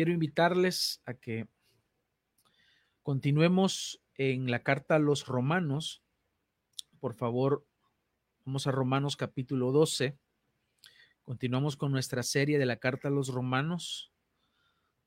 quiero 0.00 0.12
invitarles 0.12 1.02
a 1.04 1.12
que 1.12 1.46
continuemos 3.02 4.00
en 4.14 4.50
la 4.50 4.62
carta 4.62 4.94
a 4.94 4.98
los 4.98 5.26
romanos. 5.26 6.02
Por 7.00 7.12
favor, 7.12 7.66
vamos 8.46 8.66
a 8.66 8.70
Romanos 8.70 9.18
capítulo 9.18 9.72
12. 9.72 10.16
Continuamos 11.22 11.76
con 11.76 11.92
nuestra 11.92 12.22
serie 12.22 12.58
de 12.58 12.64
la 12.64 12.78
carta 12.78 13.08
a 13.08 13.10
los 13.10 13.28
romanos. 13.28 14.10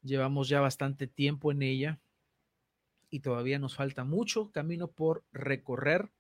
Llevamos 0.04 0.48
ya 0.48 0.62
bastante 0.62 1.08
tiempo 1.08 1.52
en 1.52 1.64
ella 1.64 2.00
y 3.10 3.22
todavía 3.22 3.58
nos 3.58 3.76
falta 3.76 4.04
mucho 4.04 4.52
camino 4.52 4.92
por 4.92 5.26
recorrer. 5.32 6.12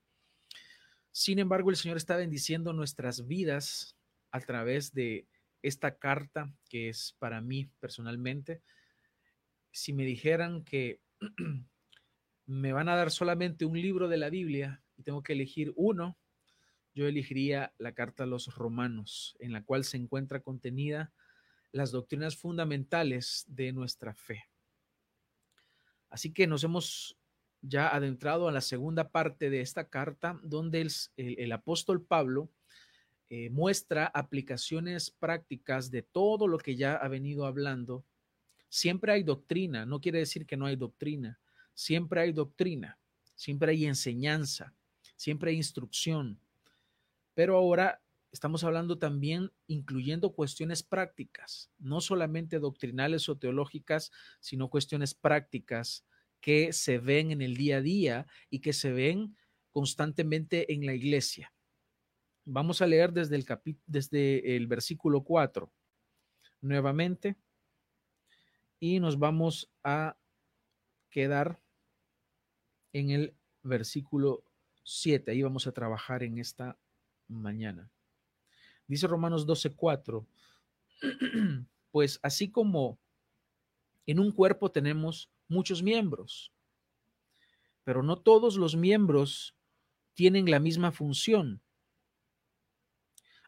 Sin 1.11 1.37
embargo, 1.37 1.69
el 1.69 1.75
Señor 1.75 1.97
está 1.97 2.15
bendiciendo 2.15 2.73
nuestras 2.73 3.27
vidas 3.27 3.95
a 4.31 4.39
través 4.39 4.93
de 4.95 5.27
esta 5.63 5.97
carta 5.97 6.53
que 6.69 6.89
es 6.89 7.15
para 7.17 7.41
mí 7.41 7.71
personalmente. 7.79 8.61
Si 9.71 9.93
me 9.93 10.05
dijeran 10.05 10.63
que 10.63 11.01
me 12.45 12.73
van 12.73 12.89
a 12.89 12.95
dar 12.95 13.09
solamente 13.09 13.65
un 13.65 13.81
libro 13.81 14.07
de 14.07 14.17
la 14.17 14.29
Biblia 14.29 14.83
y 14.95 15.03
tengo 15.03 15.23
que 15.23 15.33
elegir 15.33 15.73
uno, 15.75 16.17
yo 16.93 17.07
elegiría 17.07 17.73
la 17.79 17.93
carta 17.93 18.23
a 18.23 18.27
los 18.27 18.53
romanos, 18.55 19.35
en 19.39 19.51
la 19.51 19.63
cual 19.63 19.83
se 19.83 19.97
encuentra 19.97 20.41
contenida 20.41 21.11
las 21.71 21.91
doctrinas 21.91 22.37
fundamentales 22.37 23.45
de 23.47 23.73
nuestra 23.73 24.13
fe. 24.13 24.43
Así 26.09 26.31
que 26.31 26.45
nos 26.45 26.63
hemos 26.63 27.17
ya 27.61 27.87
adentrado 27.87 28.47
a 28.47 28.51
la 28.51 28.61
segunda 28.61 29.09
parte 29.09 29.49
de 29.49 29.61
esta 29.61 29.89
carta, 29.89 30.39
donde 30.43 30.87
el, 31.17 31.51
apóstol 31.51 32.05
Pablo 32.05 32.51
eh, 33.35 33.49
muestra 33.49 34.05
aplicaciones 34.13 35.09
prácticas 35.09 35.89
de 35.89 36.03
todo 36.03 36.47
lo 36.47 36.59
que 36.59 36.75
ya 36.75 36.93
ha 36.93 37.07
venido 37.07 37.47
hablando. 37.47 38.05
Siempre 38.69 39.11
hay 39.11 39.23
doctrina, 39.23 39.87
no 39.87 39.99
quiere 39.99 40.19
decir 40.19 40.45
que 40.45 40.55
no 40.55 40.67
hay 40.67 40.75
doctrina, 40.75 41.39
siempre 41.73 42.21
hay 42.21 42.31
doctrina, 42.31 42.99
siempre 43.33 43.71
hay 43.71 43.87
enseñanza, 43.87 44.75
siempre 45.15 45.49
hay 45.49 45.57
instrucción. 45.57 46.39
Pero 47.33 47.57
ahora 47.57 48.03
estamos 48.31 48.63
hablando 48.63 48.99
también 48.99 49.51
incluyendo 49.65 50.33
cuestiones 50.33 50.83
prácticas, 50.83 51.71
no 51.79 52.01
solamente 52.01 52.59
doctrinales 52.59 53.29
o 53.29 53.35
teológicas, 53.35 54.11
sino 54.41 54.69
cuestiones 54.69 55.15
prácticas 55.15 56.05
que 56.39 56.71
se 56.71 56.99
ven 56.99 57.31
en 57.31 57.41
el 57.41 57.57
día 57.57 57.77
a 57.77 57.81
día 57.81 58.27
y 58.51 58.59
que 58.59 58.73
se 58.73 58.91
ven 58.91 59.35
constantemente 59.71 60.71
en 60.71 60.85
la 60.85 60.93
iglesia. 60.93 61.51
Vamos 62.45 62.81
a 62.81 62.87
leer 62.87 63.13
desde 63.13 63.35
el, 63.37 63.45
desde 63.85 64.55
el 64.55 64.67
versículo 64.67 65.23
4 65.23 65.71
nuevamente 66.61 67.37
y 68.79 68.99
nos 68.99 69.17
vamos 69.17 69.71
a 69.83 70.17
quedar 71.09 71.61
en 72.91 73.11
el 73.11 73.35
versículo 73.63 74.43
7. 74.83 75.31
Ahí 75.31 75.41
vamos 75.41 75.67
a 75.67 75.71
trabajar 75.71 76.21
en 76.23 76.37
esta 76.37 76.77
mañana. 77.27 77.89
Dice 78.87 79.07
Romanos 79.07 79.47
12:4, 79.47 80.25
pues 81.91 82.19
así 82.21 82.51
como 82.51 82.99
en 84.05 84.19
un 84.19 84.31
cuerpo 84.31 84.69
tenemos 84.69 85.31
muchos 85.47 85.81
miembros, 85.81 86.51
pero 87.83 88.03
no 88.03 88.17
todos 88.17 88.57
los 88.57 88.75
miembros 88.75 89.55
tienen 90.13 90.51
la 90.51 90.59
misma 90.59 90.91
función. 90.91 91.62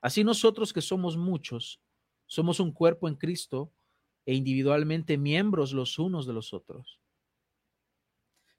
Así 0.06 0.24
nosotros 0.24 0.72
que 0.72 0.84
somos 0.84 1.18
muchos, 1.18 1.82
somos 2.28 2.60
un 2.60 2.72
cuerpo 2.72 3.08
en 3.08 3.16
Cristo 3.16 3.74
e 4.28 4.36
individualmente 4.36 5.18
miembros 5.18 5.74
los 5.74 5.98
unos 5.98 6.28
de 6.28 6.34
los 6.34 6.54
otros. 6.54 7.00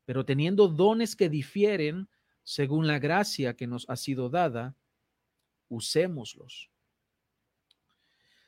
Pero 0.05 0.25
teniendo 0.25 0.67
dones 0.67 1.15
que 1.15 1.29
difieren 1.29 2.09
según 2.43 2.89
la 2.89 2.99
gracia 2.99 3.55
que 3.55 3.69
nos 3.69 3.89
ha 3.89 3.95
sido 3.95 4.29
dada, 4.29 4.75
usémoslos. 5.69 6.69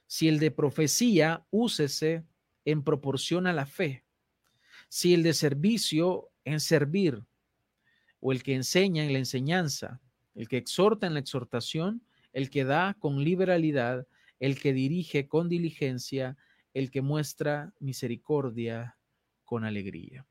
Si 0.08 0.26
el 0.26 0.40
de 0.40 0.50
profecía, 0.50 1.46
úsese 1.52 2.24
en 2.64 2.82
proporción 2.82 3.46
a 3.46 3.52
la 3.52 3.66
fe. 3.66 4.04
Si 4.88 5.14
el 5.14 5.22
de 5.22 5.34
servicio, 5.34 6.32
en 6.44 6.58
servir. 6.58 7.22
O 8.18 8.32
el 8.32 8.42
que 8.42 8.56
enseña 8.56 9.04
en 9.04 9.12
la 9.12 9.20
enseñanza. 9.20 10.00
El 10.34 10.48
que 10.48 10.56
exhorta 10.56 11.06
en 11.06 11.14
la 11.14 11.20
exhortación. 11.20 12.02
El 12.32 12.50
que 12.50 12.64
da 12.64 12.94
con 12.98 13.22
liberalidad. 13.22 14.06
El 14.38 14.60
que 14.60 14.72
dirige 14.72 15.28
con 15.28 15.48
diligencia. 15.48 16.36
El 16.74 16.90
que 16.90 17.02
muestra 17.02 17.72
misericordia 17.80 18.96
con 19.44 19.64
alegría. 19.64 20.26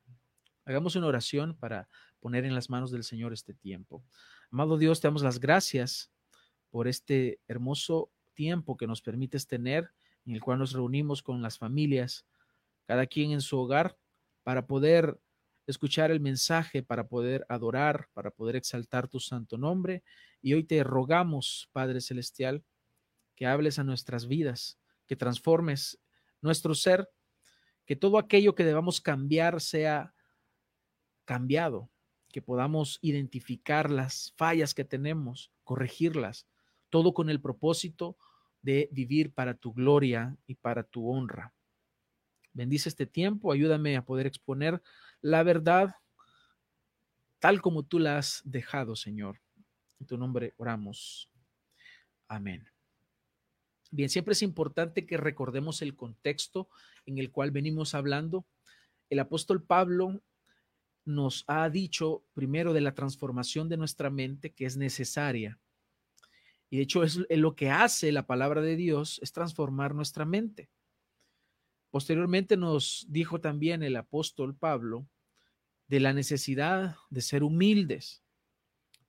Hagamos 0.65 0.95
una 0.95 1.07
oración 1.07 1.55
para 1.55 1.89
poner 2.19 2.45
en 2.45 2.53
las 2.53 2.69
manos 2.69 2.91
del 2.91 3.03
Señor 3.03 3.33
este 3.33 3.53
tiempo. 3.53 4.03
Amado 4.51 4.77
Dios, 4.77 4.99
te 4.99 5.07
damos 5.07 5.23
las 5.23 5.39
gracias 5.39 6.11
por 6.69 6.87
este 6.87 7.39
hermoso 7.47 8.11
tiempo 8.33 8.77
que 8.77 8.85
nos 8.85 9.01
permites 9.01 9.47
tener, 9.47 9.91
en 10.25 10.35
el 10.35 10.41
cual 10.41 10.59
nos 10.59 10.73
reunimos 10.73 11.23
con 11.23 11.41
las 11.41 11.57
familias, 11.57 12.25
cada 12.85 13.07
quien 13.07 13.31
en 13.31 13.41
su 13.41 13.57
hogar, 13.57 13.97
para 14.43 14.67
poder 14.67 15.19
escuchar 15.67 16.09
el 16.11 16.19
mensaje, 16.19 16.81
para 16.81 17.07
poder 17.07 17.45
adorar, 17.49 18.09
para 18.13 18.31
poder 18.31 18.55
exaltar 18.55 19.07
tu 19.07 19.19
santo 19.19 19.57
nombre. 19.57 20.03
Y 20.41 20.53
hoy 20.53 20.63
te 20.63 20.83
rogamos, 20.83 21.69
Padre 21.71 22.01
Celestial, 22.01 22.63
que 23.35 23.45
hables 23.45 23.77
a 23.77 23.83
nuestras 23.83 24.27
vidas, 24.27 24.79
que 25.05 25.15
transformes 25.15 25.99
nuestro 26.41 26.73
ser, 26.73 27.09
que 27.85 27.95
todo 27.95 28.17
aquello 28.17 28.55
que 28.55 28.65
debamos 28.65 29.01
cambiar 29.01 29.61
sea 29.61 30.13
cambiado, 31.25 31.91
que 32.29 32.41
podamos 32.41 32.99
identificar 33.01 33.91
las 33.91 34.33
fallas 34.37 34.73
que 34.73 34.85
tenemos, 34.85 35.51
corregirlas 35.63 36.47
todo 36.89 37.13
con 37.13 37.29
el 37.29 37.41
propósito 37.41 38.17
de 38.61 38.89
vivir 38.91 39.33
para 39.33 39.53
tu 39.53 39.73
gloria 39.73 40.35
y 40.45 40.55
para 40.55 40.83
tu 40.83 41.09
honra. 41.09 41.53
Bendice 42.53 42.89
este 42.89 43.05
tiempo, 43.05 43.51
ayúdame 43.51 43.97
a 43.97 44.05
poder 44.05 44.25
exponer 44.25 44.81
la 45.21 45.43
verdad 45.43 45.95
tal 47.39 47.61
como 47.61 47.83
tú 47.83 47.99
la 47.99 48.17
has 48.17 48.41
dejado, 48.45 48.95
Señor. 48.95 49.39
En 49.99 50.07
tu 50.07 50.17
nombre 50.17 50.53
oramos. 50.57 51.29
Amén. 52.27 52.67
Bien, 53.89 54.09
siempre 54.09 54.33
es 54.33 54.41
importante 54.41 55.05
que 55.05 55.17
recordemos 55.17 55.81
el 55.81 55.95
contexto 55.95 56.69
en 57.05 57.17
el 57.19 57.31
cual 57.31 57.51
venimos 57.51 57.95
hablando. 57.95 58.45
El 59.09 59.19
apóstol 59.19 59.63
Pablo 59.63 60.21
nos 61.05 61.45
ha 61.47 61.69
dicho 61.69 62.25
primero 62.33 62.73
de 62.73 62.81
la 62.81 62.93
transformación 62.93 63.69
de 63.69 63.77
nuestra 63.77 64.09
mente 64.09 64.53
que 64.53 64.65
es 64.65 64.75
necesaria 64.75 65.57
y 66.69 66.77
de 66.77 66.83
hecho 66.83 67.03
es 67.03 67.19
lo 67.29 67.55
que 67.55 67.69
hace 67.69 68.11
la 68.11 68.27
palabra 68.27 68.61
de 68.61 68.75
Dios 68.75 69.19
es 69.21 69.31
transformar 69.31 69.95
nuestra 69.95 70.25
mente. 70.25 70.69
Posteriormente 71.97 72.57
nos 72.57 73.07
dijo 73.09 73.41
también 73.41 73.81
el 73.81 73.95
apóstol 73.95 74.55
Pablo 74.55 75.09
de 75.87 75.99
la 75.99 76.13
necesidad 76.13 76.95
de 77.09 77.21
ser 77.21 77.41
humildes, 77.41 78.21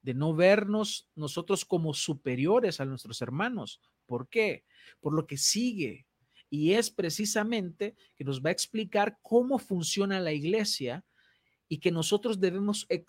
de 0.00 0.15
no 0.15 0.34
vernos 0.34 1.06
nosotros 1.15 1.66
como 1.66 1.93
superiores 1.93 2.81
a 2.81 2.87
nuestros 2.87 3.21
hermanos. 3.21 3.82
¿Por 4.06 4.31
qué? 4.31 4.65
Por 5.00 5.12
lo 5.12 5.27
que 5.27 5.37
sigue. 5.37 6.06
Y 6.48 6.72
es 6.72 6.91
precisamente 6.91 7.94
que 8.16 8.25
nos 8.25 8.43
va 8.43 8.48
a 8.48 8.53
explicar 8.53 9.19
cómo 9.21 9.59
funciona 9.59 10.19
la 10.19 10.32
iglesia 10.32 11.04
y 11.69 11.81
que 11.81 11.93
nosotros 11.93 12.41
debemos 12.41 12.87
eh, 12.88 13.04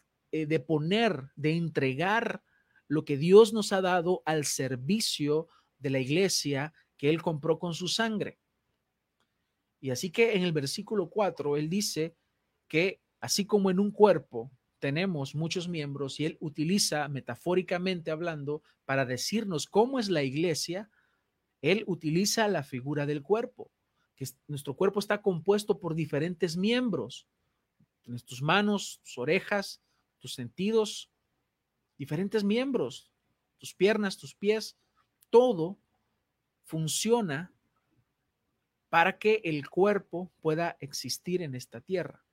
de 0.45 0.59
poner, 0.59 1.31
de 1.37 1.55
entregar 1.55 2.43
lo 2.89 3.05
que 3.05 3.15
Dios 3.15 3.53
nos 3.53 3.71
ha 3.71 3.79
dado 3.79 4.23
al 4.25 4.43
servicio 4.43 5.47
de 5.77 5.89
la 5.89 5.99
iglesia 5.99 6.73
que 6.97 7.09
Él 7.09 7.21
compró 7.21 7.59
con 7.59 7.73
su 7.73 7.87
sangre. 7.87 8.39
Y 9.79 9.91
así 9.91 10.09
que 10.11 10.35
en 10.35 10.43
el 10.43 10.51
versículo 10.51 11.09
4, 11.09 11.57
Él 11.57 11.69
dice 11.69 12.15
que 12.67 13.01
así 13.19 13.45
como 13.45 13.69
en 13.69 13.79
un 13.79 13.91
cuerpo 13.91 14.51
tenemos 14.79 15.35
muchos 15.35 15.67
miembros 15.67 16.19
y 16.19 16.25
Él 16.25 16.37
utiliza 16.39 17.07
metafóricamente 17.07 18.11
hablando 18.11 18.63
para 18.85 19.05
decirnos 19.05 19.67
cómo 19.67 19.99
es 19.99 20.09
la 20.09 20.23
iglesia, 20.23 20.89
Él 21.61 21.83
utiliza 21.87 22.47
la 22.47 22.63
figura 22.63 23.05
del 23.05 23.21
cuerpo, 23.21 23.71
que 24.15 24.25
nuestro 24.47 24.75
cuerpo 24.75 24.99
está 24.99 25.21
compuesto 25.21 25.79
por 25.79 25.95
diferentes 25.95 26.57
miembros. 26.57 27.27
Tienes 28.03 28.25
tus 28.25 28.41
manos, 28.41 28.99
tus 29.03 29.17
orejas, 29.17 29.81
tus 30.19 30.33
sentidos, 30.33 31.11
diferentes 31.97 32.43
miembros, 32.43 33.11
tus 33.57 33.73
piernas, 33.73 34.17
tus 34.17 34.33
pies, 34.35 34.77
todo 35.29 35.77
funciona 36.63 37.53
para 38.89 39.17
que 39.17 39.41
el 39.43 39.69
cuerpo 39.69 40.31
pueda 40.41 40.75
existir 40.79 41.41
en 41.41 41.55
esta 41.55 41.79
tierra. 41.79 42.23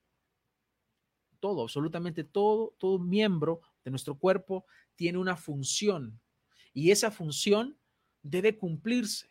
Todo, 1.38 1.62
absolutamente 1.62 2.24
todo, 2.24 2.74
todo 2.78 2.98
miembro 2.98 3.60
de 3.84 3.90
nuestro 3.90 4.18
cuerpo 4.18 4.64
tiene 4.96 5.18
una 5.18 5.36
función 5.36 6.18
y 6.72 6.90
esa 6.90 7.10
función 7.10 7.78
debe 8.22 8.56
cumplirse. 8.56 9.28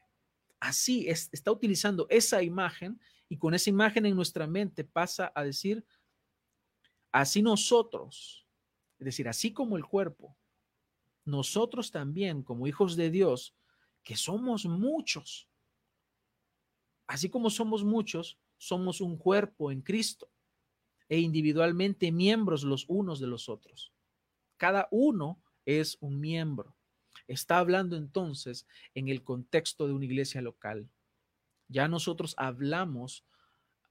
Así 0.60 1.08
es, 1.08 1.30
está 1.32 1.52
utilizando 1.52 2.08
esa 2.10 2.42
imagen 2.42 3.00
Y 3.28 3.38
con 3.38 3.54
esa 3.56 3.72
imagen 3.72 4.06
en 4.06 4.16
nuestra 4.16 4.46
mente 4.46 4.84
pasa 4.84 5.32
a 5.34 5.44
decir, 5.44 5.84
así 7.12 7.42
nosotros, 7.42 8.46
es 9.00 9.06
decir, 9.06 9.28
así 9.28 9.52
como 9.52 9.78
el 9.78 9.84
cuerpo, 9.84 10.38
nosotros 11.24 11.90
también 11.90 12.44
como 12.44 12.68
hijos 12.68 12.96
de 12.96 13.10
Dios, 13.10 13.56
que 14.04 14.16
somos 14.16 14.66
muchos, 14.66 15.50
así 17.08 17.30
como 17.30 17.50
somos 17.50 17.84
muchos, 17.84 18.38
somos 18.58 19.02
un 19.02 19.18
cuerpo 19.18 19.72
en 19.72 19.82
Cristo 19.82 20.30
e 21.10 21.20
individualmente 21.20 22.12
miembros 22.12 22.64
los 22.64 22.86
unos 22.88 23.20
de 23.20 23.28
los 23.28 23.50
otros. 23.50 23.94
Cada 24.58 24.88
uno 24.92 25.40
es 25.66 25.98
un 26.00 26.20
miembro. 26.20 26.76
Está 27.28 27.60
hablando 27.60 27.96
entonces 27.96 28.68
en 28.94 29.10
el 29.10 29.24
contexto 29.24 29.88
de 29.88 29.94
una 29.94 30.06
iglesia 30.06 30.42
local. 30.42 30.90
Ya 31.68 31.88
nosotros 31.88 32.36
hablamos 32.38 33.26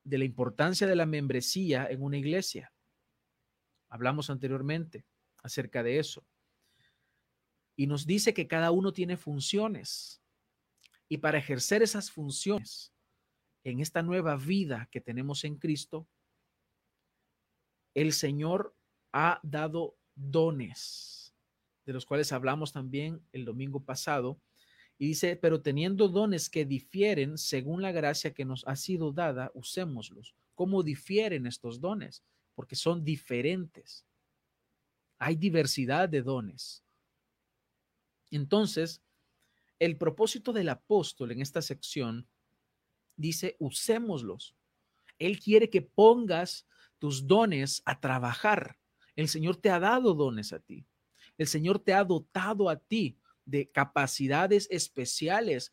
de 0.05 0.19
la 0.19 0.25
importancia 0.25 0.87
de 0.87 0.96
la 0.96 1.06
membresía 1.06 1.87
en 1.87 2.02
una 2.02 2.19
iglesia. 2.19 2.72
Hablamos 3.88 4.31
anteriormente 4.31 5.05
acerca 5.43 5.82
de 5.82 5.99
eso. 5.99 6.25
Y 7.76 7.87
nos 7.87 8.06
dice 8.06 8.34
que 8.34 8.46
cada 8.46 8.70
uno 8.70 8.93
tiene 8.93 9.17
funciones. 9.17 10.20
Y 11.08 11.19
para 11.19 11.38
ejercer 11.38 11.82
esas 11.82 12.10
funciones 12.10 12.94
en 13.64 13.81
esta 13.81 14.02
nueva 14.02 14.37
vida 14.37 14.88
que 14.90 15.00
tenemos 15.00 15.44
en 15.44 15.56
Cristo, 15.56 16.06
el 17.94 18.12
Señor 18.12 18.76
ha 19.12 19.40
dado 19.43 19.96
dones, 20.14 21.34
de 21.87 21.93
los 21.93 22.05
cuales 22.05 22.32
hablamos 22.32 22.72
también 22.72 23.22
el 23.32 23.44
domingo 23.44 23.81
pasado. 23.81 24.40
Y 24.99 25.08
dice, 25.08 25.37
pero 25.37 25.61
teniendo 25.61 26.08
dones 26.08 26.49
que 26.50 26.64
difieren 26.64 27.38
según 27.38 27.82
la 27.82 27.93
gracia 27.93 28.32
que 28.32 28.44
nos 28.44 28.66
ha 28.66 28.76
sido 28.76 29.12
dada, 29.12 29.50
usémoslos. 29.55 30.34
¿Cómo 30.55 30.82
difieren 30.82 31.46
estos 31.46 31.81
dones? 31.81 32.22
Porque 32.55 32.76
son 32.76 33.02
diferentes. 33.02 34.06
Hay 35.19 35.37
diversidad 35.37 36.08
de 36.08 36.22
dones. 36.22 36.84
Entonces, 38.31 39.02
el 39.78 39.96
propósito 39.96 40.52
del 40.52 40.69
apóstol 40.69 41.32
en 41.32 41.40
esta 41.40 41.62
sección 41.62 42.28
dice, 43.16 43.56
usémoslos. 43.58 44.56
Él 45.19 45.38
quiere 45.40 45.70
que 45.70 45.82
pongas 45.82 46.66
tus 46.99 47.26
dones 47.26 47.82
a 47.84 48.00
trabajar. 48.00 48.78
El 49.16 49.28
Señor 49.28 49.56
te 49.56 49.70
ha 49.70 49.78
dado 49.78 50.14
dones 50.14 50.52
a 50.52 50.58
ti. 50.58 50.87
El 51.38 51.46
Señor 51.46 51.78
te 51.78 51.94
ha 51.94 52.05
dotado 52.05 52.69
a 52.69 52.76
ti 52.76 53.19
de 53.44 53.70
capacidades 53.70 54.69
especiales 54.70 55.72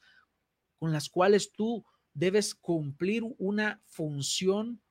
con 0.78 0.92
las 0.92 1.10
cuales 1.10 1.52
tú 1.54 1.86
debes 2.14 2.54
cumplir 2.56 3.24
una 3.38 3.82
función 3.86 4.82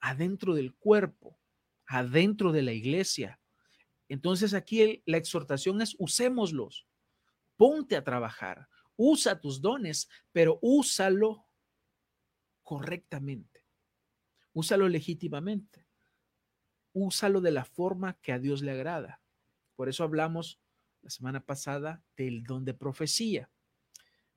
adentro 0.00 0.54
del 0.54 0.74
cuerpo, 0.74 1.38
adentro 1.86 2.52
de 2.52 2.62
la 2.62 2.72
iglesia. 2.72 3.40
Entonces 4.08 4.52
aquí 4.52 5.02
la 5.06 5.16
exhortación 5.16 5.80
es 5.80 5.94
usémoslos, 5.98 6.86
ponte 7.56 7.96
a 7.96 8.04
trabajar, 8.04 8.68
usa 8.96 9.40
tus 9.40 9.60
dones, 9.62 10.08
pero 10.32 10.58
úsalo 10.60 11.46
correctamente, 12.72 13.66
úsalo 14.54 14.88
legítimamente, 14.88 15.86
úsalo 16.94 17.42
de 17.42 17.50
la 17.50 17.66
forma 17.66 18.18
que 18.22 18.32
a 18.32 18.38
Dios 18.38 18.62
le 18.62 18.70
agrada. 18.70 19.20
Por 19.76 19.90
eso 19.90 20.04
hablamos 20.04 20.58
la 21.02 21.10
semana 21.10 21.44
pasada 21.44 22.02
del 22.16 22.44
don 22.44 22.64
de 22.64 22.72
profecía. 22.72 23.50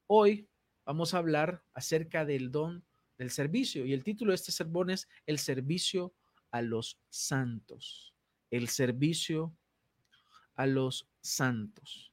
Hoy 0.08 0.50
vamos 0.84 1.14
a 1.14 1.20
hablar 1.20 1.64
acerca 1.74 2.26
del 2.26 2.52
don 2.52 2.84
del 3.18 3.32
servicio 3.32 3.86
y 3.86 3.94
el 3.94 4.04
título 4.04 4.32
de 4.32 4.36
este 4.36 4.52
sermón 4.52 4.90
es 4.90 5.08
El 5.26 5.40
servicio 5.40 6.14
a 6.52 6.62
los 6.62 7.00
santos. 7.08 8.14
El 8.52 8.68
servicio 8.68 9.56
a 10.56 10.68
los 10.68 11.08
santos. 11.22 12.12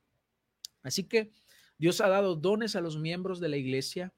Así 0.85 1.03
que 1.03 1.33
Dios 1.79 2.01
ha 2.01 2.07
dado 2.07 2.37
dones 2.37 2.77
a 2.77 2.81
los 2.81 2.97
miembros 2.97 3.41
de 3.41 3.49
la 3.49 3.57
iglesia. 3.57 4.15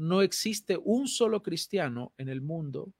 No 0.00 0.22
existe 0.22 0.78
un 0.82 1.08
solo 1.08 1.42
cristiano 1.42 2.14
en 2.16 2.30
el 2.30 2.40
mundo 2.40 2.94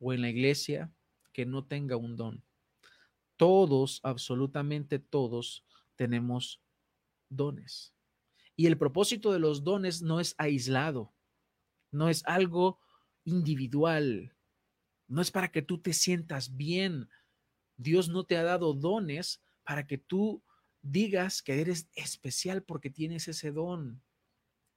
o 0.00 0.12
en 0.12 0.20
la 0.20 0.28
iglesia 0.28 0.92
que 1.32 1.46
no 1.46 1.64
tenga 1.64 1.96
un 1.96 2.16
don. 2.16 2.42
Todos, 3.36 4.00
absolutamente 4.02 4.98
todos, 4.98 5.64
tenemos 5.94 6.60
dones. 7.28 7.94
Y 8.56 8.66
el 8.66 8.76
propósito 8.76 9.32
de 9.32 9.38
los 9.38 9.62
dones 9.62 10.02
no 10.02 10.18
es 10.18 10.34
aislado, 10.38 11.14
no 11.92 12.08
es 12.08 12.24
algo 12.26 12.80
individual, 13.22 14.34
no 15.06 15.22
es 15.22 15.30
para 15.30 15.52
que 15.52 15.62
tú 15.62 15.78
te 15.78 15.92
sientas 15.92 16.56
bien. 16.56 17.08
Dios 17.76 18.08
no 18.08 18.24
te 18.24 18.36
ha 18.36 18.42
dado 18.42 18.74
dones 18.74 19.40
para 19.62 19.86
que 19.86 19.98
tú 19.98 20.42
digas 20.82 21.42
que 21.42 21.60
eres 21.60 21.88
especial 21.94 22.64
porque 22.64 22.90
tienes 22.90 23.28
ese 23.28 23.52
don. 23.52 24.02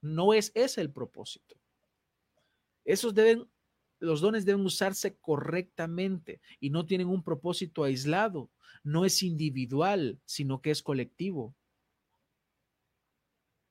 No 0.02 0.34
es 0.34 0.52
ese 0.54 0.82
el 0.82 0.92
propósito. 0.92 1.56
Esos 2.84 3.14
deben 3.14 3.48
los 4.02 4.20
dones 4.20 4.44
deben 4.44 4.66
usarse 4.66 5.16
correctamente 5.18 6.40
y 6.58 6.70
no 6.70 6.84
tienen 6.86 7.06
un 7.06 7.22
propósito 7.22 7.84
aislado, 7.84 8.50
no 8.82 9.04
es 9.04 9.22
individual, 9.22 10.20
sino 10.24 10.60
que 10.60 10.72
es 10.72 10.82
colectivo. 10.82 11.54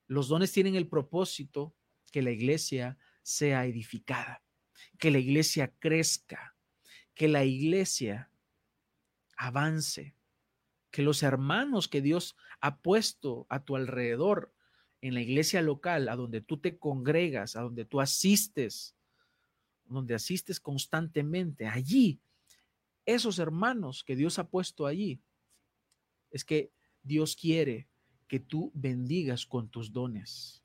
Los 0.07 0.29
dones 0.29 0.53
tienen 0.53 0.75
el 0.75 0.87
propósito 0.87 1.75
que 2.13 2.21
la 2.21 2.31
iglesia 2.31 2.97
sea 3.23 3.65
edificada, 3.65 4.41
que 4.97 5.11
la 5.11 5.19
iglesia 5.19 5.73
crezca, 5.79 6.55
que 7.13 7.27
la 7.27 7.43
iglesia 7.43 8.31
avance, 9.35 10.15
que 10.91 11.01
los 11.01 11.23
hermanos 11.23 11.89
que 11.89 12.01
Dios 12.01 12.37
ha 12.61 12.81
puesto 12.81 13.47
a 13.49 13.65
tu 13.65 13.75
alrededor 13.75 14.53
en 15.01 15.13
la 15.13 15.21
iglesia 15.21 15.61
local, 15.61 16.09
a 16.09 16.15
donde 16.15 16.41
tú 16.41 16.57
te 16.57 16.77
congregas, 16.77 17.55
a 17.55 17.61
donde 17.61 17.85
tú 17.85 17.99
asistes, 17.99 18.95
donde 19.85 20.13
asistes 20.13 20.59
constantemente, 20.59 21.67
allí, 21.67 22.19
esos 23.05 23.39
hermanos 23.39 24.03
que 24.03 24.15
Dios 24.15 24.39
ha 24.39 24.47
puesto 24.47 24.85
allí, 24.85 25.19
es 26.29 26.45
que 26.45 26.71
Dios 27.03 27.35
quiere 27.35 27.87
que 28.27 28.39
tú 28.39 28.71
bendigas 28.73 29.45
con 29.45 29.69
tus 29.69 29.91
dones. 29.91 30.63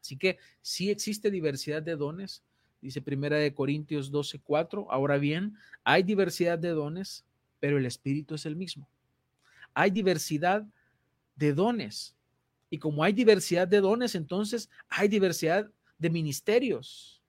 Así 0.00 0.16
que 0.16 0.38
sí 0.62 0.90
existe 0.90 1.30
diversidad 1.30 1.82
de 1.82 1.96
dones, 1.96 2.44
dice 2.80 3.02
Primera 3.02 3.36
de 3.38 3.54
Corintios 3.54 4.10
12, 4.10 4.40
4. 4.40 4.90
Ahora 4.90 5.18
bien, 5.18 5.56
hay 5.82 6.02
diversidad 6.02 6.58
de 6.58 6.70
dones, 6.70 7.24
pero 7.58 7.78
el 7.78 7.86
Espíritu 7.86 8.34
es 8.34 8.46
el 8.46 8.56
mismo. 8.56 8.88
Hay 9.74 9.90
diversidad 9.90 10.66
de 11.36 11.52
dones. 11.52 12.16
Y 12.70 12.78
como 12.78 13.04
hay 13.04 13.12
diversidad 13.12 13.68
de 13.68 13.80
dones, 13.80 14.14
entonces 14.14 14.70
hay 14.88 15.08
diversidad 15.08 15.70
de 15.98 16.10
ministerios 16.10 17.20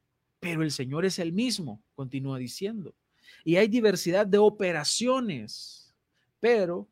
pero 0.42 0.64
el 0.64 0.72
Señor 0.72 1.06
es 1.06 1.20
el 1.20 1.32
mismo, 1.32 1.84
continúa 1.94 2.40
diciendo. 2.40 2.96
Y 3.46 3.58
hay 3.58 3.68
diversidad 3.68 4.26
de 4.26 4.40
operaciones, 4.40 5.94
pero 6.40 6.90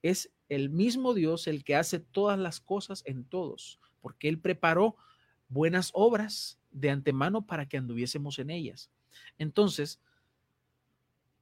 es 0.00 0.30
el 0.48 0.70
mismo 0.70 1.12
Dios 1.12 1.48
el 1.48 1.64
que 1.64 1.74
hace 1.74 1.98
todas 1.98 2.38
las 2.38 2.60
cosas 2.60 3.02
en 3.04 3.24
todos, 3.24 3.80
porque 4.00 4.28
Él 4.28 4.38
preparó 4.38 4.94
buenas 5.48 5.90
obras 5.92 6.60
de 6.70 6.90
antemano 6.90 7.44
para 7.44 7.68
que 7.68 7.78
anduviésemos 7.78 8.38
en 8.38 8.50
ellas. 8.50 8.92
Entonces, 9.38 9.98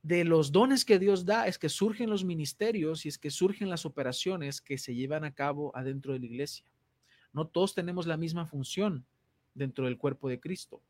de 0.04 0.22
los 0.22 0.52
dones 0.52 0.84
que 0.84 1.00
Dios 1.00 1.24
da 1.24 1.48
es 1.48 1.58
que 1.58 1.68
surgen 1.68 2.08
los 2.08 2.24
ministerios 2.24 3.04
y 3.04 3.08
es 3.08 3.18
que 3.18 3.30
surgen 3.30 3.68
las 3.68 3.84
operaciones 3.84 4.60
que 4.60 4.78
se 4.78 4.94
llevan 4.94 5.24
a 5.24 5.34
cabo 5.34 5.72
adentro 5.74 6.12
de 6.12 6.20
la 6.20 6.26
iglesia. 6.26 6.64
No 7.32 7.48
todos 7.48 7.74
tenemos 7.74 8.06
la 8.06 8.16
misma 8.16 8.46
función 8.46 9.04
dentro 9.52 9.86
del 9.86 9.98
cuerpo 9.98 10.28
de 10.28 10.38
Cristo 10.38 10.80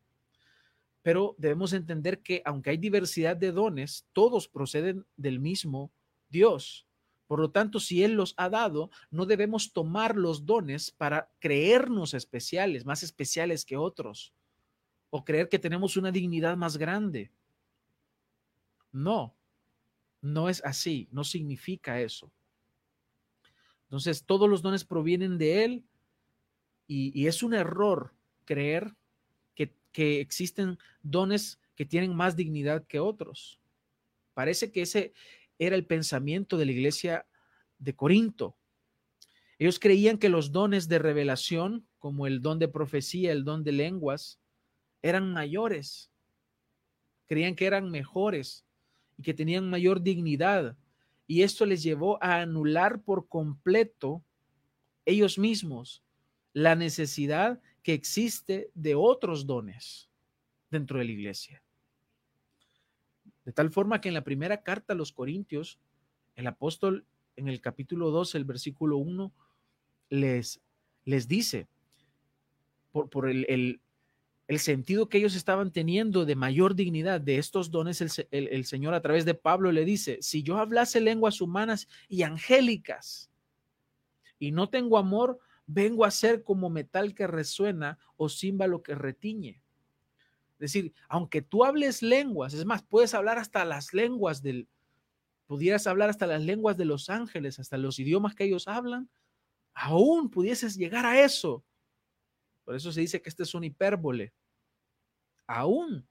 pero 1.04 1.35
debemos 1.37 1.75
entender 1.75 2.21
que 2.23 2.40
aunque 2.47 2.71
hay 2.71 2.78
diversidad 2.78 3.37
de 3.37 3.52
dones, 3.52 4.06
todos 4.14 4.49
proceden 4.49 5.04
del 5.18 5.38
mismo 5.38 5.92
Dios. 6.30 6.87
Por 7.26 7.40
lo 7.40 7.50
tanto, 7.50 7.78
si 7.78 8.02
Él 8.02 8.14
los 8.14 8.33
ha 8.38 8.49
dado, 8.49 8.90
no 9.11 9.26
debemos 9.26 9.75
tomar 9.75 10.16
los 10.16 10.47
dones 10.47 10.92
para 10.92 11.30
creernos 11.40 12.14
especiales, 12.14 12.87
más 12.87 13.02
especiales 13.02 13.66
que 13.66 13.76
otros, 13.76 14.33
o 15.11 15.26
creer 15.26 15.50
que 15.50 15.59
tenemos 15.59 15.99
una 15.99 16.11
dignidad 16.11 16.56
más 16.56 16.78
grande. 16.78 17.30
No, 18.95 19.35
no 20.23 20.49
es 20.49 20.65
así, 20.65 21.09
no 21.11 21.25
significa 21.25 22.01
eso. 22.01 22.31
Entonces, 23.87 24.25
todos 24.25 24.49
los 24.49 24.63
dones 24.63 24.85
provienen 24.85 25.37
de 25.37 25.65
Él 25.65 25.85
y, 26.87 27.27
es 27.27 27.43
un 27.43 27.55
error 27.55 28.15
creer 28.45 28.95
que 29.93 30.21
existen 30.21 30.79
dones 31.03 31.61
que 31.77 31.85
tienen 31.85 32.15
más 32.15 32.37
dignidad 32.37 32.85
que 32.87 32.99
otros. 33.01 33.61
Parece 34.33 34.71
que 34.71 34.83
ese 34.83 35.13
era 35.59 35.77
el 35.77 35.87
pensamiento 35.87 36.57
de 36.57 36.67
la 36.67 36.73
iglesia 36.73 37.27
de 37.79 37.95
Corinto. 37.95 38.57
Ellos 39.59 39.79
creían 39.79 40.19
que 40.19 40.29
los 40.29 40.53
dones 40.53 40.89
de 40.89 40.99
revelación, 40.99 41.87
como 41.99 42.27
el 42.27 42.43
don 42.43 42.59
de 42.59 42.69
profecía, 42.69 43.33
el 43.33 43.45
don 43.45 43.65
de 43.65 43.73
lenguas, 43.73 44.41
eran 45.03 45.33
mayores, 45.33 46.11
creían 47.27 47.55
que 47.55 47.67
eran 47.67 47.91
mejores 47.91 48.65
y 49.16 49.23
que 49.23 49.35
tenían 49.35 49.71
mayor 49.71 50.02
dignidad. 50.02 50.76
Y 51.26 51.42
esto 51.42 51.66
les 51.66 51.83
llevó 51.83 52.23
a 52.23 52.40
anular 52.40 53.00
por 53.02 53.28
completo 53.28 54.23
ellos 55.06 55.38
mismos 55.38 56.02
la 56.52 56.75
necesidad 56.75 57.61
que 57.83 57.92
existe 57.92 58.71
de 58.75 58.94
otros 58.94 59.47
dones 59.47 60.09
dentro 60.71 60.99
de 60.99 61.04
la 61.04 61.12
iglesia. 61.12 61.62
De 63.44 63.52
tal 63.52 63.71
forma 63.71 64.00
que 64.00 64.09
en 64.09 64.14
la 64.14 64.25
primera 64.25 64.62
carta 64.62 64.94
a 64.94 64.97
los 64.97 65.12
Corintios, 65.12 65.78
el 66.35 66.47
apóstol 66.47 67.06
en 67.37 67.49
el 67.49 67.61
capítulo 67.61 68.11
2, 68.11 68.35
el 68.37 68.44
versículo 68.44 68.97
1, 68.99 69.33
les, 70.11 70.62
les 71.04 71.28
dice, 71.28 71.68
por, 72.92 73.11
por 73.11 73.28
el, 73.28 73.80
el, 74.47 74.59
sentido 74.59 75.09
que 75.09 75.19
ellos 75.19 75.35
estaban 75.35 75.73
teniendo 75.73 76.25
de 76.25 76.37
mayor 76.37 76.75
dignidad 76.75 77.21
de 77.21 77.39
estos 77.39 77.71
dones, 77.71 78.01
el, 78.01 78.49
el, 78.49 78.65
Señor 78.65 78.95
a 78.95 79.03
través 79.03 79.25
de 79.25 79.35
Pablo 79.35 79.73
le 79.73 79.85
dice, 79.85 80.19
si 80.21 80.43
yo 80.43 80.59
hablase 80.59 81.01
lenguas 81.01 81.41
humanas 81.41 81.89
y 82.09 82.23
angélicas 82.23 83.31
y 84.39 84.53
no 84.53 84.69
tengo 84.69 84.99
amor, 84.99 85.39
vengo 85.67 86.05
a 86.05 86.11
ser 86.11 86.43
como 86.43 86.71
metal 86.71 87.15
que 87.15 87.27
resuena 87.27 87.99
o 88.17 88.29
címbalo 88.29 88.83
que 88.83 88.95
retiñe. 88.95 89.63
Es 90.55 90.73
decir, 90.73 90.93
aunque 91.09 91.43
tú 91.43 91.65
hables 91.65 92.03
lenguas, 92.03 92.55
es 92.55 92.65
más, 92.65 92.83
puedes 92.83 93.15
hablar 93.15 93.39
hasta 93.39 93.65
las 93.65 93.93
lenguas 93.93 94.43
del, 94.43 94.69
pudieras 95.47 95.87
hablar 95.87 96.11
hasta 96.11 96.27
las 96.27 96.43
lenguas 96.43 96.77
de 96.77 96.85
los 96.85 97.11
ángeles, 97.11 97.59
hasta 97.59 97.77
los 97.77 97.99
idiomas 97.99 98.35
que 98.35 98.45
ellos 98.45 98.69
hablan, 98.69 99.09
aún 99.75 100.31
pudieses 100.31 100.77
llegar 100.77 101.07
a 101.07 101.21
eso. 101.21 101.65
Por 102.64 102.75
eso 102.75 102.92
se 102.92 103.00
dice 103.00 103.21
que 103.21 103.28
este 103.28 103.42
es 103.42 103.54
un 103.54 103.64
hipérbole. 103.64 104.33
Aún, 105.47 106.06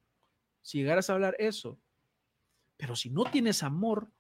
si 0.62 0.79
llegaras 0.79 1.10
a 1.10 1.13
hablar 1.13 1.36
eso. 1.39 1.79
Pero 2.77 2.95
si 2.95 3.10
no 3.10 3.24
tienes 3.25 3.63
amor, 3.63 4.12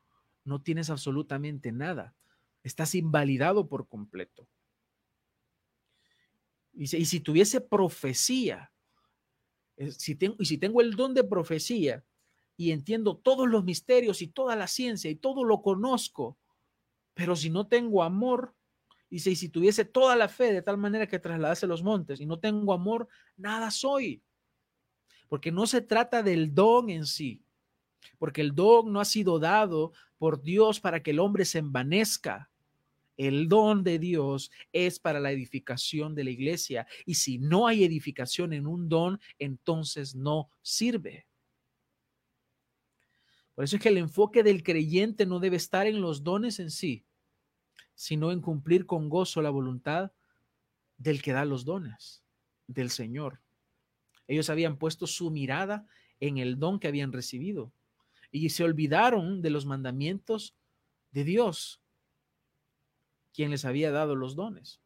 no 0.43 0.61
tienes 0.61 0.89
absolutamente 0.89 1.71
nada. 1.71 2.15
Estás 2.63 2.95
invalidado 2.95 3.67
por 3.67 3.87
completo. 3.87 4.47
Y 6.73 6.87
si, 6.87 6.97
y 6.97 7.05
si 7.05 7.19
tuviese 7.19 7.61
profecía, 7.61 8.71
si 9.91 10.15
tengo, 10.15 10.35
y 10.39 10.45
si 10.45 10.57
tengo 10.57 10.81
el 10.81 10.95
don 10.95 11.13
de 11.13 11.23
profecía 11.23 12.03
y 12.57 12.71
entiendo 12.71 13.17
todos 13.17 13.47
los 13.47 13.63
misterios 13.63 14.21
y 14.21 14.27
toda 14.27 14.55
la 14.55 14.67
ciencia 14.67 15.09
y 15.09 15.15
todo 15.15 15.43
lo 15.43 15.61
conozco, 15.61 16.37
pero 17.13 17.35
si 17.35 17.49
no 17.49 17.67
tengo 17.67 18.03
amor, 18.03 18.55
y 19.13 19.19
si, 19.19 19.35
si 19.35 19.47
tuviese 19.47 19.85
toda 19.85 20.15
la 20.15 20.27
fe 20.27 20.51
de 20.51 20.63
tal 20.63 20.75
manera 20.75 21.05
que 21.05 21.19
trasladase 21.19 21.67
los 21.67 21.83
montes 21.83 22.19
y 22.19 22.25
no 22.25 22.39
tengo 22.39 22.73
amor, 22.73 23.07
nada 23.37 23.69
soy. 23.69 24.23
Porque 25.29 25.51
no 25.51 25.67
se 25.67 25.81
trata 25.81 26.23
del 26.23 26.55
don 26.55 26.89
en 26.89 27.05
sí, 27.05 27.45
porque 28.17 28.41
el 28.41 28.55
don 28.55 28.91
no 28.91 28.99
ha 28.99 29.05
sido 29.05 29.37
dado 29.37 29.93
por 30.17 30.41
Dios 30.41 30.79
para 30.79 31.03
que 31.03 31.11
el 31.11 31.19
hombre 31.19 31.45
se 31.45 31.59
envanezca. 31.59 32.49
El 33.15 33.47
don 33.47 33.83
de 33.83 33.99
Dios 33.99 34.49
es 34.71 34.97
para 34.97 35.19
la 35.19 35.31
edificación 35.31 36.15
de 36.15 36.23
la 36.23 36.31
iglesia 36.31 36.87
y 37.05 37.13
si 37.13 37.37
no 37.37 37.67
hay 37.67 37.83
edificación 37.83 38.51
en 38.51 38.65
un 38.65 38.89
don, 38.89 39.19
entonces 39.37 40.15
no 40.15 40.49
sirve. 40.63 41.27
Por 43.53 43.63
eso 43.63 43.75
es 43.75 43.81
que 43.83 43.89
el 43.89 43.99
enfoque 43.99 44.41
del 44.41 44.63
creyente 44.63 45.27
no 45.27 45.39
debe 45.39 45.57
estar 45.57 45.85
en 45.85 46.01
los 46.01 46.23
dones 46.23 46.59
en 46.59 46.71
sí, 46.71 47.05
sino 47.95 48.31
en 48.31 48.41
cumplir 48.41 48.85
con 48.85 49.09
gozo 49.09 49.41
la 49.41 49.49
voluntad 49.49 50.11
del 50.97 51.21
que 51.21 51.33
da 51.33 51.45
los 51.45 51.65
dones, 51.65 52.23
del 52.67 52.89
Señor. 52.89 53.41
Ellos 54.27 54.49
habían 54.49 54.77
puesto 54.77 55.07
su 55.07 55.31
mirada 55.31 55.87
en 56.19 56.37
el 56.37 56.59
don 56.59 56.79
que 56.79 56.87
habían 56.87 57.11
recibido 57.11 57.71
y 58.31 58.49
se 58.49 58.63
olvidaron 58.63 59.41
de 59.41 59.49
los 59.49 59.65
mandamientos 59.65 60.55
de 61.11 61.23
Dios 61.23 61.81
quien 63.33 63.51
les 63.51 63.65
había 63.65 63.91
dado 63.91 64.15
los 64.15 64.35
dones. 64.35 64.79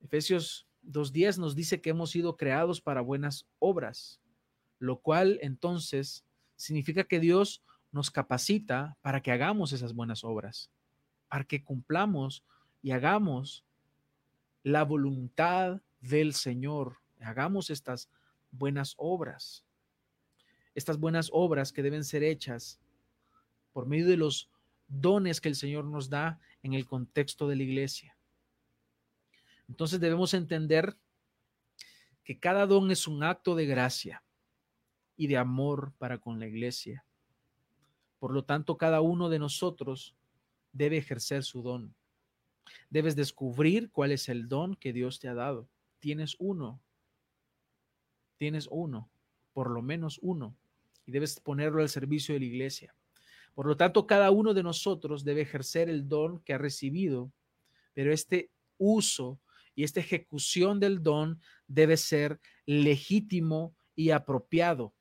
Efesios 0.00 0.66
2.10 0.84 1.38
nos 1.38 1.54
dice 1.54 1.80
que 1.80 1.90
hemos 1.90 2.10
sido 2.10 2.36
creados 2.36 2.80
para 2.80 3.00
buenas 3.00 3.46
obras, 3.58 4.20
lo 4.78 5.00
cual 5.00 5.38
entonces 5.42 6.24
significa 6.56 7.04
que 7.04 7.20
Dios 7.20 7.62
nos 7.92 8.10
capacita 8.10 8.96
para 9.00 9.20
que 9.20 9.32
hagamos 9.32 9.72
esas 9.72 9.94
buenas 9.94 10.24
obras, 10.24 10.70
para 11.28 11.44
que 11.44 11.64
cumplamos 11.64 12.44
y 12.82 12.92
hagamos 12.92 13.64
la 14.62 14.84
voluntad 14.84 15.80
del 16.00 16.34
Señor, 16.34 16.98
hagamos 17.20 17.70
estas 17.70 18.08
buenas 18.50 18.94
obras, 18.96 19.64
estas 20.74 20.98
buenas 20.98 21.30
obras 21.32 21.72
que 21.72 21.82
deben 21.82 22.04
ser 22.04 22.22
hechas 22.22 22.80
por 23.72 23.86
medio 23.86 24.06
de 24.06 24.16
los 24.16 24.50
dones 24.88 25.40
que 25.40 25.48
el 25.48 25.56
Señor 25.56 25.84
nos 25.84 26.10
da 26.10 26.40
en 26.62 26.74
el 26.74 26.86
contexto 26.86 27.48
de 27.48 27.56
la 27.56 27.62
iglesia. 27.62 28.16
Entonces 29.68 30.00
debemos 30.00 30.34
entender 30.34 30.96
que 32.24 32.38
cada 32.38 32.66
don 32.66 32.90
es 32.90 33.06
un 33.06 33.22
acto 33.22 33.54
de 33.54 33.66
gracia 33.66 34.22
y 35.16 35.26
de 35.26 35.36
amor 35.36 35.92
para 35.98 36.18
con 36.18 36.38
la 36.38 36.46
iglesia. 36.46 37.04
Por 38.20 38.32
lo 38.32 38.44
tanto, 38.44 38.76
cada 38.76 39.00
uno 39.00 39.28
de 39.30 39.40
nosotros 39.40 40.14
debe 40.72 40.98
ejercer 40.98 41.42
su 41.42 41.62
don. 41.62 41.94
Debes 42.90 43.16
descubrir 43.16 43.90
cuál 43.90 44.12
es 44.12 44.28
el 44.28 44.46
don 44.46 44.76
que 44.76 44.92
Dios 44.92 45.18
te 45.18 45.28
ha 45.28 45.34
dado. 45.34 45.68
Tienes 45.98 46.36
uno. 46.38 46.80
Tienes 48.36 48.68
uno, 48.70 49.10
por 49.52 49.70
lo 49.70 49.82
menos 49.82 50.18
uno, 50.22 50.56
y 51.04 51.12
debes 51.12 51.40
ponerlo 51.40 51.82
al 51.82 51.90
servicio 51.90 52.32
de 52.32 52.40
la 52.40 52.46
iglesia. 52.46 52.94
Por 53.54 53.66
lo 53.66 53.76
tanto, 53.76 54.06
cada 54.06 54.30
uno 54.30 54.54
de 54.54 54.62
nosotros 54.62 55.24
debe 55.24 55.42
ejercer 55.42 55.90
el 55.90 56.08
don 56.08 56.40
que 56.40 56.54
ha 56.54 56.58
recibido, 56.58 57.32
pero 57.92 58.12
este 58.12 58.50
uso 58.78 59.40
y 59.74 59.84
esta 59.84 60.00
ejecución 60.00 60.80
del 60.80 61.02
don 61.02 61.40
debe 61.66 61.96
ser 61.96 62.40
legítimo 62.64 63.74
y 63.94 64.10
apropiado, 64.10 64.94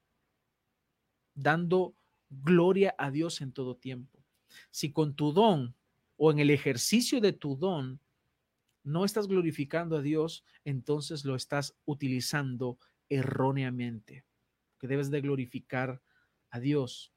dando 1.33 1.95
gloria 2.29 2.95
a 2.97 3.11
Dios 3.11 3.41
en 3.41 3.51
todo 3.51 3.75
tiempo. 3.75 4.19
Si 4.71 4.91
con 4.91 5.15
tu 5.15 5.31
don 5.31 5.75
o 6.17 6.31
en 6.31 6.39
el 6.39 6.49
ejercicio 6.49 7.21
de 7.21 7.33
tu 7.33 7.55
don 7.55 7.99
no 8.83 9.05
estás 9.05 9.27
glorificando 9.27 9.97
a 9.97 10.01
Dios, 10.01 10.43
entonces 10.65 11.25
lo 11.25 11.35
estás 11.35 11.75
utilizando 11.85 12.79
erróneamente, 13.09 14.25
que 14.79 14.87
debes 14.87 15.11
de 15.11 15.21
glorificar 15.21 16.01
a 16.49 16.59
Dios. 16.59 17.13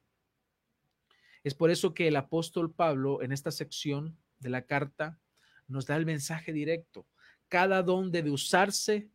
Es 1.45 1.55
por 1.55 1.71
eso 1.71 1.95
que 1.95 2.09
el 2.09 2.17
apóstol 2.17 2.73
Pablo 2.73 3.23
en 3.23 3.33
esta 3.33 3.51
sección 3.51 4.17
de 4.39 4.51
la 4.51 4.63
carta 4.67 5.19
nos 5.67 5.87
da 5.87 5.97
el 5.97 6.07
mensaje 6.07 6.53
directo. 6.53 7.07
Cada 7.49 7.83
don 7.83 8.13
debe 8.13 8.31
usarse 8.31 9.11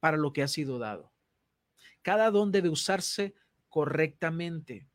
para 0.00 0.16
lo 0.16 0.32
que 0.32 0.42
ha 0.42 0.48
sido 0.48 0.78
dado. 0.78 1.12
Cada 2.02 2.30
don 2.30 2.52
debe 2.52 2.68
usarse 2.68 3.34
correctamente. 3.68 4.86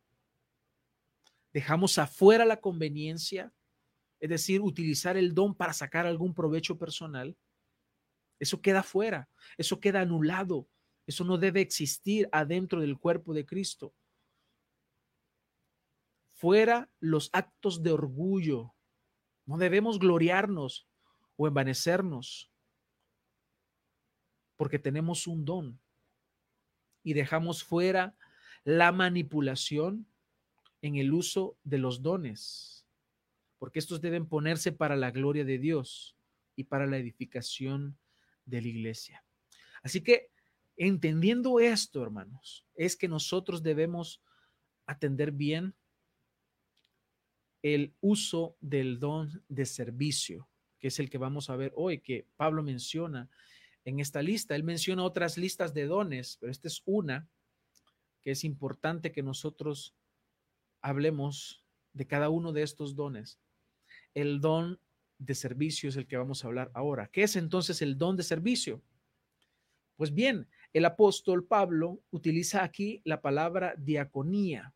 Dejamos 1.54 1.98
afuera 1.98 2.46
la 2.46 2.62
conveniencia, 2.62 3.52
es 4.20 4.30
decir, 4.30 4.62
utilizar 4.62 5.18
el 5.18 5.34
don 5.34 5.56
para 5.56 5.74
sacar 5.74 6.06
algún 6.06 6.34
provecho 6.34 6.78
personal. 6.78 7.38
Eso 8.40 8.62
queda 8.62 8.84
fuera, 8.84 9.30
eso 9.58 9.80
queda 9.80 10.02
anulado, 10.02 10.68
eso 11.06 11.24
no 11.24 11.38
debe 11.38 11.62
existir 11.62 12.30
adentro 12.32 12.82
del 12.82 12.98
cuerpo 12.98 13.34
de 13.34 13.46
Cristo 13.46 13.94
fuera 16.40 16.90
los 17.02 17.30
actos 17.34 17.84
de 17.84 17.92
orgullo. 17.92 18.74
No 19.46 19.58
debemos 19.58 20.00
gloriarnos 20.00 20.88
o 21.36 21.48
envanecernos 21.48 22.50
porque 24.56 24.80
tenemos 24.80 25.28
un 25.28 25.44
don 25.44 25.82
y 27.04 27.14
dejamos 27.14 27.62
fuera 27.62 28.16
la 28.64 28.94
manipulación 28.94 30.08
en 30.82 30.96
el 30.96 31.14
uso 31.14 31.58
de 31.64 31.78
los 31.78 32.02
dones, 32.02 32.86
porque 33.58 33.80
estos 33.80 34.02
deben 34.02 34.28
ponerse 34.28 34.72
para 34.72 34.96
la 34.96 35.12
gloria 35.12 35.44
de 35.44 35.58
Dios 35.58 36.16
y 36.56 36.66
para 36.66 36.88
la 36.88 36.98
edificación 36.98 37.98
de 38.46 38.62
la 38.62 38.68
iglesia. 38.68 39.24
Así 39.84 40.02
que, 40.02 40.32
entendiendo 40.78 41.60
esto, 41.60 42.02
hermanos, 42.02 42.66
es 42.76 42.96
que 42.96 43.08
nosotros 43.08 43.64
debemos 43.64 44.22
atender 44.86 45.32
bien 45.32 45.76
el 47.62 47.94
uso 48.00 48.56
del 48.62 49.00
don 49.00 49.44
de 49.50 49.66
servicio, 49.66 50.48
que 50.80 50.88
es 50.88 51.00
el 51.00 51.10
que 51.10 51.18
vamos 51.18 51.50
a 51.50 51.58
ver 51.58 51.74
hoy, 51.76 52.00
que 52.00 52.26
Pablo 52.38 52.64
menciona 52.64 53.30
en 53.84 54.00
esta 54.00 54.22
lista. 54.22 54.56
Él 54.56 54.64
menciona 54.64 55.04
otras 55.04 55.38
listas 55.38 55.74
de 55.74 55.86
dones, 55.86 56.38
pero 56.40 56.52
esta 56.52 56.68
es 56.68 56.82
una 56.86 57.28
que 58.22 58.32
es 58.32 58.44
importante 58.44 59.12
que 59.12 59.24
nosotros 59.24 59.96
hablemos 60.82 61.64
de 61.94 62.08
cada 62.08 62.30
uno 62.30 62.54
de 62.54 62.64
estos 62.64 62.96
dones. 62.96 63.40
El 64.14 64.42
don 64.42 64.80
de 65.18 65.36
servicio 65.36 65.90
es 65.90 65.98
el 65.98 66.08
que 66.08 66.18
vamos 66.18 66.44
a 66.44 66.48
hablar 66.48 66.72
ahora. 66.74 67.10
¿Qué 67.12 67.24
es 67.24 67.36
entonces 67.36 67.82
el 67.82 67.98
don 67.98 68.16
de 68.16 68.24
servicio? 68.24 68.82
Pues 69.98 70.14
bien, 70.14 70.48
el 70.72 70.86
apóstol 70.86 71.46
Pablo 71.46 72.02
utiliza 72.12 72.64
aquí 72.64 73.02
la 73.04 73.22
palabra 73.22 73.76
diaconía. 73.78 74.74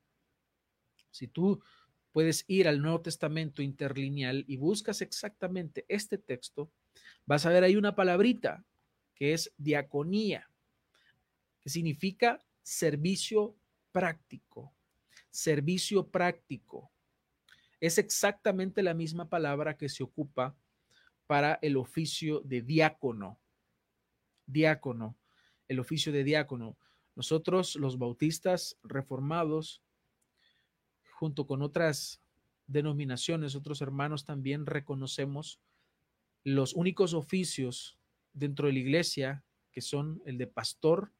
Si 1.12 1.27
tú 1.27 1.63
puedes 2.12 2.43
ir 2.48 2.67
al 2.67 2.81
Nuevo 2.81 3.01
Testamento 3.01 3.62
interlineal 3.62 4.43
y 4.48 4.57
buscas 4.57 5.01
exactamente 5.01 5.86
este 5.88 6.17
texto, 6.17 6.72
vas 7.25 7.45
a 7.45 7.50
ver 7.50 7.63
ahí 7.63 7.75
una 7.75 7.95
palabrita 7.95 8.65
que 9.15 9.33
es 9.33 9.53
diaconía, 9.57 10.50
que 11.62 11.69
significa 11.69 12.39
servicio 12.62 13.55
práctico, 13.91 14.74
servicio 15.29 16.08
práctico. 16.08 16.91
Es 17.79 17.98
exactamente 17.98 18.82
la 18.82 18.93
misma 18.93 19.29
palabra 19.29 19.77
que 19.77 19.89
se 19.89 20.03
ocupa 20.03 20.55
para 21.27 21.60
el 21.62 21.77
oficio 21.77 22.41
de 22.41 22.62
diácono. 22.62 23.39
Diácono, 24.46 25.17
el 25.67 25.79
oficio 25.79 26.12
de 26.12 26.24
diácono. 26.24 26.77
Nosotros, 27.15 27.75
los 27.75 27.98
bautistas 27.98 28.77
reformados, 28.84 29.82
junto 31.15 31.46
con 31.46 31.62
otras 31.62 32.22
denominaciones, 32.67 33.55
otros 33.55 33.82
hermanos 33.82 34.25
también 34.25 34.65
reconocemos 34.65 35.60
los 36.43 36.74
únicos 36.74 37.13
oficios 37.13 37.98
dentro 38.34 38.67
de 38.67 38.74
la 38.74 38.79
iglesia 38.79 39.43
que 39.72 39.82
son 39.82 40.22
el 40.25 40.38
de 40.38 40.48
pastor 40.48 41.12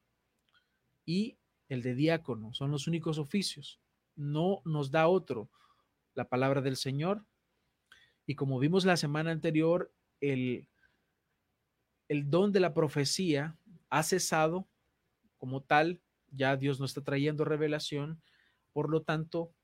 y 1.04 1.36
el 1.68 1.82
de 1.82 1.94
diácono. 1.94 2.52
Son 2.54 2.70
los 2.70 2.86
únicos 2.86 3.18
oficios. 3.18 3.80
No 4.16 4.62
nos 4.64 4.90
da 4.90 5.08
otro. 5.08 5.50
La 6.14 6.28
palabra 6.28 6.60
del 6.60 6.76
Señor. 6.76 7.24
Y 8.26 8.34
como 8.34 8.58
vimos 8.58 8.84
la 8.84 8.96
semana 8.96 9.30
anterior, 9.30 9.92
el, 10.20 10.68
el 12.08 12.30
don 12.30 12.52
de 12.52 12.60
la 12.60 12.74
profecía 12.74 13.58
ha 13.90 14.02
cesado 14.02 14.68
como 15.38 15.62
tal. 15.62 16.00
Ya 16.30 16.56
Dios 16.56 16.80
no 16.80 16.86
está 16.86 17.02
trayendo 17.02 17.44
revelación. 17.44 18.22
Por 18.72 18.90
lo 18.90 19.02
tanto, 19.02 19.54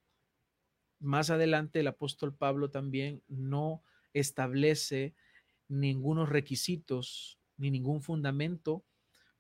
más 1.00 1.30
adelante 1.30 1.80
el 1.80 1.86
apóstol 1.86 2.34
Pablo 2.34 2.70
también 2.70 3.22
no 3.26 3.82
establece 4.12 5.14
ningunos 5.68 6.28
requisitos 6.28 7.38
ni 7.56 7.70
ningún 7.70 8.02
fundamento 8.02 8.84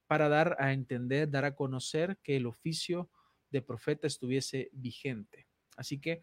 para 0.06 0.28
dar 0.28 0.56
a 0.58 0.72
entender, 0.72 1.30
dar 1.30 1.44
a 1.44 1.54
conocer 1.54 2.18
que 2.22 2.36
el 2.36 2.46
oficio 2.46 3.10
de 3.50 3.62
profeta 3.62 4.06
estuviese 4.06 4.70
vigente. 4.72 5.46
Así 5.76 5.98
que 5.98 6.22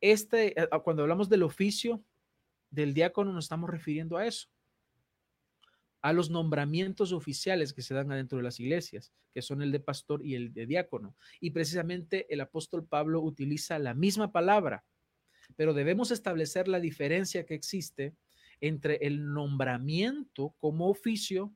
este, 0.00 0.60
eh, 0.60 0.68
cuando 0.84 1.02
hablamos 1.02 1.28
del 1.28 1.42
oficio 1.42 2.04
del 2.70 2.94
diácono, 2.94 3.32
nos 3.32 3.46
estamos 3.46 3.70
refiriendo 3.70 4.16
a 4.16 4.26
eso, 4.26 4.48
a 6.00 6.12
los 6.12 6.30
nombramientos 6.30 7.12
oficiales 7.12 7.72
que 7.72 7.82
se 7.82 7.94
dan 7.94 8.12
adentro 8.12 8.38
de 8.38 8.44
las 8.44 8.60
iglesias, 8.60 9.12
que 9.32 9.42
son 9.42 9.62
el 9.62 9.72
de 9.72 9.80
pastor 9.80 10.24
y 10.24 10.34
el 10.34 10.52
de 10.52 10.66
diácono. 10.66 11.16
Y 11.40 11.50
precisamente 11.50 12.32
el 12.32 12.40
apóstol 12.40 12.86
Pablo 12.86 13.20
utiliza 13.20 13.78
la 13.78 13.94
misma 13.94 14.30
palabra, 14.30 14.84
pero 15.56 15.74
debemos 15.74 16.10
establecer 16.10 16.68
la 16.68 16.78
diferencia 16.78 17.44
que 17.44 17.54
existe 17.54 18.14
entre 18.60 18.96
el 19.06 19.32
nombramiento 19.32 20.54
como 20.58 20.88
oficio 20.88 21.54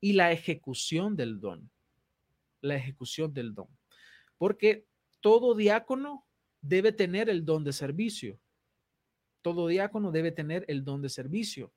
y 0.00 0.12
la 0.12 0.32
ejecución 0.32 1.16
del 1.16 1.40
don. 1.40 1.70
La 2.60 2.76
ejecución 2.76 3.32
del 3.32 3.54
don. 3.54 3.68
Porque 4.38 4.86
todo 5.20 5.54
diácono 5.54 6.26
debe 6.60 6.92
tener 6.92 7.28
el 7.28 7.44
don 7.44 7.64
de 7.64 7.72
servicio. 7.72 8.40
Todo 9.42 9.68
diácono 9.68 10.10
debe 10.12 10.32
tener 10.32 10.64
el 10.68 10.84
don 10.84 11.02
de 11.02 11.08
servicio. 11.08 11.72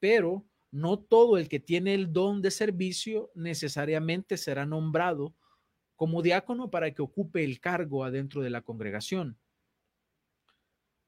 Pero 0.00 0.46
no 0.70 0.98
todo 0.98 1.38
el 1.38 1.48
que 1.48 1.60
tiene 1.60 1.94
el 1.94 2.12
don 2.12 2.42
de 2.42 2.50
servicio 2.50 3.30
necesariamente 3.34 4.36
será 4.36 4.66
nombrado 4.66 5.34
como 5.94 6.22
diácono 6.22 6.70
para 6.70 6.92
que 6.92 7.02
ocupe 7.02 7.44
el 7.44 7.60
cargo 7.60 8.04
adentro 8.04 8.42
de 8.42 8.50
la 8.50 8.62
congregación. 8.62 9.38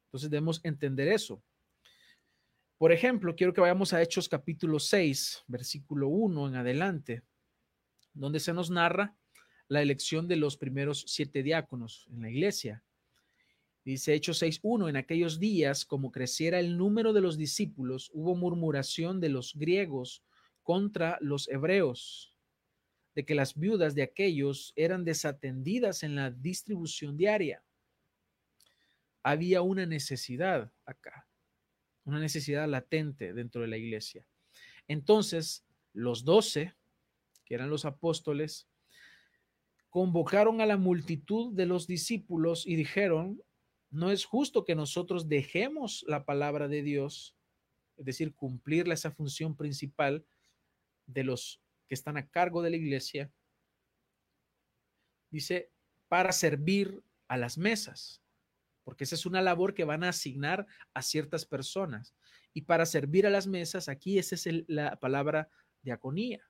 Entonces 0.06 0.30
debemos 0.30 0.60
entender 0.64 1.08
eso. 1.08 1.42
Por 2.78 2.92
ejemplo, 2.92 3.34
quiero 3.34 3.52
que 3.52 3.60
vayamos 3.60 3.92
a 3.92 4.02
Hechos 4.02 4.28
capítulo 4.28 4.78
6, 4.78 5.44
versículo 5.46 6.08
1 6.08 6.48
en 6.48 6.54
adelante, 6.56 7.22
donde 8.12 8.38
se 8.38 8.52
nos 8.52 8.70
narra 8.70 9.16
la 9.68 9.82
elección 9.82 10.28
de 10.28 10.36
los 10.36 10.56
primeros 10.56 11.04
siete 11.06 11.42
diáconos 11.42 12.06
en 12.10 12.22
la 12.22 12.30
iglesia. 12.30 12.82
Dice 13.84 14.14
Hechos 14.14 14.42
6.1, 14.42 14.88
en 14.88 14.96
aquellos 14.96 15.38
días, 15.38 15.84
como 15.84 16.10
creciera 16.10 16.58
el 16.58 16.76
número 16.76 17.12
de 17.12 17.20
los 17.20 17.36
discípulos, 17.36 18.10
hubo 18.12 18.34
murmuración 18.34 19.20
de 19.20 19.28
los 19.28 19.54
griegos 19.54 20.24
contra 20.62 21.18
los 21.20 21.48
hebreos, 21.48 22.34
de 23.14 23.24
que 23.24 23.34
las 23.34 23.54
viudas 23.54 23.94
de 23.94 24.02
aquellos 24.02 24.72
eran 24.76 25.04
desatendidas 25.04 26.02
en 26.02 26.16
la 26.16 26.30
distribución 26.30 27.16
diaria. 27.16 27.62
Había 29.22 29.62
una 29.62 29.86
necesidad 29.86 30.72
acá 30.84 31.26
una 32.06 32.20
necesidad 32.20 32.68
latente 32.68 33.34
dentro 33.34 33.60
de 33.60 33.68
la 33.68 33.76
iglesia. 33.76 34.24
Entonces, 34.88 35.66
los 35.92 36.24
doce, 36.24 36.74
que 37.44 37.54
eran 37.54 37.68
los 37.68 37.84
apóstoles, 37.84 38.68
convocaron 39.96 40.60
a 40.60 40.66
la 40.66 40.76
multitud 40.76 41.54
de 41.54 41.64
los 41.64 41.86
discípulos 41.86 42.66
y 42.66 42.76
dijeron, 42.76 43.42
no 43.88 44.10
es 44.10 44.26
justo 44.26 44.62
que 44.66 44.74
nosotros 44.74 45.26
dejemos 45.26 46.04
la 46.06 46.26
palabra 46.26 46.68
de 46.68 46.82
Dios, 46.82 47.34
es 47.96 48.04
decir, 48.04 48.34
cumplir 48.34 48.86
esa 48.92 49.10
función 49.10 49.56
principal 49.56 50.26
de 51.06 51.24
los 51.24 51.62
que 51.88 51.94
están 51.94 52.18
a 52.18 52.28
cargo 52.28 52.60
de 52.60 52.68
la 52.68 52.76
iglesia, 52.76 53.32
dice, 55.30 55.70
para 56.08 56.30
servir 56.30 57.02
a 57.26 57.38
las 57.38 57.56
mesas 57.56 58.20
porque 58.84 59.04
esa 59.04 59.14
es 59.14 59.24
una 59.24 59.40
labor 59.40 59.72
que 59.72 59.84
van 59.84 60.04
a 60.04 60.10
asignar 60.10 60.66
a 60.92 61.00
ciertas 61.00 61.46
personas. 61.46 62.14
Y 62.52 62.62
para 62.62 62.84
servir 62.84 63.26
a 63.26 63.30
las 63.30 63.46
mesas, 63.46 63.88
aquí 63.88 64.18
esa 64.18 64.34
es 64.34 64.46
la 64.68 65.00
palabra 65.00 65.48
diaconía, 65.80 66.48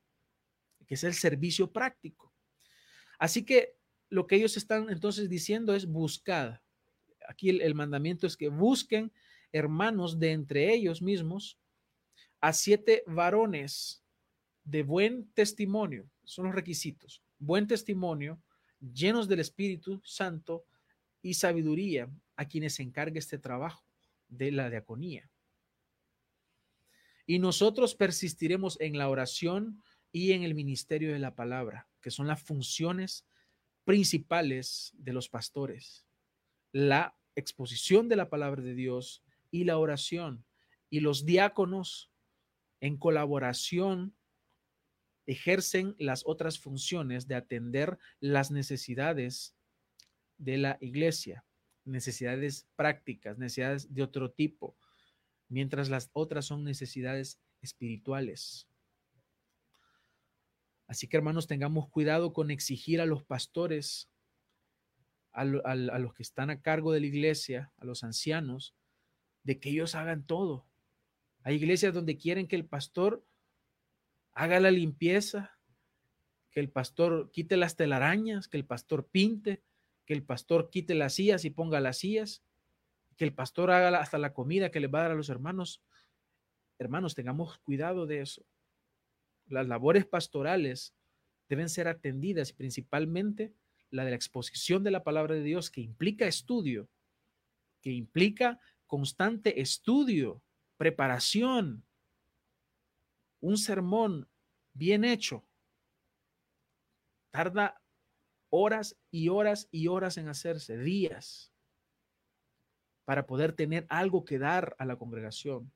que 0.87 0.97
es 0.97 1.05
el 1.05 1.15
servicio 1.15 1.73
práctico. 1.73 2.36
Así 3.18 3.44
que 3.44 3.76
lo 4.09 4.26
que 4.26 4.37
ellos 4.37 4.57
están 4.57 4.90
entonces 4.90 5.29
diciendo 5.29 5.74
es 5.74 5.87
buscad. 5.87 6.61
Aquí 7.29 7.50
el, 7.50 7.74
mandamiento 7.74 8.26
es 8.26 8.37
que 8.37 8.48
busquen 8.48 9.12
hermanos 9.52 10.18
de 10.18 10.33
entre 10.33 10.72
ellos 10.72 11.02
mismos 11.02 11.59
a 12.40 12.52
siete 12.52 13.02
varones 13.07 14.02
de 14.64 14.83
buen 14.83 15.31
testimonio, 15.33 16.09
son 16.24 16.46
los 16.46 16.55
requisitos, 16.55 17.22
buen 17.38 17.66
testimonio, 17.66 18.40
llenos 18.81 19.29
del 19.29 19.40
Espíritu 19.40 20.00
Santo 20.05 20.64
y 21.22 21.35
sabiduría, 21.35 22.09
a 22.37 22.46
quienes 22.46 22.74
se 22.74 22.83
encargue 22.83 23.18
este 23.18 23.38
trabajo 23.38 23.83
de 24.29 24.52
la 24.52 24.68
diaconía. 24.68 25.31
Y 27.26 27.38
nosotros 27.38 27.94
persistiremos 27.94 28.79
en 28.81 28.98
la 28.98 29.09
oración 29.09 29.83
y 30.12 30.33
en 30.33 30.42
el 30.42 30.55
ministerio 30.55 31.12
de 31.12 31.18
la 31.18 31.35
palabra, 31.35 31.88
que 32.07 32.12
son 32.12 32.29
las 32.29 32.40
funciones 32.40 33.27
principales 33.83 34.92
de 34.97 35.12
los 35.12 35.29
pastores. 35.29 36.07
La 36.71 37.19
exposición 37.35 38.09
de 38.09 38.14
la 38.14 38.31
palabra 38.31 38.62
de 38.62 38.75
Dios 38.75 39.25
y 39.51 39.64
la 39.64 39.77
oración. 39.77 40.47
Y 40.88 41.01
los 41.01 41.27
diáconos, 41.27 42.12
en 42.79 42.97
colaboración, 42.97 44.14
ejercen 45.27 45.97
las 45.99 46.23
otras 46.25 46.61
funciones 46.61 47.27
de 47.27 47.35
atender 47.35 47.99
las 48.21 48.53
necesidades 48.53 49.57
de 50.38 50.59
la 50.59 50.79
iglesia 50.81 51.45
necesidades 51.85 52.69
prácticas, 52.77 53.37
necesidades 53.37 53.92
de 53.92 54.05
otro 54.05 54.31
tipo, 54.31 54.77
mientras 55.49 55.88
las 55.88 56.09
otras 56.12 56.45
son 56.45 56.62
necesidades 56.62 57.40
espirituales. 57.62 58.69
Así 60.87 61.09
que 61.09 61.16
hermanos, 61.16 61.46
tengamos 61.46 61.88
cuidado 61.88 62.33
con 62.33 62.51
exigir 62.51 63.01
a 63.01 63.07
los 63.07 63.25
pastores, 63.25 64.09
a, 65.33 65.44
los 65.44 66.14
que 66.14 66.22
están 66.22 66.51
a 66.51 66.61
cargo 66.61 66.92
de 66.92 67.01
la 67.01 67.07
iglesia, 67.07 67.72
a 67.77 67.85
los 67.85 68.05
ancianos, 68.05 68.75
de 69.42 69.59
que 69.59 69.70
ellos 69.70 69.94
hagan 69.94 70.25
todo. 70.25 70.66
Hay 71.42 71.57
iglesias 71.57 71.92
donde 71.92 72.16
quieren 72.16 72.46
que 72.49 72.57
el 72.57 72.64
pastor 72.64 73.25
haga 74.33 74.61
la 74.61 74.70
limpieza, 74.70 75.59
que 76.51 76.61
el 76.61 76.70
pastor 76.70 77.31
quite 77.31 77.57
las 77.57 77.77
telarañas, 77.77 78.49
que 78.49 78.57
el 78.57 78.64
pastor 78.64 79.07
pinte, 79.07 79.62
que 80.07 80.14
el 80.14 80.22
pastor 80.22 80.70
quite 80.70 80.94
las 80.94 81.14
sillas 81.14 81.44
y 81.44 81.51
ponga 81.51 81.81
las 81.81 81.99
sillas, 81.99 82.42
que 83.16 83.25
el 83.25 83.35
pastor 83.35 83.70
haga 83.70 83.99
hasta 83.99 84.18
la 84.18 84.33
comida 84.33 84.70
que 84.70 84.81
le 84.81 84.87
va 84.87 85.01
a 85.01 85.03
dar 85.03 85.11
a 85.12 85.16
los 85.16 85.29
hermanos. 85.29 85.83
Hermanos, 86.79 87.14
tengamos 87.14 87.59
cuidado 87.59 88.07
de 88.07 88.20
eso. 88.20 88.44
Las 89.47 89.67
labores 89.67 90.07
pastorales 90.07 90.95
deben 91.49 91.69
ser 91.69 91.89
atendidas, 91.89 92.53
principalmente 92.53 93.55
la 93.91 94.05
de 94.05 94.11
la 94.11 94.17
exposición 94.17 94.83
de 94.83 94.91
la 94.91 95.05
palabra 95.05 95.35
de 95.35 95.43
Dios, 95.43 95.71
que 95.71 95.81
implica 95.81 96.27
estudio, 96.27 96.89
que 97.81 97.93
implica 97.93 98.61
constante 98.87 99.61
estudio, 99.61 100.43
preparación, 100.77 101.85
un 103.41 103.59
sermón 103.59 104.29
bien 104.73 105.05
hecho, 105.05 105.45
tarda 107.31 107.81
horas 108.51 108.97
y 109.11 109.29
horas 109.29 109.69
y 109.71 109.89
horas 109.89 110.17
en 110.19 110.29
hacerse, 110.29 110.79
días, 110.79 111.53
para 113.05 113.27
poder 113.27 113.53
tener 113.53 113.87
algo 113.89 114.25
que 114.25 114.39
dar 114.39 114.75
a 114.79 114.85
la 114.85 114.97
congregación. 114.97 115.73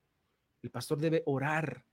El 0.62 0.70
pastor 0.70 0.98
debe 0.98 1.22
orar, 1.26 1.84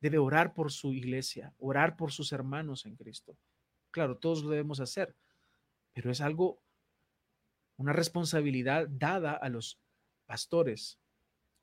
debe 0.00 0.18
orar 0.18 0.54
por 0.54 0.72
su 0.72 0.92
iglesia, 0.92 1.54
orar 1.58 1.96
por 1.96 2.12
sus 2.12 2.32
hermanos 2.32 2.86
en 2.86 2.96
Cristo. 2.96 3.36
Claro, 3.90 4.16
todos 4.16 4.42
lo 4.42 4.50
debemos 4.50 4.80
hacer, 4.80 5.14
pero 5.92 6.10
es 6.10 6.20
algo, 6.20 6.62
una 7.76 7.92
responsabilidad 7.92 8.88
dada 8.88 9.32
a 9.32 9.48
los 9.48 9.78
pastores. 10.26 10.98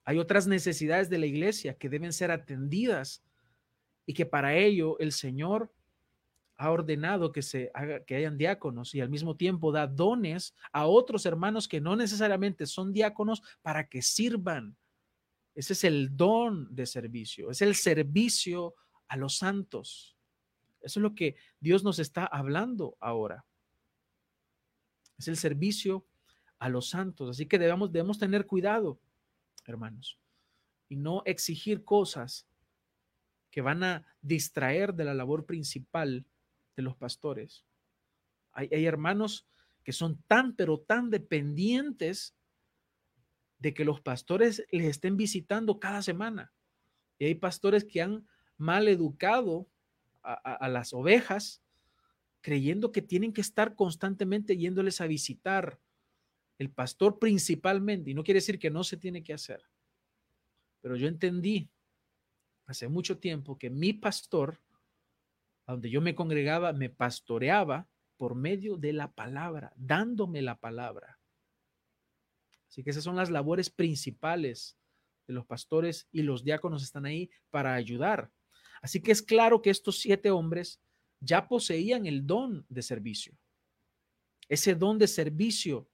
Hay 0.04 0.20
otras 0.20 0.48
necesidades 0.48 1.10
de 1.10 1.18
la 1.18 1.26
iglesia 1.26 1.76
que 1.76 1.90
deben 1.90 2.14
ser 2.14 2.32
atendidas 2.32 3.24
y 4.06 4.14
que 4.14 4.26
para 4.26 4.56
ello 4.56 4.98
el 5.00 5.12
Señor 5.12 5.72
ha 6.58 6.72
ordenado 6.72 7.32
que 7.32 7.42
se 7.42 7.72
haga, 7.74 8.04
que 8.04 8.16
hayan 8.16 8.38
diáconos 8.38 8.96
y 8.96 9.02
al 9.02 9.10
mismo 9.10 9.36
tiempo 9.36 9.72
da 9.72 9.86
dones 9.86 10.56
a 10.72 10.88
otros 10.88 11.26
hermanos 11.26 11.68
que 11.68 11.82
no 11.82 11.96
necesariamente 11.96 12.66
son 12.66 12.94
diáconos 12.94 13.44
para 13.62 13.88
que 13.88 14.02
sirvan. 14.02 14.76
Ese 15.58 15.74
es 15.74 15.84
el 15.86 16.16
don 16.16 16.68
de 16.76 16.86
servicio, 16.86 17.50
es 17.50 17.64
el 17.64 17.74
servicio 17.74 18.76
a 19.08 19.18
los 19.18 19.40
santos. 19.40 20.16
Eso 20.82 21.00
es 21.00 21.02
lo 21.02 21.16
que 21.16 21.36
Dios 21.60 21.84
nos 21.84 21.98
está 21.98 22.28
hablando 22.28 22.96
ahora. 23.00 23.44
Es 25.18 25.28
el 25.28 25.36
servicio 25.36 26.06
a 26.60 26.70
los 26.70 26.90
santos. 26.90 27.32
Así 27.32 27.48
que 27.48 27.58
debemos, 27.58 27.92
debemos 27.92 28.20
tener 28.20 28.46
cuidado, 28.46 29.02
hermanos, 29.66 30.20
y 30.90 30.96
no 30.96 31.24
exigir 31.26 31.84
cosas 31.84 32.48
que 33.50 33.62
van 33.62 33.84
a 33.84 34.06
distraer 34.22 34.94
de 34.94 35.06
la 35.06 35.16
labor 35.16 35.48
principal 35.48 36.24
de 36.76 36.84
los 36.84 36.96
pastores. 36.96 37.66
Hay, 38.52 38.86
hermanos 38.86 39.48
que 39.84 39.92
son 39.92 40.22
tan, 40.28 40.56
pero 40.56 40.80
tan 40.80 41.10
dependientes 41.10 42.37
de 43.60 43.74
que 43.74 43.86
los 43.86 44.02
pastores 44.02 44.66
les 44.72 44.86
estén 44.86 45.18
visitando 45.18 45.80
cada 45.80 46.02
semana. 46.02 46.54
Y 47.20 47.26
hay 47.26 47.36
pastores 47.36 47.86
que 47.86 48.02
han 48.02 48.28
mal 48.58 48.88
educado 48.88 49.68
a, 50.22 50.68
las 50.68 50.94
ovejas, 50.94 51.64
creyendo 52.42 52.92
que 52.92 53.02
tienen 53.02 53.32
que 53.32 53.40
estar 53.40 53.76
constantemente 53.76 54.58
yéndoles 54.58 55.00
a 55.00 55.08
visitar. 55.08 55.80
El 56.58 56.70
pastor 56.70 57.18
principalmente, 57.18 58.12
y 58.12 58.14
no 58.14 58.24
quiere 58.24 58.40
decir 58.40 58.60
que 58.60 58.70
no 58.70 58.84
se 58.84 58.98
tiene 58.98 59.24
que 59.24 59.34
hacer, 59.34 59.64
pero 60.82 60.98
yo 60.98 61.08
entendí 61.08 61.70
hace 62.66 62.90
mucho 62.90 63.20
tiempo 63.20 63.58
que 63.58 63.70
mi 63.70 63.94
pastor 63.94 64.60
donde 65.68 65.90
yo 65.90 66.02
me 66.02 66.16
congregaba, 66.16 66.72
me 66.74 66.90
pastoreaba 66.90 67.88
por 68.16 68.36
medio 68.36 68.78
de 68.78 68.94
la 68.94 69.12
palabra, 69.12 69.74
dándome 69.76 70.42
la 70.42 70.60
palabra. 70.60 71.17
Así 72.70 72.84
que 72.84 72.90
esas 72.90 73.04
son 73.04 73.16
las 73.16 73.30
labores 73.30 73.70
principales 73.70 74.78
de 75.28 75.34
los 75.34 75.46
pastores 75.46 76.08
y 76.12 76.22
los 76.22 76.44
diáconos 76.44 76.84
están 76.84 77.06
ahí 77.06 77.30
para 77.50 77.74
ayudar. 77.74 78.32
Así 78.82 79.02
que 79.02 79.12
es 79.12 79.22
claro 79.22 79.62
que 79.62 79.70
estos 79.70 80.00
siete 80.00 80.32
hombres 80.32 80.82
ya 81.20 81.48
poseían 81.48 82.06
el 82.06 82.26
don 82.26 82.66
de 82.70 82.82
servicio, 82.82 83.38
ese 84.48 84.76
don 84.76 84.98
de 84.98 85.08
servicio. 85.08 85.90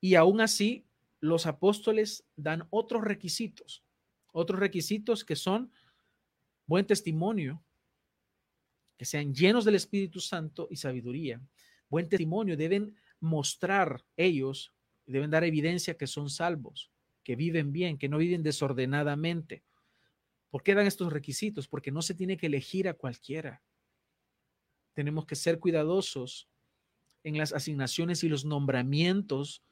Y 0.00 0.14
aún 0.14 0.40
así, 0.40 0.86
los 1.20 1.46
apóstoles 1.46 2.24
dan 2.36 2.66
otros 2.70 3.02
requisitos, 3.02 3.84
otros 4.32 4.58
requisitos 4.58 5.24
que 5.24 5.36
son 5.36 5.72
buen 6.66 6.86
testimonio, 6.86 7.62
que 8.96 9.04
sean 9.04 9.34
llenos 9.34 9.64
del 9.64 9.74
Espíritu 9.74 10.20
Santo 10.20 10.68
y 10.70 10.76
sabiduría. 10.76 11.40
Buen 11.88 12.08
testimonio, 12.08 12.56
deben 12.56 12.96
mostrar 13.20 14.04
ellos, 14.16 14.72
deben 15.06 15.30
dar 15.30 15.44
evidencia 15.44 15.96
que 15.96 16.06
son 16.06 16.30
salvos, 16.30 16.90
que 17.24 17.36
viven 17.36 17.72
bien, 17.72 17.98
que 17.98 18.08
no 18.08 18.18
viven 18.18 18.42
desordenadamente. 18.42 19.64
¿Por 20.50 20.62
qué 20.62 20.74
dan 20.74 20.86
estos 20.86 21.12
requisitos? 21.12 21.68
Porque 21.68 21.90
no 21.90 22.02
se 22.02 22.14
tiene 22.14 22.36
que 22.36 22.46
elegir 22.46 22.88
a 22.88 22.94
cualquiera. 22.94 23.62
Tenemos 24.94 25.26
que 25.26 25.36
ser 25.36 25.58
cuidadosos 25.58 26.48
en 27.24 27.38
las 27.38 27.52
asignaciones 27.52 28.24
y 28.24 28.28
los 28.28 28.44
nombramientos 28.44 29.62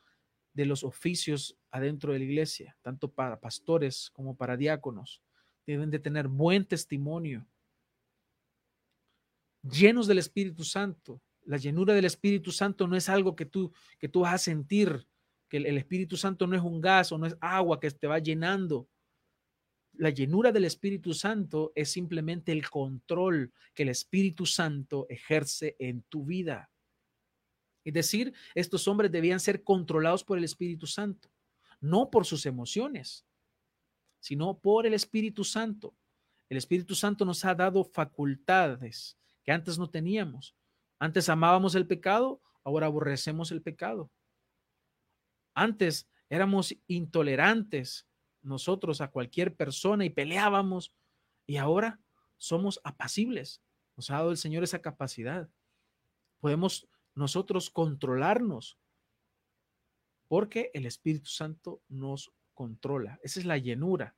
de 0.55 0.67
los 0.67 0.83
oficios 0.85 1.59
adentro 1.71 2.13
de 2.13 2.19
la 2.19 2.25
iglesia, 2.25 2.77
tanto 2.83 3.13
para 3.13 3.41
pastores 3.41 4.11
como 4.11 4.37
para 4.37 4.57
diáconos. 4.57 5.23
Deben 5.67 5.91
de 5.91 5.99
tener 5.99 6.29
buen 6.29 6.65
testimonio, 6.65 7.47
llenos 9.63 10.07
del 10.07 10.19
Espíritu 10.19 10.65
Santo. 10.65 11.21
La 11.45 11.57
llenura 11.57 11.95
del 11.95 12.05
Espíritu 12.05 12.53
Santo 12.53 12.87
no 12.87 12.97
es 12.97 13.09
algo 13.09 13.37
que 13.37 13.47
tú, 13.47 13.73
que 13.99 14.09
tú 14.09 14.21
vas 14.21 14.35
a 14.35 14.39
sentir, 14.39 15.07
que 15.51 15.57
el, 15.57 15.77
Espíritu 15.77 16.17
Santo 16.17 16.47
no 16.47 16.57
es 16.57 16.63
un 16.63 16.81
gas 16.81 17.11
o 17.11 17.19
no 17.19 17.27
es 17.27 17.37
agua 17.41 17.81
que 17.81 17.91
te 17.91 18.07
va 18.07 18.21
llenando. 18.21 18.89
La 19.95 20.11
llenura 20.11 20.53
del 20.53 20.65
Espíritu 20.65 21.13
Santo 21.13 21.73
es 21.75 21.91
simplemente 21.91 22.53
el 22.53 22.71
control 22.71 23.53
que 23.75 23.83
el 23.83 23.89
Espíritu 23.89 24.47
Santo 24.47 25.07
ejerce 25.11 25.75
en 25.81 26.03
tu 26.03 26.25
vida. 26.25 26.71
Es 27.85 27.93
decir, 27.93 28.33
estos 28.55 28.87
hombres 28.87 29.11
debían 29.11 29.41
ser 29.41 29.65
controlados 29.65 30.23
por 30.23 30.39
el 30.39 30.45
Espíritu 30.45 30.87
Santo, 30.87 31.29
no 31.81 32.11
por 32.11 32.25
sus 32.25 32.47
emociones, 32.47 33.27
sino 34.21 34.57
por 34.57 34.87
el 34.87 34.95
Espíritu 34.95 35.43
Santo. 35.43 35.97
El 36.49 36.59
Espíritu 36.59 36.95
Santo 36.95 37.25
nos 37.25 37.45
ha 37.45 37.57
dado 37.57 37.83
facultades 37.83 39.19
que 39.43 39.51
antes 39.51 39.79
no 39.79 39.91
teníamos. 39.91 40.55
Antes 41.01 41.29
amábamos 41.29 41.75
el 41.75 41.89
pecado, 41.89 42.41
ahora 42.63 42.87
aborrecemos 42.87 43.51
el 43.51 43.63
pecado. 43.63 44.13
Antes 45.55 46.09
éramos 46.29 46.75
intolerantes 46.87 48.07
nosotros 48.43 49.01
a 49.01 49.11
cualquier 49.11 49.55
persona 49.55 50.05
y 50.05 50.11
peleábamos 50.11 50.95
y 51.47 51.57
ahora 51.57 52.01
somos 52.37 52.81
apacibles. 52.85 53.63
Nos 53.97 54.11
ha 54.11 54.15
dado 54.15 54.31
el 54.31 54.39
Señor 54.39 54.65
esa 54.65 54.81
capacidad. 54.81 55.51
Podemos 56.41 56.89
nosotros 57.15 57.71
controlarnos 57.71 58.79
porque 60.29 60.71
el 60.75 60.87
Espíritu 60.87 61.29
Santo 61.29 61.83
nos 61.89 62.33
controla. 62.55 63.19
Esa 63.23 63.41
es 63.41 63.47
la 63.47 63.59
llenura. 63.59 64.17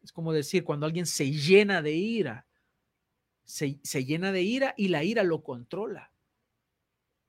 Es 0.00 0.12
como 0.12 0.32
decir, 0.32 0.64
cuando 0.64 0.86
alguien 0.86 1.06
se 1.06 1.30
llena 1.30 1.82
de 1.82 1.92
ira, 1.92 2.46
se, 3.44 4.04
llena 4.04 4.32
de 4.32 4.42
ira 4.42 4.74
y 4.76 4.88
la 4.88 5.04
ira 5.04 5.22
lo 5.22 5.42
controla. 5.42 6.12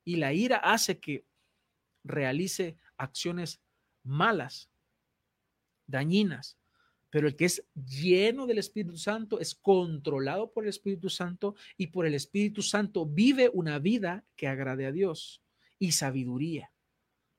Y 0.03 0.17
la 0.17 0.33
ira 0.33 0.57
hace 0.57 0.99
que 0.99 1.25
realice 2.03 2.77
acciones 2.97 3.61
malas, 4.03 4.69
dañinas. 5.87 6.57
Pero 7.09 7.27
el 7.27 7.35
que 7.35 7.45
es 7.45 7.65
lleno 7.73 8.45
del 8.45 8.59
Espíritu 8.59 8.97
Santo 8.97 9.39
es 9.39 9.55
controlado 9.55 10.51
por 10.51 10.63
el 10.63 10.69
Espíritu 10.69 11.09
Santo 11.09 11.55
y 11.75 11.87
por 11.87 12.05
el 12.05 12.13
Espíritu 12.13 12.61
Santo 12.61 13.05
vive 13.05 13.49
una 13.51 13.79
vida 13.79 14.25
que 14.35 14.47
agrade 14.47 14.85
a 14.85 14.91
Dios 14.91 15.41
y 15.79 15.93
sabiduría. 15.93 16.71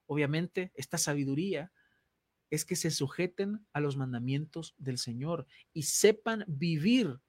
Obviamente, 0.07 0.73
esta 0.75 0.99
sabiduría 0.99 1.73
es 2.51 2.65
que 2.65 2.75
se 2.75 2.91
sujeten 2.91 3.65
a 3.73 3.81
los 3.81 3.97
mandamientos 3.97 4.75
del 4.77 4.99
Señor 4.99 5.47
y 5.73 5.85
sepan 5.85 6.45
vivir 6.49 7.21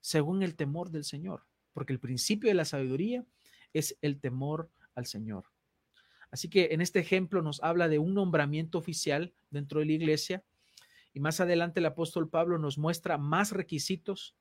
según 0.00 0.42
el 0.42 0.56
temor 0.56 0.90
del 0.90 1.04
Señor, 1.04 1.46
porque 1.74 1.92
el 1.92 2.00
principio 2.00 2.48
de 2.48 2.54
la 2.54 2.64
sabiduría 2.64 3.26
es 3.74 3.98
el 4.00 4.18
temor 4.18 4.70
al 4.94 5.04
Señor. 5.04 5.44
Así 6.30 6.48
que 6.48 6.68
en 6.72 6.80
este 6.80 6.98
ejemplo 6.98 7.42
nos 7.42 7.62
habla 7.62 7.88
de 7.88 7.98
un 7.98 8.14
nombramiento 8.14 8.78
oficial 8.78 9.32
dentro 9.50 9.80
de 9.80 9.86
la 9.86 9.92
iglesia 9.92 10.44
y 11.14 11.20
más 11.20 11.40
adelante 11.40 11.80
el 11.80 11.86
apóstol 11.86 12.28
Pablo 12.28 12.58
nos 12.58 12.76
muestra 12.78 13.16
más 13.16 13.52
requisitos 13.52 14.36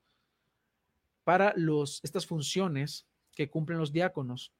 para 1.23 1.53
los, 1.55 2.01
estas 2.03 2.25
funciones 2.25 3.07
que 3.33 3.49
cumplen 3.49 3.79
los 3.79 3.91
diáconos. 3.91 4.53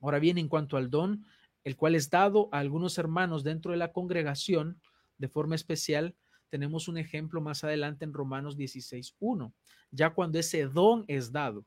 Ahora 0.00 0.18
bien, 0.18 0.38
en 0.38 0.48
cuanto 0.48 0.76
al 0.76 0.90
don, 0.90 1.24
el 1.64 1.76
cual 1.76 1.94
es 1.94 2.10
dado 2.10 2.48
a 2.52 2.58
algunos 2.58 2.98
hermanos 2.98 3.44
dentro 3.44 3.72
de 3.72 3.78
la 3.78 3.92
congregación 3.92 4.80
de 5.18 5.28
forma 5.28 5.54
especial, 5.54 6.14
tenemos 6.48 6.88
un 6.88 6.98
ejemplo 6.98 7.40
más 7.40 7.64
adelante 7.64 8.04
en 8.04 8.12
Romanos 8.12 8.56
16.1, 8.56 9.52
ya 9.90 10.10
cuando 10.10 10.38
ese 10.38 10.66
don 10.66 11.04
es 11.08 11.32
dado. 11.32 11.64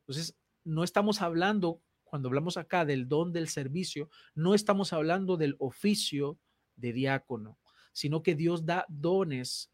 Entonces, 0.00 0.36
no 0.64 0.84
estamos 0.84 1.22
hablando, 1.22 1.80
cuando 2.08 2.28
hablamos 2.28 2.56
acá 2.56 2.84
del 2.84 3.08
don 3.08 3.32
del 3.32 3.48
servicio, 3.48 4.10
no 4.34 4.54
estamos 4.54 4.92
hablando 4.92 5.36
del 5.36 5.56
oficio 5.58 6.38
de 6.76 6.92
diácono, 6.92 7.58
sino 7.92 8.22
que 8.22 8.34
Dios 8.34 8.66
da 8.66 8.84
dones 8.88 9.70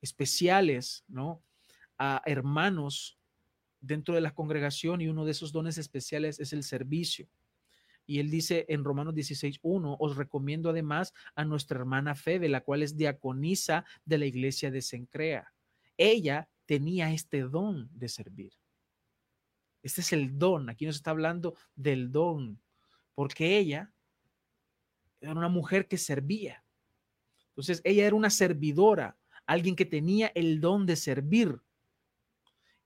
especiales, 0.00 1.04
¿no? 1.08 1.42
A 1.98 2.22
hermanos 2.26 3.18
dentro 3.80 4.14
de 4.14 4.20
la 4.20 4.34
congregación 4.34 5.00
y 5.00 5.08
uno 5.08 5.24
de 5.24 5.32
esos 5.32 5.52
dones 5.52 5.78
especiales 5.78 6.40
es 6.40 6.52
el 6.52 6.62
servicio. 6.62 7.28
Y 8.06 8.20
él 8.20 8.30
dice 8.30 8.66
en 8.68 8.84
Romanos 8.84 9.14
16.1, 9.14 9.96
os 9.98 10.16
recomiendo 10.16 10.70
además 10.70 11.12
a 11.34 11.44
nuestra 11.44 11.78
hermana 11.78 12.14
Febe, 12.14 12.48
la 12.48 12.60
cual 12.60 12.82
es 12.82 12.96
diaconisa 12.96 13.84
de 14.04 14.18
la 14.18 14.26
iglesia 14.26 14.70
de 14.70 14.82
Sencrea. 14.82 15.52
Ella 15.96 16.48
tenía 16.66 17.12
este 17.12 17.40
don 17.42 17.88
de 17.92 18.08
servir. 18.08 18.52
Este 19.86 20.00
es 20.00 20.12
el 20.12 20.36
don. 20.36 20.68
Aquí 20.68 20.84
nos 20.84 20.96
está 20.96 21.12
hablando 21.12 21.54
del 21.76 22.10
don, 22.10 22.60
porque 23.14 23.56
ella 23.56 23.94
era 25.20 25.30
una 25.30 25.48
mujer 25.48 25.86
que 25.86 25.96
servía. 25.96 26.64
Entonces, 27.50 27.82
ella 27.84 28.04
era 28.04 28.16
una 28.16 28.30
servidora, 28.30 29.16
alguien 29.46 29.76
que 29.76 29.84
tenía 29.84 30.32
el 30.34 30.60
don 30.60 30.86
de 30.86 30.96
servir. 30.96 31.60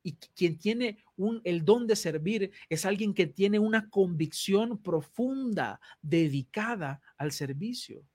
Y 0.02 0.12
quien 0.12 0.58
tiene 0.58 1.02
un, 1.16 1.40
el 1.44 1.64
don 1.64 1.86
de 1.86 1.96
servir 1.96 2.52
es 2.68 2.84
alguien 2.84 3.14
que 3.14 3.26
tiene 3.26 3.58
una 3.58 3.88
convicción 3.88 4.76
profunda, 4.82 5.80
dedicada 6.02 7.00
al 7.16 7.32
servicio. 7.32 8.06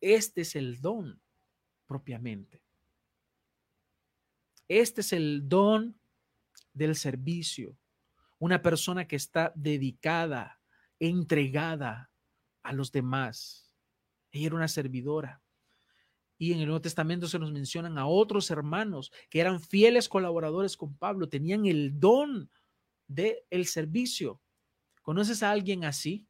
Este 0.00 0.40
es 0.40 0.56
el 0.56 0.80
don 0.80 1.20
propiamente. 1.86 2.62
Este 4.66 5.02
es 5.02 5.12
el 5.12 5.46
don 5.46 6.00
del 6.76 6.94
servicio. 6.94 7.76
Una 8.38 8.60
persona 8.60 9.08
que 9.08 9.16
está 9.16 9.52
dedicada, 9.56 10.60
entregada 11.00 12.10
a 12.62 12.72
los 12.72 12.92
demás. 12.92 13.72
Ella 14.30 14.48
era 14.48 14.56
una 14.56 14.68
servidora. 14.68 15.40
Y 16.38 16.52
en 16.52 16.60
el 16.60 16.66
Nuevo 16.66 16.82
Testamento 16.82 17.28
se 17.28 17.38
nos 17.38 17.50
mencionan 17.50 17.96
a 17.96 18.06
otros 18.06 18.50
hermanos 18.50 19.10
que 19.30 19.40
eran 19.40 19.58
fieles 19.58 20.06
colaboradores 20.08 20.76
con 20.76 20.94
Pablo, 20.94 21.30
tenían 21.30 21.64
el 21.64 21.98
don 21.98 22.50
del 23.08 23.36
el 23.48 23.66
servicio. 23.66 24.40
¿Conoces 25.00 25.42
a 25.42 25.50
alguien 25.50 25.84
así? 25.84 26.26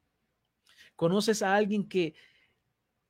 ¿Conoces 0.95 1.43
a 1.43 1.57
alguien 1.57 1.89
que 1.89 2.15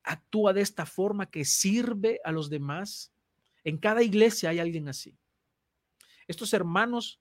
actúa 0.02 0.54
de 0.54 0.62
esta 0.62 0.86
forma, 0.86 1.30
que 1.30 1.44
sirve 1.44 2.18
a 2.24 2.32
los 2.32 2.48
demás? 2.48 3.12
En 3.62 3.76
cada 3.76 4.02
iglesia 4.02 4.50
hay 4.50 4.58
alguien 4.58 4.88
así. 4.88 5.18
Estos 6.26 6.54
hermanos 6.54 7.20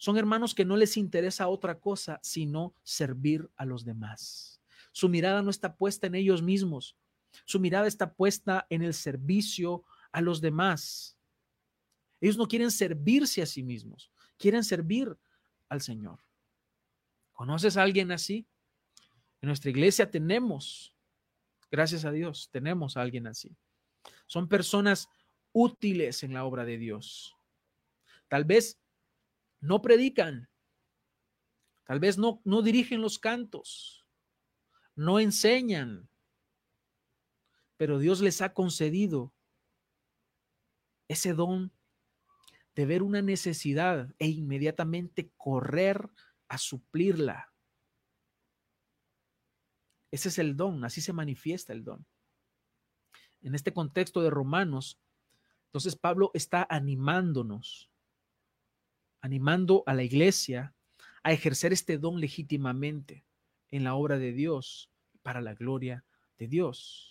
son 0.00 0.16
hermanos 0.16 0.54
que 0.54 0.64
no 0.64 0.78
les 0.78 0.96
interesa 0.96 1.48
otra 1.48 1.78
cosa 1.78 2.18
sino 2.22 2.74
servir 2.82 3.50
a 3.56 3.66
los 3.66 3.84
demás. 3.84 4.62
Su 4.92 5.10
mirada 5.10 5.42
no 5.42 5.50
está 5.50 5.76
puesta 5.76 6.06
en 6.06 6.14
ellos 6.14 6.40
mismos, 6.40 6.96
su 7.44 7.60
mirada 7.60 7.86
está 7.86 8.14
puesta 8.14 8.66
en 8.70 8.80
el 8.80 8.94
servicio 8.94 9.84
a 10.10 10.22
los 10.22 10.40
demás. 10.40 11.18
Ellos 12.18 12.38
no 12.38 12.48
quieren 12.48 12.70
servirse 12.70 13.42
a 13.42 13.46
sí 13.46 13.62
mismos, 13.62 14.10
quieren 14.38 14.64
servir 14.64 15.18
al 15.68 15.82
Señor. 15.82 16.18
¿Conoces 17.34 17.76
a 17.76 17.82
alguien 17.82 18.10
así? 18.10 18.46
En 19.42 19.48
nuestra 19.48 19.68
iglesia 19.70 20.10
tenemos, 20.10 20.96
gracias 21.70 22.06
a 22.06 22.10
Dios, 22.10 22.48
tenemos 22.50 22.96
a 22.96 23.02
alguien 23.02 23.26
así. 23.26 23.54
Son 24.26 24.48
personas 24.48 25.10
útiles 25.52 26.22
en 26.22 26.32
la 26.32 26.46
obra 26.46 26.64
de 26.64 26.78
Dios. 26.78 27.36
Tal 28.28 28.46
vez 28.46 28.79
no 29.60 29.82
predican, 29.82 30.48
tal 31.84 32.00
vez 32.00 32.18
no, 32.18 32.40
no 32.44 32.62
dirigen 32.62 33.00
los 33.00 33.18
cantos, 33.18 34.06
no 34.94 35.20
enseñan, 35.20 36.08
pero 37.76 37.98
Dios 37.98 38.20
les 38.20 38.40
ha 38.42 38.52
concedido 38.52 39.34
ese 41.08 41.34
don 41.34 41.72
de 42.74 42.86
ver 42.86 43.02
una 43.02 43.20
necesidad 43.20 44.14
e 44.18 44.28
inmediatamente 44.28 45.32
correr 45.36 46.08
a 46.48 46.58
suplirla. 46.58 47.52
Ese 50.10 50.28
es 50.28 50.38
el 50.38 50.56
don, 50.56 50.84
así 50.84 51.00
se 51.00 51.12
manifiesta 51.12 51.72
el 51.72 51.84
don. 51.84 52.06
En 53.42 53.54
este 53.54 53.72
contexto 53.72 54.22
de 54.22 54.30
Romanos, 54.30 55.00
entonces 55.66 55.96
Pablo 55.96 56.30
está 56.34 56.66
animándonos, 56.68 57.89
animando 59.20 59.82
a 59.86 59.94
la 59.94 60.02
iglesia 60.02 60.74
a 61.22 61.32
ejercer 61.32 61.72
este 61.72 61.98
don 61.98 62.20
legítimamente 62.20 63.24
en 63.70 63.84
la 63.84 63.94
obra 63.94 64.18
de 64.18 64.32
Dios 64.32 64.90
para 65.22 65.40
la 65.40 65.54
gloria 65.54 66.04
de 66.38 66.48
Dios 66.48 67.10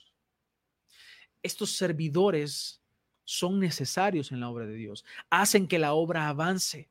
estos 1.43 1.72
servidores 1.76 2.82
son 3.24 3.60
necesarios 3.60 4.32
en 4.32 4.39
la 4.39 4.50
obra 4.50 4.65
de 4.65 4.74
Dios, 4.74 5.06
hacen 5.30 5.67
que 5.67 5.80
la 5.80 5.93
obra 5.93 6.30
avance, 6.30 6.89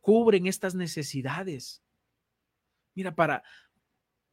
cubren 0.00 0.46
estas 0.46 0.74
necesidades. 0.74 1.82
Mira, 2.94 3.14
para, 3.14 3.44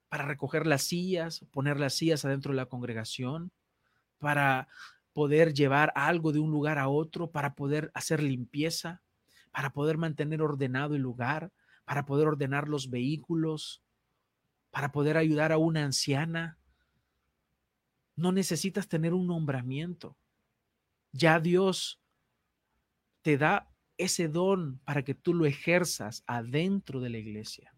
para 0.09 0.25
recoger 0.25 0.65
las 0.65 0.83
sillas, 0.83 1.45
poner 1.51 1.79
las 1.79 1.93
sillas 1.93 2.25
adentro 2.25 2.51
de 2.51 2.57
la 2.57 2.65
congregación, 2.65 3.51
para 4.17 4.67
poder 5.13 5.53
llevar 5.53 5.93
algo 5.95 6.31
de 6.31 6.39
un 6.39 6.51
lugar 6.51 6.79
a 6.79 6.89
otro, 6.89 7.29
para 7.31 7.53
poder 7.53 7.91
hacer 7.93 8.23
limpieza, 8.23 9.01
para 9.55 9.71
poder 9.71 9.97
mantener 9.97 10.41
ordenado 10.41 10.95
el 10.95 11.01
lugar, 11.01 11.49
para 11.85 12.05
poder 12.05 12.27
ordenar 12.27 12.67
los 12.67 12.89
vehículos, 12.89 13.81
para 14.69 14.91
poder 14.91 15.15
ayudar 15.15 15.53
a 15.53 15.57
una 15.57 15.85
anciana, 15.85 16.59
no 18.17 18.33
necesitas 18.33 18.89
tener 18.89 19.13
un 19.13 19.27
nombramiento. 19.27 20.17
Ya 21.13 21.39
Dios 21.39 22.01
te 23.21 23.37
da 23.37 23.71
ese 23.97 24.27
don 24.27 24.79
para 24.79 25.05
que 25.05 25.15
tú 25.15 25.33
lo 25.33 25.45
ejerzas 25.45 26.25
adentro 26.27 26.99
de 26.99 27.11
la 27.11 27.17
iglesia. 27.19 27.73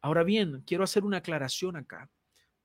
Ahora 0.00 0.22
bien, 0.22 0.62
quiero 0.64 0.84
hacer 0.84 1.02
una 1.02 1.16
aclaración 1.16 1.74
acá. 1.74 2.12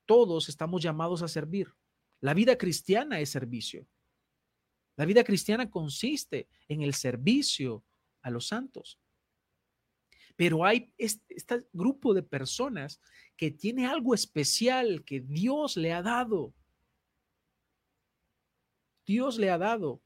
Todos 0.05 0.47
estamos 0.47 0.83
llamados 0.83 1.23
a 1.23 1.27
servir. 1.27 1.73
La 2.19 2.35
vida 2.35 2.55
cristiana 2.55 3.19
es 3.19 3.31
servicio. 3.31 3.87
La 4.99 5.05
vida 5.05 5.23
cristiana 5.23 5.69
consiste 5.71 6.49
en 6.67 6.81
el 6.81 6.93
servicio 6.93 7.85
a 8.21 8.29
los 8.29 8.47
santos. 8.47 8.99
Pero 10.35 10.65
hay 10.65 10.93
este, 10.97 11.65
grupo 11.71 12.13
de 12.13 12.21
personas 12.21 12.99
que 13.37 13.49
tiene 13.49 13.87
algo 13.87 14.13
especial 14.13 15.05
que 15.05 15.21
Dios 15.21 15.77
le 15.77 15.93
ha 15.93 16.01
dado. 16.01 16.53
Dios 19.05 19.37
le 19.37 19.49
ha 19.49 19.57
dado. 19.57 20.03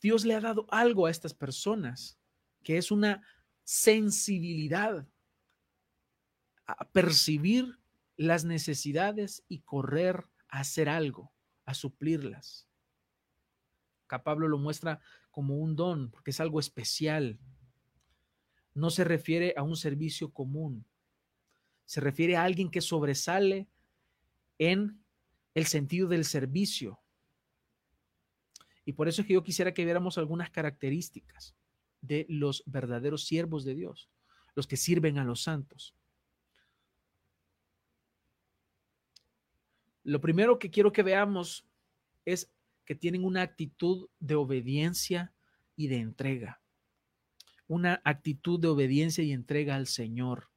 Dios 0.00 0.24
le 0.24 0.34
ha 0.34 0.40
dado 0.40 0.66
algo 0.70 1.04
a 1.04 1.10
estas 1.10 1.34
personas, 1.34 2.18
que 2.62 2.78
es 2.78 2.90
una 2.90 3.22
sensibilidad 3.64 5.06
a 6.64 6.88
percibir 6.88 7.78
las 8.16 8.46
necesidades 8.46 9.44
y 9.46 9.60
correr 9.60 10.24
a 10.48 10.60
hacer 10.60 10.88
algo, 10.88 11.34
a 11.64 11.74
suplirlas. 11.74 12.68
Acá 14.06 14.22
Pablo 14.22 14.48
lo 14.48 14.58
muestra 14.58 15.00
como 15.30 15.58
un 15.58 15.76
don, 15.76 16.10
porque 16.10 16.32
es 16.32 16.40
algo 16.40 16.58
especial, 16.58 17.38
no 18.74 18.90
se 18.90 19.04
refiere 19.04 19.54
a 19.56 19.62
un 19.62 19.76
servicio 19.76 20.32
común, 20.32 20.84
se 21.84 22.00
refiere 22.00 22.36
a 22.36 22.44
alguien 22.44 22.70
que 22.70 22.80
sobresale 22.80 23.68
en 24.58 25.04
el 25.54 25.66
sentido 25.66 26.08
del 26.08 26.24
servicio. 26.24 27.00
Y 28.84 28.92
por 28.92 29.08
eso 29.08 29.22
es 29.22 29.28
que 29.28 29.34
yo 29.34 29.42
quisiera 29.42 29.74
que 29.74 29.84
viéramos 29.84 30.18
algunas 30.18 30.50
características 30.50 31.54
de 32.00 32.26
los 32.28 32.62
verdaderos 32.66 33.24
siervos 33.24 33.64
de 33.64 33.74
Dios, 33.74 34.10
los 34.54 34.66
que 34.66 34.76
sirven 34.76 35.18
a 35.18 35.24
los 35.24 35.42
santos. 35.42 35.94
Lo 40.02 40.20
primero 40.20 40.58
que 40.58 40.70
quiero 40.70 40.92
que 40.92 41.02
veamos 41.02 41.66
es 42.24 42.50
que 42.84 42.94
tienen 42.94 43.24
una 43.24 43.42
actitud 43.42 44.08
de 44.18 44.34
obediencia 44.34 45.32
y 45.76 45.88
de 45.88 45.98
entrega 45.98 46.60
una 47.70 48.02
actitud 48.02 48.58
de 48.58 48.66
obediencia 48.66 49.22
y 49.22 49.30
entrega 49.30 49.76
al 49.76 49.86
Señor. 49.86 50.50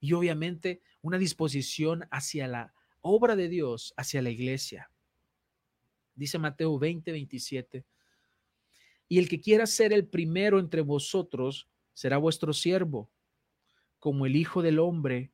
Y 0.00 0.12
obviamente 0.12 0.82
una 1.02 1.16
disposición 1.16 2.08
hacia 2.10 2.48
la 2.48 2.74
obra 3.00 3.36
de 3.36 3.48
Dios, 3.48 3.94
hacia 3.96 4.22
la 4.22 4.30
iglesia. 4.30 4.90
Dice 6.16 6.36
Mateo 6.36 6.76
20, 6.76 7.12
27. 7.12 7.86
Y 9.06 9.18
el 9.20 9.28
que 9.28 9.40
quiera 9.40 9.66
ser 9.66 9.92
el 9.92 10.08
primero 10.08 10.58
entre 10.58 10.80
vosotros 10.80 11.68
será 11.94 12.18
vuestro 12.18 12.52
siervo, 12.52 13.08
como 14.00 14.26
el 14.26 14.34
Hijo 14.34 14.60
del 14.60 14.80
Hombre 14.80 15.30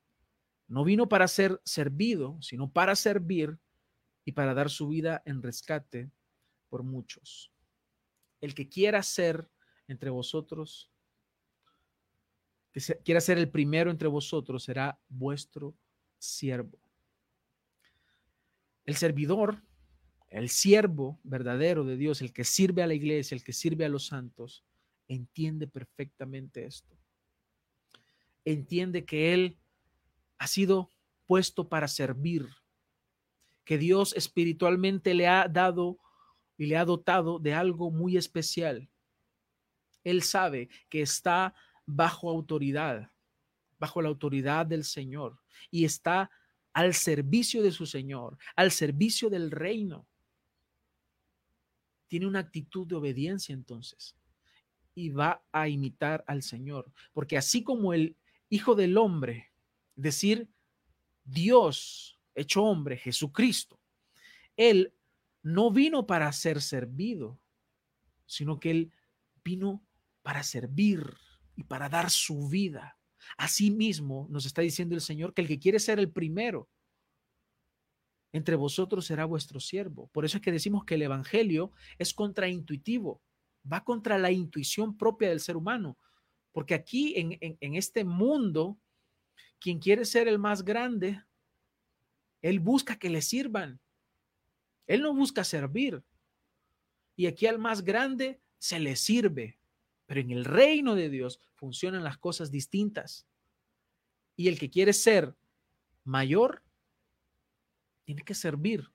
no 0.66 0.84
vino 0.84 1.08
para 1.08 1.28
ser 1.28 1.60
servido, 1.64 2.38
sino 2.40 2.70
para 2.70 2.96
servir 2.96 3.58
y 4.24 4.32
para 4.32 4.54
dar 4.54 4.70
su 4.70 4.88
vida 4.88 5.22
en 5.26 5.42
rescate 5.42 6.10
por 6.68 6.82
muchos. 6.82 7.52
El 8.40 8.54
que 8.54 8.68
quiera 8.68 9.02
ser 9.02 9.48
entre 9.86 10.10
vosotros 10.10 10.90
que 12.74 12.80
quiera 13.04 13.20
ser 13.20 13.38
el 13.38 13.48
primero 13.48 13.92
entre 13.92 14.08
vosotros 14.08 14.64
será 14.64 14.98
vuestro 15.08 15.76
siervo. 16.18 16.76
El 18.84 18.96
servidor, 18.96 19.62
el 20.28 20.48
siervo 20.48 21.20
verdadero 21.22 21.84
de 21.84 21.96
Dios, 21.96 22.20
el 22.20 22.32
que 22.32 22.42
sirve 22.42 22.82
a 22.82 22.88
la 22.88 22.94
iglesia, 22.94 23.36
el 23.36 23.44
que 23.44 23.52
sirve 23.52 23.84
a 23.84 23.88
los 23.88 24.06
santos, 24.06 24.64
entiende 25.06 25.68
perfectamente 25.68 26.66
esto. 26.66 26.98
Entiende 28.44 29.04
que 29.04 29.32
Él 29.32 29.56
ha 30.38 30.46
sido 30.46 30.90
puesto 31.26 31.68
para 31.68 31.88
servir, 31.88 32.48
que 33.64 33.78
Dios 33.78 34.14
espiritualmente 34.14 35.14
le 35.14 35.26
ha 35.26 35.48
dado 35.48 35.98
y 36.56 36.66
le 36.66 36.76
ha 36.76 36.84
dotado 36.84 37.38
de 37.38 37.54
algo 37.54 37.90
muy 37.90 38.16
especial. 38.16 38.90
Él 40.04 40.22
sabe 40.22 40.68
que 40.88 41.00
está 41.00 41.54
bajo 41.86 42.30
autoridad, 42.30 43.10
bajo 43.78 44.02
la 44.02 44.08
autoridad 44.08 44.66
del 44.66 44.84
Señor 44.84 45.40
y 45.70 45.84
está 45.84 46.30
al 46.72 46.94
servicio 46.94 47.62
de 47.62 47.72
su 47.72 47.86
Señor, 47.86 48.36
al 48.56 48.70
servicio 48.70 49.30
del 49.30 49.50
reino. 49.50 50.06
Tiene 52.08 52.26
una 52.26 52.40
actitud 52.40 52.86
de 52.86 52.96
obediencia 52.96 53.54
entonces 53.54 54.16
y 54.94 55.10
va 55.10 55.44
a 55.52 55.68
imitar 55.68 56.22
al 56.26 56.42
Señor, 56.42 56.92
porque 57.12 57.36
así 57.36 57.64
como 57.64 57.94
el 57.94 58.16
Hijo 58.50 58.74
del 58.74 58.96
Hombre, 58.98 59.53
decir 59.96 60.48
Dios 61.24 62.14
hecho 62.34 62.64
hombre, 62.64 62.96
Jesucristo, 62.96 63.80
Él 64.56 64.92
no 65.42 65.70
vino 65.70 66.06
para 66.06 66.30
ser 66.32 66.60
servido, 66.60 67.40
sino 68.26 68.58
que 68.58 68.70
Él 68.70 68.92
vino 69.44 69.84
para 70.22 70.42
servir 70.42 71.04
y 71.54 71.64
para 71.64 71.88
dar 71.88 72.10
su 72.10 72.48
vida. 72.48 72.98
Asimismo, 73.36 74.26
nos 74.30 74.46
está 74.46 74.62
diciendo 74.62 74.94
el 74.94 75.00
Señor 75.00 75.34
que 75.34 75.42
el 75.42 75.48
que 75.48 75.58
quiere 75.58 75.78
ser 75.78 75.98
el 75.98 76.10
primero 76.10 76.68
entre 78.32 78.56
vosotros 78.56 79.06
será 79.06 79.26
vuestro 79.26 79.60
siervo. 79.60 80.08
Por 80.08 80.24
eso 80.24 80.38
es 80.38 80.42
que 80.42 80.50
decimos 80.50 80.84
que 80.84 80.96
el 80.96 81.02
Evangelio 81.02 81.70
es 81.98 82.12
contraintuitivo, 82.12 83.22
va 83.70 83.84
contra 83.84 84.18
la 84.18 84.32
intuición 84.32 84.96
propia 84.96 85.28
del 85.28 85.38
ser 85.38 85.56
humano. 85.56 85.96
Porque 86.50 86.74
aquí 86.74 87.14
en, 87.16 87.38
en 87.40 87.74
este 87.76 88.04
mundo, 88.04 88.78
quien 89.64 89.78
quiere 89.78 90.04
ser 90.04 90.28
el 90.28 90.38
más 90.38 90.62
grande, 90.62 91.24
él 92.42 92.60
busca 92.60 92.98
que 92.98 93.08
le 93.08 93.22
sirvan. 93.22 93.80
Él 94.86 95.00
no 95.00 95.14
busca 95.14 95.42
servir. 95.42 96.04
Y 97.16 97.24
aquí 97.24 97.46
al 97.46 97.58
más 97.58 97.82
grande 97.82 98.42
se 98.58 98.78
le 98.78 98.94
sirve. 98.94 99.58
Pero 100.04 100.20
en 100.20 100.32
el 100.32 100.44
reino 100.44 100.94
de 100.94 101.08
Dios 101.08 101.40
funcionan 101.54 102.04
las 102.04 102.18
cosas 102.18 102.50
distintas. 102.50 103.26
Y 104.36 104.48
el 104.48 104.58
que 104.58 104.68
quiere 104.68 104.92
ser 104.92 105.34
mayor, 106.04 106.62
tiene 108.04 108.20
que 108.20 108.34
servir. 108.34 108.90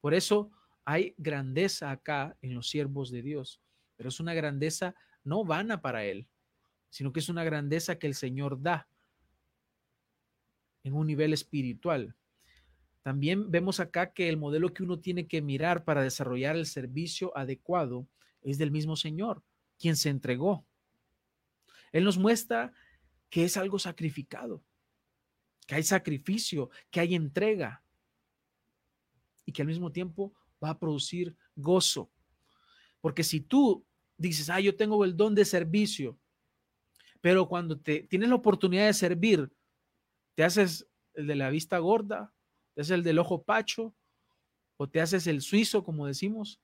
Por 0.00 0.14
eso 0.14 0.52
hay 0.84 1.12
grandeza 1.18 1.90
acá 1.90 2.36
en 2.40 2.54
los 2.54 2.70
siervos 2.70 3.10
de 3.10 3.22
Dios. 3.22 3.60
Pero 3.96 4.10
es 4.10 4.20
una 4.20 4.32
grandeza 4.32 4.94
no 5.24 5.44
vana 5.44 5.80
para 5.80 6.04
él, 6.04 6.28
sino 6.88 7.12
que 7.12 7.18
es 7.18 7.28
una 7.28 7.42
grandeza 7.42 7.98
que 7.98 8.06
el 8.06 8.14
Señor 8.14 8.62
da 8.62 8.86
en 10.84 10.94
un 10.94 11.06
nivel 11.06 11.32
espiritual. 11.32 12.14
También 13.02 13.50
vemos 13.50 13.80
acá 13.80 14.12
que 14.12 14.28
el 14.28 14.36
modelo 14.36 14.72
que 14.74 14.82
uno 14.82 14.98
tiene 14.98 15.26
que 15.26 15.40
mirar 15.40 15.84
para 15.84 16.02
desarrollar 16.02 16.56
el 16.56 16.66
servicio 16.66 17.36
adecuado 17.36 18.06
es 18.42 18.58
del 18.58 18.70
mismo 18.70 18.96
Señor, 18.96 19.42
quien 19.78 19.96
se 19.96 20.10
entregó. 20.10 20.66
Él 21.92 22.04
nos 22.04 22.18
muestra 22.18 22.72
que 23.30 23.44
es 23.44 23.56
algo 23.56 23.78
sacrificado, 23.78 24.62
que 25.66 25.74
hay 25.74 25.82
sacrificio, 25.82 26.70
que 26.90 27.00
hay 27.00 27.14
entrega 27.14 27.82
y 29.44 29.52
que 29.52 29.62
al 29.62 29.68
mismo 29.68 29.90
tiempo 29.90 30.34
va 30.62 30.70
a 30.70 30.78
producir 30.78 31.34
gozo. 31.56 32.10
Porque 33.00 33.24
si 33.24 33.40
tú 33.40 33.84
dices, 34.16 34.50
ah, 34.50 34.60
yo 34.60 34.76
tengo 34.76 35.04
el 35.04 35.16
don 35.16 35.34
de 35.34 35.44
servicio, 35.44 36.18
pero 37.20 37.48
cuando 37.48 37.78
te 37.78 38.02
tienes 38.02 38.28
la 38.28 38.34
oportunidad 38.34 38.86
de 38.86 38.94
servir, 38.94 39.50
te 40.38 40.44
haces 40.44 40.86
el 41.14 41.26
de 41.26 41.34
la 41.34 41.50
vista 41.50 41.78
gorda, 41.78 42.32
te 42.74 42.82
el 42.94 43.02
del 43.02 43.18
ojo 43.18 43.42
pacho, 43.42 43.92
o 44.76 44.88
te 44.88 45.00
haces 45.00 45.26
el 45.26 45.42
suizo, 45.42 45.82
como 45.82 46.06
decimos. 46.06 46.60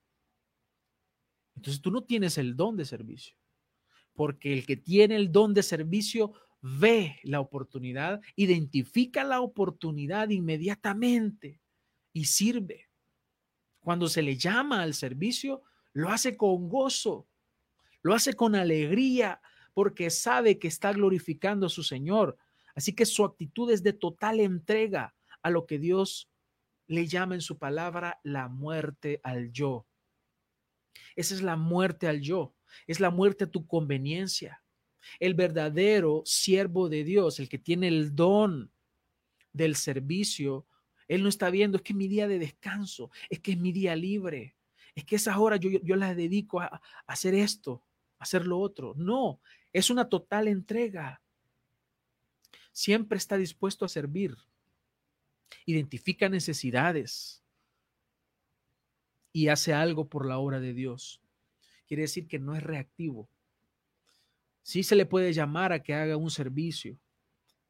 Entonces 1.57 1.81
tú 1.81 1.91
no 1.91 2.01
tienes 2.01 2.37
el 2.37 2.55
don 2.55 2.77
de 2.77 2.85
servicio, 2.85 3.35
porque 4.13 4.53
el 4.53 4.65
que 4.65 4.77
tiene 4.77 5.17
el 5.17 5.29
don 5.29 5.53
de 5.53 5.61
servicio 5.61 6.31
ve 6.61 7.19
la 7.23 7.41
oportunidad, 7.41 8.21
identifica 8.37 9.25
la 9.25 9.41
oportunidad 9.41 10.29
inmediatamente 10.29 11.59
y 12.13 12.23
sirve. 12.23 12.87
Cuando 13.81 14.07
se 14.07 14.21
le 14.21 14.37
llama 14.37 14.83
al 14.83 14.93
servicio, 14.93 15.63
lo 15.91 16.07
hace 16.07 16.37
con 16.37 16.69
gozo, 16.69 17.27
lo 18.01 18.13
hace 18.13 18.35
con 18.35 18.55
alegría, 18.55 19.41
porque 19.73 20.09
sabe 20.11 20.59
que 20.59 20.69
está 20.69 20.93
glorificando 20.93 21.65
a 21.65 21.69
su 21.69 21.83
Señor, 21.83 22.37
Así 22.75 22.93
que 22.93 23.05
su 23.05 23.23
actitud 23.23 23.71
es 23.71 23.81
de 23.83 23.93
total 23.93 24.39
entrega 24.39 25.15
a 25.41 25.49
lo 25.49 25.65
que 25.65 25.79
Dios 25.79 26.29
le 26.87 27.07
llama 27.07 27.35
en 27.35 27.41
su 27.41 27.57
palabra 27.57 28.19
la 28.23 28.47
muerte 28.47 29.21
al 29.23 29.51
yo. 29.51 29.87
Esa 31.15 31.33
es 31.35 31.41
la 31.41 31.55
muerte 31.55 32.07
al 32.07 32.21
yo, 32.21 32.53
es 32.85 32.99
la 32.99 33.09
muerte 33.09 33.45
a 33.45 33.51
tu 33.51 33.65
conveniencia. 33.65 34.61
El 35.19 35.33
verdadero 35.33 36.23
siervo 36.25 36.89
de 36.89 37.03
Dios, 37.03 37.39
el 37.39 37.47
que 37.47 37.59
tiene 37.59 37.87
el 37.87 38.15
don 38.15 38.71
del 39.53 39.75
servicio, 39.75 40.67
él 41.07 41.23
no 41.23 41.29
está 41.29 41.49
viendo, 41.49 41.77
es 41.77 41.83
que 41.83 41.93
es 41.93 41.97
mi 41.97 42.07
día 42.07 42.27
de 42.27 42.39
descanso, 42.39 43.11
es 43.29 43.39
que 43.39 43.51
es 43.51 43.57
mi 43.57 43.71
día 43.71 43.95
libre, 43.95 44.55
es 44.95 45.05
que 45.05 45.15
esas 45.15 45.37
horas 45.37 45.59
yo, 45.59 45.69
yo 45.69 45.95
las 45.95 46.15
dedico 46.15 46.59
a, 46.59 46.65
a 46.65 46.81
hacer 47.05 47.35
esto, 47.35 47.83
a 48.19 48.23
hacer 48.23 48.45
lo 48.47 48.59
otro. 48.59 48.93
No, 48.97 49.41
es 49.71 49.89
una 49.89 50.09
total 50.09 50.47
entrega 50.47 51.21
siempre 52.75 53.17
está 53.17 53.37
dispuesto 53.37 53.85
a 53.85 53.89
servir, 53.89 54.35
identifica 55.65 56.27
necesidades 56.27 57.41
y 59.31 59.47
hace 59.47 59.73
algo 59.73 60.09
por 60.09 60.25
la 60.25 60.39
obra 60.39 60.59
de 60.59 60.73
Dios. 60.73 61.21
Quiere 61.87 62.01
decir 62.01 62.27
que 62.27 62.37
no 62.37 62.53
es 62.53 62.61
reactivo. 62.61 63.29
Sí 64.61 64.83
se 64.83 64.97
le 64.97 65.05
puede 65.05 65.31
llamar 65.31 65.71
a 65.71 65.81
que 65.81 65.93
haga 65.93 66.17
un 66.17 66.29
servicio, 66.29 66.99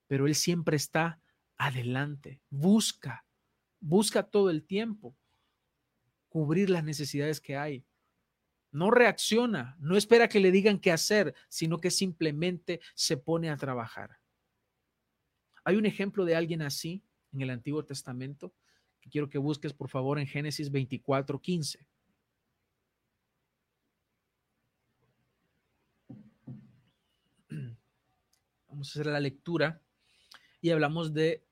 pero 0.08 0.26
él 0.26 0.34
siempre 0.34 0.76
está 0.76 1.22
adelante, 1.56 2.42
busca, 2.50 3.28
busca 3.80 4.24
todo 4.24 4.50
el 4.50 4.64
tiempo 4.64 5.16
cubrir 6.30 6.72
las 6.72 6.84
necesidades 6.84 7.40
que 7.40 7.56
hay. 7.56 7.86
No 8.72 8.90
reacciona, 8.90 9.78
no 9.80 9.98
espera 9.98 10.28
que 10.28 10.40
le 10.40 10.50
digan 10.50 10.80
qué 10.80 10.92
hacer, 10.92 11.36
sino 11.48 11.80
que 11.80 11.92
simplemente 11.92 12.82
se 12.96 13.18
pone 13.18 13.52
a 13.52 13.58
trabajar. 13.58 14.18
Hay 15.66 15.76
un 15.78 15.86
ejemplo 15.88 16.24
de 16.26 16.36
alguien 16.36 16.62
así 16.62 17.04
en 17.34 17.42
el 17.42 17.50
Antiguo 17.50 17.84
Testamento 17.84 18.54
que 19.02 19.10
quiero 19.10 19.28
que 19.30 19.40
busques 19.40 19.74
por 19.74 19.90
favor 19.90 20.20
en 20.20 20.28
Génesis 20.28 20.72
24, 20.72 21.42
15. 21.42 21.86
Vamos 28.70 28.88
a 28.88 28.92
hacer 28.92 29.08
la 29.08 29.20
lectura 29.20 29.82
y 30.62 30.70
hablamos 30.70 31.16
de, 31.16 31.44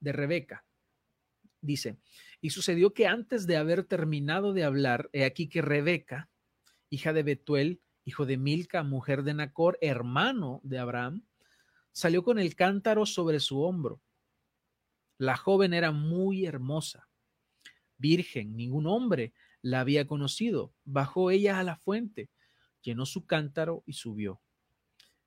de 0.00 0.12
Rebeca. 0.12 0.64
Dice, 1.60 1.98
y 2.40 2.50
sucedió 2.50 2.92
que 2.94 3.06
antes 3.06 3.46
de 3.46 3.56
haber 3.56 3.84
terminado 3.84 4.52
de 4.52 4.64
hablar, 4.64 5.08
he 5.12 5.24
aquí 5.24 5.48
que 5.48 5.62
Rebeca, 5.62 6.28
hija 6.90 7.12
de 7.12 7.22
Betuel, 7.22 7.80
hijo 8.04 8.26
de 8.26 8.38
Milca, 8.38 8.82
mujer 8.82 9.22
de 9.22 9.34
Nacor, 9.34 9.78
hermano 9.80 10.60
de 10.64 10.80
Abraham, 10.80 11.22
salió 11.96 12.22
con 12.22 12.38
el 12.38 12.54
cántaro 12.54 13.06
sobre 13.06 13.40
su 13.40 13.62
hombro. 13.62 14.02
La 15.16 15.34
joven 15.34 15.72
era 15.72 15.92
muy 15.92 16.44
hermosa, 16.44 17.08
virgen, 17.96 18.54
ningún 18.54 18.86
hombre 18.86 19.32
la 19.62 19.80
había 19.80 20.06
conocido. 20.06 20.74
Bajó 20.84 21.30
ella 21.30 21.58
a 21.58 21.62
la 21.62 21.76
fuente, 21.76 22.28
llenó 22.82 23.06
su 23.06 23.24
cántaro 23.24 23.82
y 23.86 23.94
subió. 23.94 24.42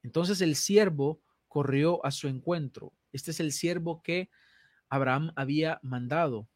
Entonces 0.03 0.41
el 0.41 0.55
siervo 0.55 1.23
corrió 1.47 2.05
a 2.05 2.11
su 2.11 2.27
encuentro. 2.27 2.93
Este 3.11 3.31
es 3.31 3.39
el 3.39 3.51
siervo 3.51 4.03
que 4.03 4.29
Abraham 4.89 5.31
había 5.35 5.79
mandado. 5.81 6.47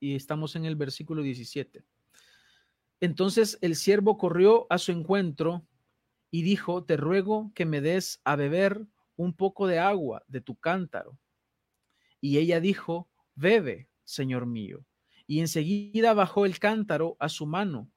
Y 0.00 0.16
estamos 0.16 0.56
en 0.56 0.64
el 0.64 0.74
versículo 0.74 1.22
17. 1.22 1.84
Entonces 3.00 3.58
el 3.62 3.76
siervo 3.76 4.18
corrió 4.18 4.66
a 4.68 4.76
su 4.76 4.92
encuentro 4.92 5.66
y 6.30 6.42
dijo, 6.42 6.84
te 6.84 6.96
ruego 6.98 7.50
que 7.54 7.64
me 7.64 7.80
des 7.80 8.20
a 8.24 8.36
beber 8.36 8.86
un 9.16 9.32
poco 9.32 9.66
de 9.66 9.78
agua 9.78 10.22
de 10.28 10.42
tu 10.42 10.56
cántaro. 10.56 11.18
Y 12.20 12.38
ella 12.38 12.60
dijo, 12.60 13.10
bebe, 13.34 13.88
señor 14.04 14.46
mío. 14.46 14.84
Y 15.26 15.40
enseguida 15.40 16.12
bajó 16.12 16.44
el 16.44 16.58
cántaro 16.58 17.16
a 17.18 17.28
su 17.30 17.46
mano 17.46 17.90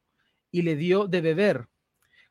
y 0.51 0.61
le 0.61 0.77
dio 0.77 1.07
de 1.07 1.19
beber. 1.19 1.67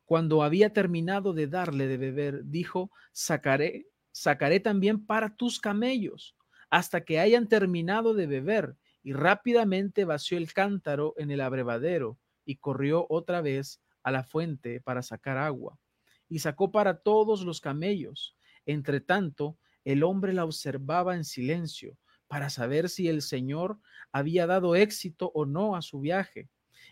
Cuando 0.05 0.43
había 0.43 0.73
terminado 0.73 1.33
de 1.33 1.47
darle 1.47 1.87
de 1.87 1.97
beber, 1.97 2.41
dijo, 2.45 2.91
sacaré, 3.11 3.87
sacaré 4.11 4.59
también 4.59 5.05
para 5.05 5.35
tus 5.35 5.59
camellos, 5.59 6.35
hasta 6.69 7.05
que 7.05 7.19
hayan 7.19 7.47
terminado 7.47 8.13
de 8.13 8.27
beber. 8.27 8.75
Y 9.03 9.13
rápidamente 9.13 10.05
vació 10.05 10.37
el 10.37 10.51
cántaro 10.53 11.13
en 11.17 11.29
el 11.29 11.41
abrevadero 11.41 12.17
y 12.45 12.57
corrió 12.57 13.05
otra 13.09 13.41
vez 13.41 13.81
a 14.03 14.11
la 14.11 14.23
fuente 14.23 14.81
para 14.81 15.01
sacar 15.01 15.37
agua, 15.37 15.79
y 16.27 16.39
sacó 16.39 16.71
para 16.71 16.99
todos 16.99 17.43
los 17.43 17.61
camellos. 17.61 18.35
Entre 18.65 19.01
tanto, 19.01 19.57
el 19.85 20.03
hombre 20.03 20.33
la 20.33 20.45
observaba 20.45 21.15
en 21.15 21.23
silencio 21.23 21.97
para 22.27 22.49
saber 22.49 22.89
si 22.89 23.07
el 23.07 23.21
Señor 23.21 23.79
había 24.11 24.47
dado 24.47 24.75
éxito 24.75 25.31
o 25.35 25.45
no 25.45 25.75
a 25.75 25.81
su 25.81 25.99
viaje. 25.99 26.49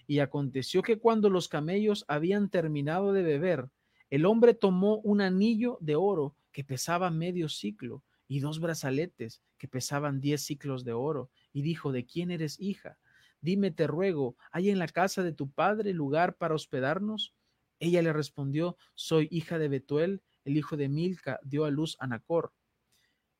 Y 0.07 0.19
aconteció 0.19 0.81
que 0.81 0.99
cuando 0.99 1.29
los 1.29 1.47
camellos 1.47 2.05
habían 2.07 2.49
terminado 2.49 3.13
de 3.13 3.23
beber, 3.23 3.69
el 4.09 4.25
hombre 4.25 4.53
tomó 4.53 4.97
un 4.97 5.21
anillo 5.21 5.77
de 5.81 5.95
oro 5.95 6.35
que 6.51 6.63
pesaba 6.63 7.09
medio 7.11 7.47
ciclo 7.49 8.03
y 8.27 8.39
dos 8.39 8.59
brazaletes 8.59 9.41
que 9.57 9.67
pesaban 9.67 10.19
diez 10.21 10.41
ciclos 10.41 10.83
de 10.83 10.93
oro, 10.93 11.29
y 11.53 11.61
dijo, 11.61 11.91
¿de 11.91 12.05
quién 12.05 12.31
eres 12.31 12.59
hija? 12.59 12.97
Dime, 13.41 13.71
te 13.71 13.87
ruego, 13.87 14.35
¿hay 14.51 14.69
en 14.69 14.77
la 14.77 14.87
casa 14.87 15.23
de 15.23 15.33
tu 15.33 15.49
padre 15.49 15.93
lugar 15.93 16.37
para 16.37 16.53
hospedarnos? 16.53 17.33
Ella 17.79 18.03
le 18.03 18.13
respondió, 18.13 18.77
soy 18.93 19.27
hija 19.31 19.57
de 19.57 19.67
Betuel, 19.67 20.21
el 20.45 20.57
hijo 20.57 20.77
de 20.77 20.87
Milca, 20.87 21.39
dio 21.43 21.65
a 21.65 21.71
luz 21.71 21.97
a 21.99 22.05
Nacor. 22.05 22.53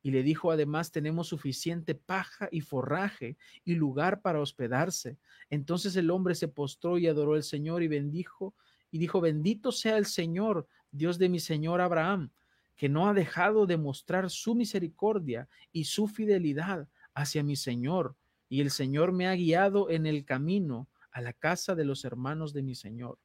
Y 0.02 0.10
le 0.10 0.24
dijo, 0.24 0.52
además, 0.52 0.92
tenemos 0.92 1.28
suficiente 1.28 1.94
paja 1.94 2.50
y 2.52 2.62
forraje 2.62 3.38
y 3.64 3.76
lugar 3.76 4.24
para 4.24 4.42
hospedarse. 4.42 5.20
Entonces 5.52 5.96
el 5.96 6.10
hombre 6.10 6.34
se 6.34 6.48
postró 6.48 6.98
y 6.98 7.06
adoró 7.06 7.36
al 7.36 7.44
Señor 7.44 7.84
y 7.84 7.88
bendijo, 7.88 8.56
y 8.90 8.98
dijo, 8.98 9.22
bendito 9.22 9.72
sea 9.72 9.98
el 9.98 10.08
Señor, 10.08 10.68
Dios 10.90 11.20
de 11.20 11.30
mi 11.30 11.40
Señor 11.40 11.80
Abraham, 11.80 12.32
que 12.76 12.90
no 12.90 13.08
ha 13.08 13.14
dejado 13.14 13.68
de 13.68 13.78
mostrar 13.78 14.32
su 14.32 14.56
misericordia 14.56 15.48
y 15.72 15.84
su 15.84 16.08
fidelidad 16.08 16.90
hacia 17.14 17.44
mi 17.44 17.56
Señor, 17.56 18.16
y 18.52 18.60
el 18.60 18.70
Señor 18.70 19.14
me 19.14 19.28
ha 19.30 19.36
guiado 19.36 19.90
en 19.90 20.06
el 20.06 20.26
camino 20.26 20.90
a 21.14 21.22
la 21.22 21.32
casa 21.32 21.74
de 21.74 21.86
los 21.86 22.04
hermanos 22.04 22.52
de 22.52 22.62
mi 22.62 22.76
Señor. 22.76 23.18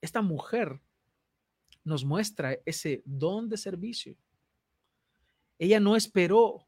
Esta 0.00 0.22
mujer 0.22 0.80
nos 1.84 2.06
muestra 2.06 2.56
ese 2.64 3.02
don 3.04 3.50
de 3.50 3.58
servicio. 3.58 4.16
Ella 5.58 5.80
no 5.80 5.96
esperó 5.96 6.66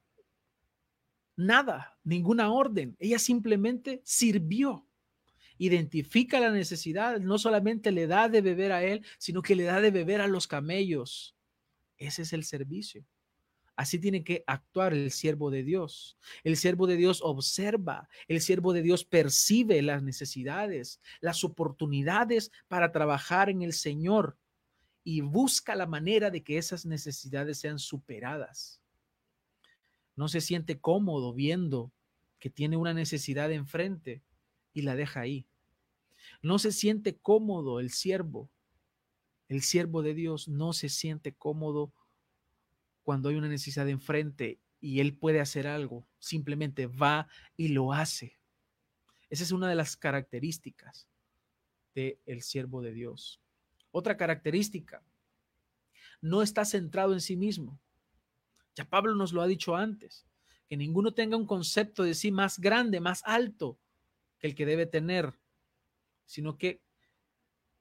nada, 1.37 1.99
ninguna 2.05 2.53
orden. 2.53 2.99
Ella 2.99 3.19
simplemente 3.19 4.03
sirvió. 4.05 4.87
Identifica 5.57 6.39
la 6.39 6.51
necesidad, 6.51 7.19
no 7.19 7.39
solamente 7.39 7.93
le 7.93 8.07
da 8.07 8.29
de 8.29 8.43
beber 8.43 8.73
a 8.73 8.83
él, 8.83 9.07
sino 9.17 9.41
que 9.41 9.57
le 9.57 9.63
da 9.63 9.81
de 9.81 9.91
beber 9.91 10.21
a 10.21 10.29
los 10.29 10.47
camellos. 10.47 11.35
Ese 11.97 12.23
es 12.23 12.35
el 12.35 12.45
servicio. 12.45 13.07
Así 13.81 13.99
tiene 13.99 14.23
que 14.23 14.45
actuar 14.47 14.93
el 14.93 15.11
siervo 15.11 15.51
de 15.51 15.63
Dios. 15.63 16.19
El 16.45 16.59
siervo 16.59 16.87
de 16.87 16.97
Dios 16.97 17.23
observa, 17.23 18.11
el 18.29 18.43
siervo 18.43 18.75
de 18.75 18.83
Dios 18.83 19.07
percibe 19.07 19.81
las 19.81 20.03
necesidades, 20.03 21.01
las 21.23 21.45
oportunidades 21.45 22.53
para 22.69 22.93
trabajar 22.93 23.49
en 23.49 23.63
el 23.63 23.73
Señor 23.73 24.37
y 25.03 25.23
busca 25.23 25.75
la 25.77 25.87
manera 25.87 26.31
de 26.31 26.43
que 26.43 26.59
esas 26.59 26.85
necesidades 26.85 27.59
sean 27.59 27.79
superadas. 27.79 28.83
No 30.15 30.29
se 30.29 30.43
siente 30.43 30.79
cómodo 30.79 31.33
viendo 31.33 31.91
que 32.39 32.51
tiene 32.51 32.77
una 32.77 32.93
necesidad 32.93 33.51
enfrente 33.51 34.23
y 34.75 34.83
la 34.83 34.95
deja 34.95 35.21
ahí. 35.21 35.47
No 36.43 36.59
se 36.59 36.71
siente 36.71 37.17
cómodo 37.17 37.81
el 37.81 37.89
siervo. 37.93 38.51
El 39.49 39.63
siervo 39.63 40.03
de 40.03 40.13
Dios 40.13 40.49
no 40.49 40.75
se 40.75 40.91
siente 40.91 41.33
cómodo 41.33 41.95
cuando 43.03 43.29
hay 43.29 43.37
una 43.37 43.49
necesidad 43.49 43.89
enfrente 43.89 44.61
y 44.81 45.01
él 45.01 45.17
puede 45.17 45.41
hacer 45.41 45.67
algo, 45.67 46.07
simplemente 46.19 46.87
va 46.87 47.29
y 47.57 47.69
lo 47.69 47.93
hace. 47.93 48.39
Esa 49.29 49.43
es 49.43 49.53
una 49.53 49.69
de 49.69 49.75
las 49.75 49.97
características 49.97 51.07
del 51.95 52.19
el 52.27 52.43
siervo 52.43 52.83
de 52.83 52.93
Dios. 52.93 53.41
Otra 53.91 54.17
característica, 54.17 55.05
no 56.21 56.43
está 56.43 56.65
centrado 56.65 57.13
en 57.13 57.21
sí 57.21 57.37
mismo. 57.37 57.81
Ya 58.75 58.89
Pablo 58.89 59.15
nos 59.15 59.33
lo 59.33 59.43
ha 59.43 59.47
dicho 59.47 59.77
antes, 59.77 60.27
que 60.67 60.77
ninguno 60.77 61.13
tenga 61.13 61.37
un 61.37 61.47
concepto 61.47 62.03
de 62.03 62.15
sí 62.15 62.31
más 62.31 62.59
grande, 62.59 63.01
más 63.01 63.23
alto 63.25 63.79
que 64.39 64.47
el 64.47 64.55
que 64.55 64.67
debe 64.67 64.87
tener, 64.87 65.39
sino 66.27 66.57
que, 66.57 66.83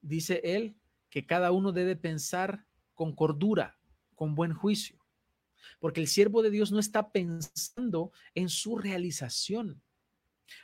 dice 0.02 0.42
él, 0.44 0.76
que 1.10 1.26
cada 1.26 1.52
uno 1.52 1.72
debe 1.72 1.96
pensar 1.96 2.66
con 2.94 3.16
cordura, 3.16 3.80
con 4.16 4.36
buen 4.36 4.54
juicio 4.54 4.99
porque 5.80 6.02
el 6.02 6.08
siervo 6.08 6.42
de 6.42 6.50
Dios 6.50 6.72
no 6.72 6.80
está 6.80 7.12
pensando 7.12 8.12
en 8.36 8.50
su 8.50 8.78
realización, 8.78 9.82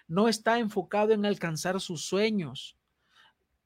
no 0.07 0.27
está 0.27 0.59
enfocado 0.59 1.13
en 1.13 1.25
alcanzar 1.25 1.79
sus 1.79 2.05
sueños, 2.05 2.77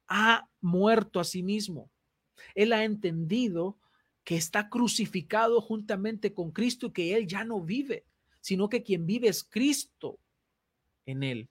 ha 0.07 0.49
muerto 0.59 1.19
a 1.19 1.23
sí 1.23 1.43
mismo. 1.43 1.89
Él 2.55 2.73
ha 2.73 2.83
entendido 2.83 3.77
que 4.23 4.35
está 4.35 4.69
crucificado 4.69 5.61
juntamente 5.61 6.33
con 6.33 6.51
Cristo 6.51 6.87
y 6.87 6.91
que 6.91 7.15
él 7.15 7.27
ya 7.27 7.43
no 7.43 7.61
vive, 7.61 8.05
sino 8.41 8.69
que 8.69 8.83
quien 8.83 9.05
vive 9.05 9.27
es 9.27 9.43
Cristo 9.43 10.19
en 11.05 11.23
él. 11.23 11.49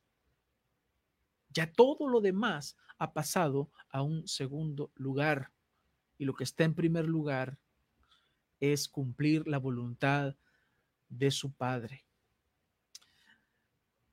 Ya 1.50 1.72
todo 1.72 2.08
lo 2.08 2.20
demás 2.20 2.76
ha 2.98 3.12
pasado 3.12 3.70
a 3.90 4.02
un 4.02 4.26
segundo 4.28 4.90
lugar 4.94 5.52
y 6.18 6.24
lo 6.24 6.34
que 6.34 6.44
está 6.44 6.64
en 6.64 6.74
primer 6.74 7.06
lugar 7.06 7.58
es 8.60 8.88
cumplir 8.88 9.46
la 9.46 9.58
voluntad 9.58 10.36
de 11.08 11.30
su 11.30 11.52
Padre. 11.52 12.04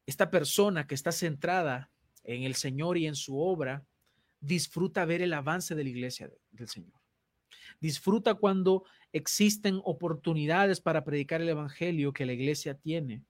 Esta 0.06 0.30
persona 0.30 0.86
que 0.86 0.96
está 0.96 1.12
centrada 1.12 1.92
en 2.26 2.44
el 2.44 2.56
Señor 2.56 2.98
y 2.98 3.08
en 3.08 3.16
su 3.16 3.40
obra, 3.40 3.86
disfruta 4.40 5.06
ver 5.06 5.22
el 5.22 5.34
avance 5.34 5.76
de 5.76 5.84
la 5.84 5.90
iglesia 5.90 6.30
del 6.52 6.68
Señor. 6.68 7.00
Disfruta 7.80 8.36
cuando 8.36 8.84
existen 9.12 9.82
oportunidades 9.84 10.82
para 10.82 11.04
predicar 11.04 11.42
el 11.42 11.50
Evangelio 11.50 12.14
que 12.14 12.26
la 12.26 12.34
iglesia 12.34 12.76
tiene. 12.76 13.24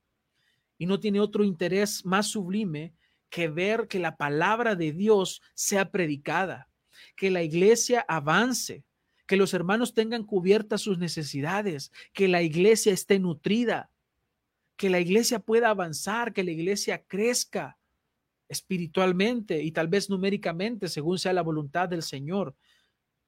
Y 0.78 0.86
no 0.86 1.00
tiene 1.00 1.20
otro 1.20 1.44
interés 1.44 2.06
más 2.06 2.28
sublime 2.28 2.94
que 3.30 3.48
ver 3.48 3.88
que 3.88 4.00
la 4.00 4.18
palabra 4.18 4.76
de 4.76 4.92
Dios 4.92 5.42
sea 5.54 5.92
predicada, 5.92 6.70
que 7.16 7.32
la 7.32 7.44
iglesia 7.44 8.06
avance, 8.08 8.84
que 9.26 9.38
los 9.38 9.54
hermanos 9.54 9.94
tengan 9.94 10.24
cubiertas 10.24 10.82
sus 10.82 10.98
necesidades, 10.98 11.92
que 12.14 12.28
la 12.28 12.42
iglesia 12.42 12.94
esté 12.94 13.20
nutrida, 13.20 13.90
que 14.76 14.90
la 14.90 15.00
iglesia 15.00 15.40
pueda 15.40 15.70
avanzar, 15.70 16.34
que 16.34 16.44
la 16.44 16.52
iglesia 16.52 17.04
crezca 17.08 17.78
espiritualmente 18.48 19.64
y 19.64 19.72
tal 19.72 19.88
vez 19.88 20.10
numéricamente, 20.10 20.88
según 20.88 21.18
sea 21.18 21.34
la 21.34 21.42
voluntad 21.42 21.90
del 21.90 22.04
Señor. 22.04 22.56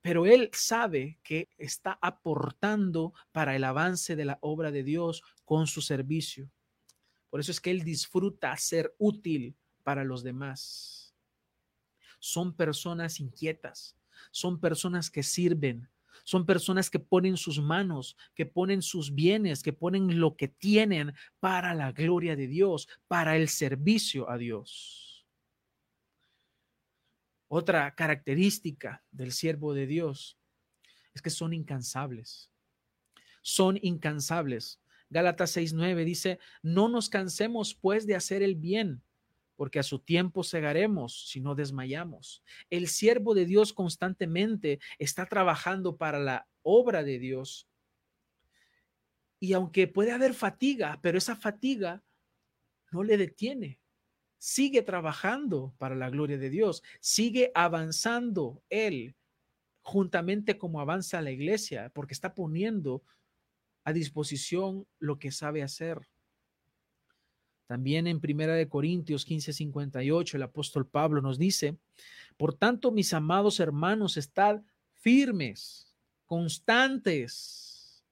Pero 0.02 0.26
Él 0.26 0.50
sabe 0.54 1.20
que 1.24 1.50
está 1.58 1.98
aportando 2.02 3.14
para 3.32 3.56
el 3.56 3.64
avance 3.64 4.16
de 4.16 4.26
la 4.26 4.38
obra 4.41 4.72
de 4.72 4.84
Dios 4.84 5.24
con 5.43 5.68
su 5.68 5.82
servicio. 5.82 6.50
Por 7.30 7.39
eso 7.39 7.52
es 7.52 7.60
que 7.60 7.72
Él 7.72 7.84
disfruta 7.84 8.56
ser 8.58 8.93
útil 9.00 9.56
para 9.84 10.04
los 10.04 10.24
demás. 10.24 11.16
Son 12.20 12.54
personas 12.54 13.20
inquietas, 13.20 13.97
son 14.32 14.59
personas 14.59 15.09
que 15.09 15.24
sirven, 15.24 15.89
son 16.24 16.45
personas 16.45 16.89
que 16.89 16.99
ponen 16.99 17.38
sus 17.38 17.61
manos, 17.61 18.18
que 18.36 18.45
ponen 18.45 18.82
sus 18.82 19.13
bienes, 19.13 19.63
que 19.63 19.74
ponen 19.74 20.20
lo 20.20 20.36
que 20.36 20.47
tienen 20.47 21.13
para 21.39 21.74
la 21.74 21.91
gloria 21.91 22.36
de 22.36 22.47
Dios, 22.47 22.88
para 23.07 23.38
el 23.38 23.49
servicio 23.49 24.30
a 24.30 24.38
Dios. 24.38 25.26
Otra 27.47 27.95
característica 27.95 29.03
del 29.11 29.32
siervo 29.32 29.74
de 29.74 29.88
Dios 29.88 30.38
es 31.13 31.22
que 31.22 31.30
son 31.30 31.53
incansables. 31.53 32.51
Son 33.41 33.80
incansables. 33.82 34.82
Gálatas 35.09 35.55
6:9 35.55 36.03
dice, 36.03 36.39
no 36.61 36.89
nos 36.89 37.09
cansemos 37.09 37.74
pues 37.74 38.05
de 38.05 38.15
hacer 38.15 38.43
el 38.43 38.55
bien, 38.55 39.01
porque 39.58 39.80
a 39.80 39.84
su 39.84 39.99
tiempo 39.99 40.43
cegaremos 40.43 41.28
si 41.28 41.41
no 41.41 41.55
desmayamos. 41.55 42.43
El 42.70 42.88
siervo 42.88 43.34
de 43.34 43.45
Dios 43.45 43.74
constantemente 43.74 44.80
está 44.99 45.26
trabajando 45.26 45.97
para 45.97 46.20
la 46.20 46.47
obra 46.62 47.03
de 47.03 47.20
Dios. 47.20 47.68
Y 49.39 49.53
aunque 49.53 49.88
puede 49.88 50.12
haber 50.12 50.34
fatiga, 50.34 50.99
pero 51.01 51.18
esa 51.18 51.36
fatiga 51.36 52.03
no 52.91 53.03
le 53.03 53.18
detiene. 53.18 53.80
Sigue 54.38 54.84
trabajando 54.84 55.74
para 55.78 55.95
la 55.95 56.10
gloria 56.10 56.38
de 56.38 56.49
Dios, 56.49 56.84
sigue 57.01 57.51
avanzando 57.55 58.64
él 58.70 59.16
juntamente 59.82 60.58
como 60.58 60.80
avanza 60.80 61.22
la 61.22 61.32
iglesia, 61.32 61.89
porque 61.93 62.14
está 62.14 62.36
poniendo 62.36 63.03
a 63.84 63.93
disposición 63.93 64.86
lo 64.99 65.18
que 65.18 65.32
sabe 65.32 65.64
hacer. 65.64 66.08
También 67.68 68.07
en 68.07 68.22
Primera 68.22 68.55
de 68.55 68.70
Corintios 68.70 69.26
15, 69.26 69.51
58, 69.51 70.38
el 70.38 70.43
apóstol 70.43 70.88
Pablo 70.88 71.22
nos 71.22 71.38
dice, 71.38 71.78
por 72.38 72.53
tanto, 72.53 72.91
mis 72.91 73.13
amados 73.13 73.59
hermanos, 73.59 74.15
estad 74.15 74.61
firmes, 74.93 75.93
constantes, 76.26 78.05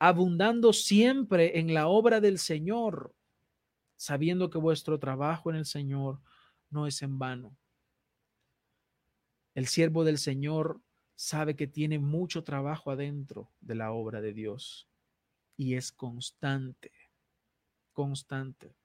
abundando 0.00 0.72
siempre 0.72 1.60
en 1.60 1.74
la 1.74 1.86
obra 1.86 2.20
del 2.20 2.38
Señor, 2.38 3.14
sabiendo 3.96 4.50
que 4.50 4.58
vuestro 4.58 4.98
trabajo 4.98 5.50
en 5.50 5.56
el 5.56 5.64
Señor 5.64 6.20
no 6.70 6.86
es 6.86 7.00
en 7.02 7.18
vano. 7.18 7.56
El 9.54 9.66
siervo 9.66 10.04
del 10.04 10.18
Señor 10.18 10.80
sabe 11.14 11.56
que 11.56 11.66
tiene 11.66 11.98
mucho 11.98 12.44
trabajo 12.44 12.90
adentro 12.90 13.50
de 13.60 13.74
la 13.74 13.92
obra 13.92 14.20
de 14.20 14.32
Dios. 14.32 14.88
y 15.60 15.74
es 15.74 15.90
constante, 15.90 16.92
constante. 17.92 18.76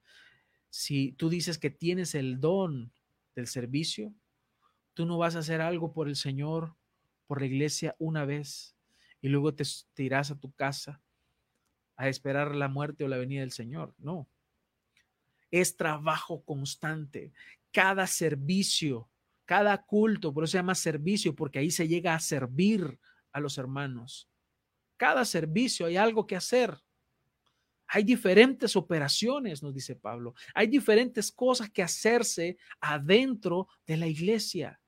Si 0.75 1.11
tú 1.11 1.29
dices 1.29 1.59
que 1.59 1.69
tienes 1.69 2.15
el 2.15 2.39
don 2.39 2.91
del 3.35 3.45
servicio, 3.45 4.11
tú 4.95 5.05
no 5.05 5.19
vas 5.19 5.35
a 5.35 5.39
hacer 5.39 5.61
algo 5.61 5.93
por 5.93 6.07
el 6.07 6.15
Señor, 6.15 6.75
por 7.27 7.41
la 7.41 7.45
iglesia 7.45 7.95
una 7.99 8.25
vez 8.25 8.75
y 9.21 9.29
luego 9.29 9.53
te, 9.53 9.65
te 9.93 10.01
irás 10.01 10.31
a 10.31 10.39
tu 10.39 10.51
casa 10.53 10.99
a 11.95 12.09
esperar 12.09 12.55
la 12.55 12.69
muerte 12.69 13.03
o 13.03 13.07
la 13.07 13.17
venida 13.17 13.41
del 13.41 13.51
Señor. 13.51 13.93
No. 13.99 14.27
Es 15.51 15.77
trabajo 15.77 16.43
constante. 16.43 17.33
Cada 17.71 18.07
servicio, 18.07 19.11
cada 19.45 19.85
culto, 19.85 20.33
por 20.33 20.43
eso 20.43 20.53
se 20.53 20.57
llama 20.57 20.73
servicio, 20.73 21.35
porque 21.35 21.59
ahí 21.59 21.69
se 21.69 21.87
llega 21.87 22.15
a 22.15 22.19
servir 22.19 22.99
a 23.31 23.39
los 23.39 23.59
hermanos. 23.59 24.27
Cada 24.97 25.23
servicio 25.23 25.85
hay 25.85 25.97
algo 25.97 26.25
que 26.25 26.35
hacer. 26.35 26.83
Hay 27.95 28.03
diferentes 28.03 28.75
operaciones, 28.75 29.61
nos 29.61 29.71
dice 29.71 29.95
Pablo. 29.95 30.33
Hay 30.55 30.65
diferentes 30.65 31.31
cosas 31.31 31.69
que 31.69 31.83
hacerse 31.83 32.57
adentro 32.79 33.67
de 33.85 33.97
la 33.97 34.07
iglesia. 34.07 34.81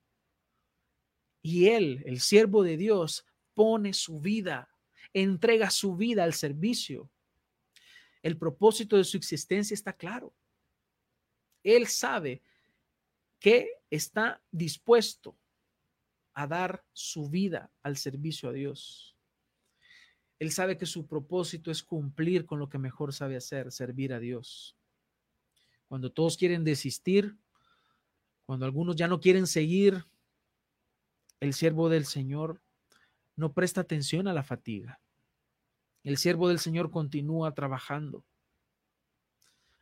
Y 1.43 1.67
él, 1.67 2.01
el 2.07 2.19
siervo 2.19 2.63
de 2.63 2.77
Dios, 2.77 3.23
pone 3.53 3.93
su 3.93 4.19
vida, 4.19 4.75
entrega 5.13 5.69
su 5.69 5.95
vida 5.95 6.23
al 6.23 6.33
servicio. 6.33 7.11
El 8.23 8.39
propósito 8.39 8.97
de 8.97 9.03
su 9.03 9.17
existencia 9.17 9.75
está 9.75 9.93
claro. 9.93 10.33
Él 11.61 11.85
sabe 11.85 12.41
que 13.37 13.69
está 13.91 14.41
dispuesto 14.49 15.37
a 16.33 16.47
dar 16.47 16.83
su 16.91 17.29
vida 17.29 17.71
al 17.83 17.97
servicio 17.97 18.49
a 18.49 18.53
Dios. 18.53 19.14
Él 20.39 20.51
sabe 20.51 20.77
que 20.77 20.85
su 20.85 21.07
propósito 21.07 21.71
es 21.71 21.81
cumplir 21.83 22.45
con 22.45 22.59
lo 22.59 22.69
que 22.69 22.77
mejor 22.77 23.13
sabe 23.13 23.37
hacer, 23.37 23.71
servir 23.71 24.13
a 24.13 24.19
Dios. 24.19 24.75
Cuando 25.87 26.11
todos 26.11 26.35
quieren 26.35 26.63
desistir, 26.63 27.37
cuando 28.45 28.65
algunos 28.65 28.95
ya 28.95 29.07
no 29.07 29.19
quieren 29.19 29.47
seguir, 29.47 30.05
el 31.39 31.53
siervo 31.53 31.89
del 31.89 32.05
Señor 32.05 32.61
no 33.35 33.53
presta 33.53 33.81
atención 33.81 34.27
a 34.27 34.33
la 34.33 34.43
fatiga. 34.43 34.99
El 36.03 36.17
siervo 36.17 36.49
del 36.49 36.59
Señor 36.59 36.91
continúa 36.91 37.53
trabajando. 37.53 38.25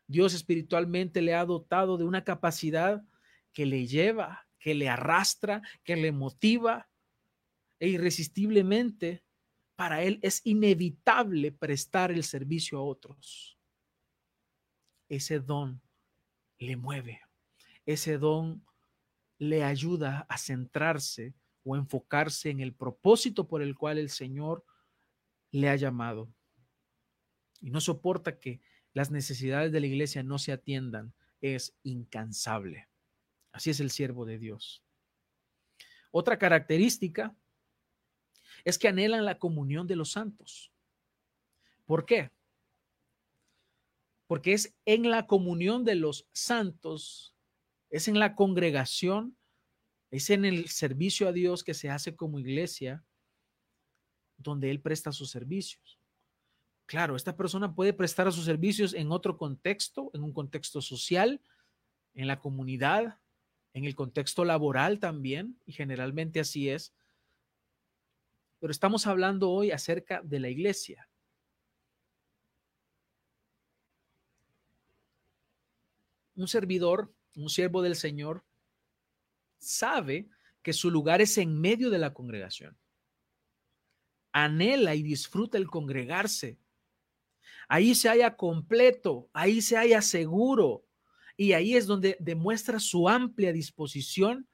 Dios 0.07 0.33
espiritualmente 0.33 1.21
le 1.21 1.33
ha 1.33 1.45
dotado 1.45 1.97
de 1.97 2.03
una 2.03 2.23
capacidad 2.23 3.03
que 3.51 3.65
le 3.65 3.87
lleva, 3.87 4.47
que 4.59 4.75
le 4.75 4.89
arrastra, 4.89 5.61
que 5.83 5.95
le 5.95 6.11
motiva 6.11 6.89
e 7.79 7.89
irresistiblemente 7.89 9.23
para 9.75 10.03
él 10.03 10.19
es 10.21 10.41
inevitable 10.45 11.51
prestar 11.51 12.11
el 12.11 12.23
servicio 12.23 12.77
a 12.77 12.83
otros. 12.83 13.57
Ese 15.09 15.39
don 15.39 15.81
le 16.57 16.75
mueve, 16.75 17.21
ese 17.85 18.17
don 18.17 18.65
le 19.37 19.63
ayuda 19.63 20.25
a 20.29 20.37
centrarse 20.37 21.33
o 21.63 21.75
enfocarse 21.75 22.49
en 22.49 22.59
el 22.59 22.73
propósito 22.73 23.47
por 23.47 23.61
el 23.61 23.75
cual 23.75 23.97
el 23.97 24.09
Señor 24.09 24.65
le 25.51 25.69
ha 25.69 25.75
llamado. 25.75 26.33
Y 27.61 27.71
no 27.71 27.79
soporta 27.79 28.39
que 28.39 28.61
las 28.93 29.11
necesidades 29.11 29.71
de 29.71 29.79
la 29.79 29.87
iglesia 29.87 30.23
no 30.23 30.37
se 30.37 30.51
atiendan. 30.51 31.13
Es 31.41 31.75
incansable. 31.83 32.87
Así 33.51 33.69
es 33.69 33.79
el 33.79 33.91
siervo 33.91 34.25
de 34.25 34.37
Dios. 34.37 34.83
Otra 36.11 36.37
característica 36.37 37.35
es 38.65 38.77
que 38.77 38.87
anhelan 38.87 39.25
la 39.25 39.39
comunión 39.39 39.87
de 39.87 39.95
los 39.95 40.11
santos. 40.11 40.71
¿Por 41.85 42.05
qué? 42.05 42.31
Porque 44.27 44.53
es 44.53 44.73
en 44.85 45.09
la 45.09 45.27
comunión 45.27 45.83
de 45.83 45.95
los 45.95 46.27
santos, 46.31 47.35
es 47.89 48.07
en 48.07 48.19
la 48.19 48.35
congregación 48.35 49.37
es 50.13 50.29
en 50.29 50.45
el 50.45 50.69
servicio 50.69 51.27
a 51.27 51.31
Dios 51.31 51.63
que 51.63 51.73
se 51.73 51.89
hace 51.89 52.15
como 52.15 52.37
iglesia 52.37 53.03
donde 54.37 54.69
Él 54.69 54.79
presta 54.79 55.11
sus 55.11 55.31
servicios. 55.31 55.97
Claro, 56.85 57.15
esta 57.15 57.35
persona 57.35 57.73
puede 57.73 57.93
prestar 57.93 58.31
sus 58.31 58.45
servicios 58.45 58.93
en 58.93 59.11
otro 59.11 59.39
contexto, 59.39 60.11
en 60.13 60.21
un 60.21 60.31
contexto 60.31 60.83
social, 60.83 61.41
en 62.13 62.27
la 62.27 62.39
comunidad, 62.39 63.17
en 63.73 63.85
el 63.85 63.95
contexto 63.95 64.45
laboral 64.45 64.99
también, 64.99 65.57
y 65.65 65.71
generalmente 65.71 66.39
así 66.39 66.69
es. 66.69 66.93
Pero 68.63 68.71
estamos 68.71 69.07
hablando 69.07 69.51
hoy 69.51 69.71
acerca 69.71 70.21
de 70.23 70.39
la 70.39 70.47
iglesia. 70.47 71.09
Un 76.35 76.47
servidor, 76.47 77.13
un 77.35 77.49
siervo 77.49 77.81
del 77.81 77.97
Señor, 77.97 78.45
sabe 79.57 80.29
que 80.61 80.71
su 80.71 80.89
lugar 80.89 81.19
es 81.19 81.37
en 81.37 81.59
medio 81.59 81.89
de 81.89 81.97
la 81.97 82.13
congregación. 82.13 82.77
Anhela 84.31 84.95
y 84.95 85.03
disfruta 85.03 85.57
el 85.57 85.67
congregarse. 85.67 86.57
Ahí 87.67 87.93
se 87.95 88.07
haya 88.07 88.37
completo, 88.37 89.29
ahí 89.33 89.61
se 89.61 89.75
haya 89.75 90.01
seguro. 90.01 90.85
Y 91.35 91.51
ahí 91.51 91.75
es 91.75 91.85
donde 91.85 92.15
demuestra 92.21 92.79
su 92.79 93.09
amplia 93.09 93.51
disposición 93.51 94.47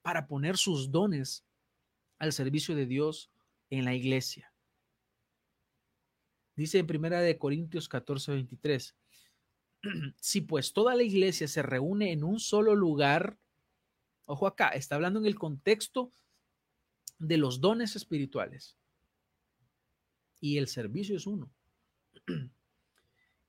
para 0.00 0.26
poner 0.26 0.56
sus 0.56 0.90
dones 0.90 1.44
al 2.18 2.32
servicio 2.32 2.74
de 2.74 2.86
Dios 2.86 3.30
en 3.70 3.84
la 3.84 3.94
iglesia. 3.94 4.52
Dice 6.56 6.78
en 6.78 6.86
primera 6.86 7.20
de 7.20 7.38
Corintios 7.38 7.88
14, 7.88 8.32
23, 8.32 8.96
si 10.20 10.40
pues 10.42 10.72
toda 10.72 10.94
la 10.94 11.02
iglesia 11.02 11.48
se 11.48 11.62
reúne 11.62 12.12
en 12.12 12.24
un 12.24 12.38
solo 12.38 12.74
lugar, 12.74 13.38
Ojo 14.32 14.46
acá, 14.46 14.68
está 14.68 14.94
hablando 14.94 15.18
en 15.18 15.26
el 15.26 15.34
contexto 15.34 16.12
de 17.18 17.36
los 17.36 17.60
dones 17.60 17.96
espirituales. 17.96 18.78
Y 20.40 20.58
el 20.58 20.68
servicio 20.68 21.16
es 21.16 21.26
uno. 21.26 21.50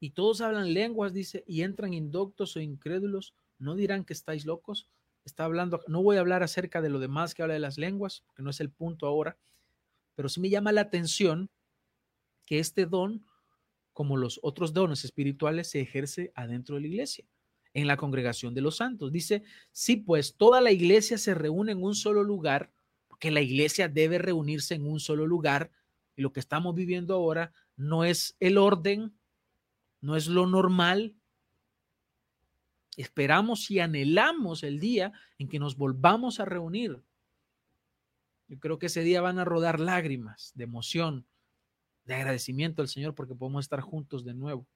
Y 0.04 0.10
todos 0.10 0.42
hablan 0.42 0.74
lenguas, 0.74 1.14
dice, 1.14 1.44
y 1.46 1.62
entran 1.62 1.94
indoctos 1.94 2.56
o 2.56 2.60
incrédulos, 2.60 3.36
no 3.60 3.76
dirán 3.76 4.04
que 4.04 4.14
estáis 4.14 4.48
locos. 4.48 4.90
Está 5.24 5.44
hablando, 5.44 5.84
no 5.88 6.02
voy 6.02 6.18
a 6.18 6.22
hablar 6.22 6.42
acerca 6.42 6.82
de 6.82 6.90
lo 6.90 6.98
demás 6.98 7.36
que 7.36 7.44
habla 7.44 7.54
de 7.54 7.60
las 7.60 7.78
lenguas, 7.78 8.24
porque 8.26 8.42
no 8.42 8.50
es 8.50 8.60
el 8.60 8.72
punto 8.72 9.06
ahora, 9.06 9.38
pero 10.22 10.30
sí 10.30 10.40
me 10.40 10.52
llama 10.52 10.72
la 10.72 10.82
atención 10.82 11.50
que 12.46 12.60
este 12.60 12.86
don, 12.86 13.26
como 13.92 14.18
los 14.18 14.40
otros 14.44 14.72
dones 14.72 15.04
espirituales, 15.04 15.72
se 15.72 15.82
ejerce 15.82 16.32
adentro 16.36 16.76
de 16.76 16.82
la 16.82 16.88
iglesia 16.90 17.26
en 17.74 17.88
la 17.88 17.98
congregación 17.98 18.54
de 18.54 18.62
los 18.62 18.78
santos. 18.78 19.12
Dice, 19.12 19.42
sí, 19.72 19.96
pues 19.96 20.38
toda 20.38 20.62
la 20.62 20.72
iglesia 20.72 21.18
se 21.18 21.34
reúne 21.34 21.72
en 21.72 21.82
un 21.82 21.96
solo 21.96 22.24
lugar, 22.24 22.72
porque 23.08 23.32
la 23.32 23.42
iglesia 23.42 23.88
debe 23.88 24.20
reunirse 24.20 24.76
en 24.76 24.86
un 24.86 25.00
solo 25.00 25.26
lugar, 25.26 25.72
y 26.16 26.22
lo 26.22 26.32
que 26.32 26.40
estamos 26.40 26.76
viviendo 26.76 27.16
ahora 27.16 27.52
no 27.76 28.06
es 28.06 28.38
el 28.40 28.60
orden, 28.60 29.18
no 30.02 30.16
es 30.16 30.28
lo 30.28 30.46
normal. 30.46 31.16
Esperamos 32.96 33.72
y 33.72 33.80
anhelamos 33.80 34.62
el 34.62 34.80
día 34.80 35.14
en 35.40 35.48
que 35.48 35.58
nos 35.58 35.78
volvamos 35.78 36.40
a 36.40 36.46
reunir. 36.46 37.02
Yo 38.52 38.60
creo 38.60 38.78
que 38.78 38.88
ese 38.88 39.00
día 39.00 39.22
van 39.22 39.40
a 39.40 39.46
rodar 39.46 39.80
lágrimas 39.80 40.52
de 40.56 40.66
emoción, 40.66 41.26
de 42.04 42.16
agradecimiento 42.16 42.82
al 42.82 42.90
Señor 42.90 43.16
porque 43.16 43.34
podemos 43.34 43.64
estar 43.64 43.80
juntos 43.80 44.26
de 44.26 44.34
nuevo. 44.34 44.68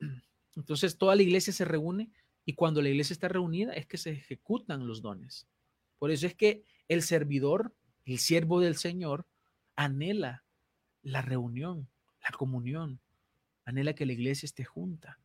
Entonces 0.56 0.98
toda 0.98 1.14
la 1.14 1.22
iglesia 1.22 1.52
se 1.52 1.64
reúne 1.64 2.10
y 2.44 2.54
cuando 2.54 2.82
la 2.82 2.88
iglesia 2.88 3.14
está 3.14 3.28
reunida 3.28 3.72
es 3.74 3.86
que 3.86 3.98
se 3.98 4.10
ejecutan 4.10 4.88
los 4.88 5.00
dones. 5.00 5.46
Por 6.00 6.10
eso 6.10 6.26
es 6.26 6.34
que 6.34 6.64
el 6.88 7.02
servidor, 7.02 7.72
el 8.04 8.18
siervo 8.18 8.58
del 8.58 8.74
Señor, 8.74 9.24
anhela 9.76 10.44
la 11.02 11.22
reunión, 11.22 11.88
la 12.20 12.36
comunión, 12.36 13.00
anhela 13.64 13.94
que 13.94 14.06
la 14.06 14.12
iglesia 14.12 14.44
esté 14.44 14.64
junta. 14.64 15.20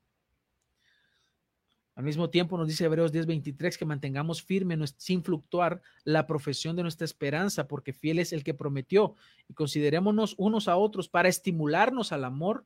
Al 1.96 2.04
mismo 2.04 2.30
tiempo 2.30 2.58
nos 2.58 2.68
dice 2.68 2.86
Hebreos 2.86 3.12
10:23 3.12 3.78
que 3.78 3.86
mantengamos 3.86 4.42
firme 4.42 4.78
sin 4.98 5.24
fluctuar 5.24 5.82
la 6.04 6.26
profesión 6.26 6.76
de 6.76 6.82
nuestra 6.82 7.06
esperanza, 7.06 7.68
porque 7.68 7.94
fiel 7.94 8.20
es 8.20 8.34
el 8.34 8.44
que 8.44 8.54
prometió, 8.54 9.16
y 9.48 9.54
considerémonos 9.54 10.34
unos 10.38 10.68
a 10.68 10.76
otros 10.76 11.08
para 11.08 11.30
estimularnos 11.30 12.12
al 12.12 12.24
amor 12.24 12.66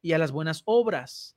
y 0.00 0.12
a 0.12 0.18
las 0.18 0.32
buenas 0.32 0.62
obras 0.64 1.36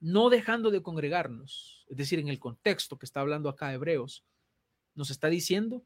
no 0.00 0.30
dejando 0.30 0.70
de 0.70 0.82
congregarnos, 0.82 1.84
es 1.88 1.96
decir, 1.96 2.18
en 2.18 2.28
el 2.28 2.38
contexto 2.38 2.98
que 2.98 3.06
está 3.06 3.20
hablando 3.20 3.48
acá 3.48 3.72
Hebreos, 3.72 4.24
nos 4.94 5.10
está 5.10 5.28
diciendo 5.28 5.84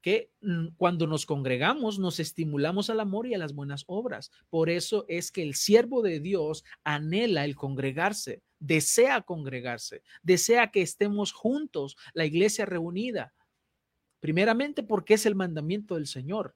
que 0.00 0.30
mm, 0.40 0.68
cuando 0.76 1.06
nos 1.06 1.26
congregamos 1.26 1.98
nos 1.98 2.18
estimulamos 2.18 2.90
al 2.90 3.00
amor 3.00 3.26
y 3.26 3.34
a 3.34 3.38
las 3.38 3.54
buenas 3.54 3.84
obras. 3.86 4.32
Por 4.50 4.68
eso 4.68 5.04
es 5.08 5.30
que 5.30 5.42
el 5.42 5.54
siervo 5.54 6.02
de 6.02 6.18
Dios 6.18 6.64
anhela 6.82 7.44
el 7.44 7.54
congregarse, 7.54 8.42
desea 8.62 9.22
congregarse, 9.22 10.02
desea 10.22 10.70
que 10.70 10.82
estemos 10.82 11.32
juntos, 11.32 11.96
la 12.14 12.24
iglesia 12.24 12.64
reunida. 12.64 13.34
Primeramente 14.20 14.82
porque 14.82 15.14
es 15.14 15.26
el 15.26 15.34
mandamiento 15.34 15.96
del 15.96 16.06
Señor 16.06 16.54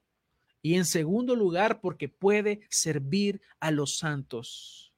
Y 0.61 0.75
en 0.75 0.85
segundo 0.85 1.35
lugar, 1.35 1.81
porque 1.81 2.09
puede 2.09 2.61
servir 2.69 3.41
a 3.59 3.71
los 3.71 3.97
santos. 3.97 4.93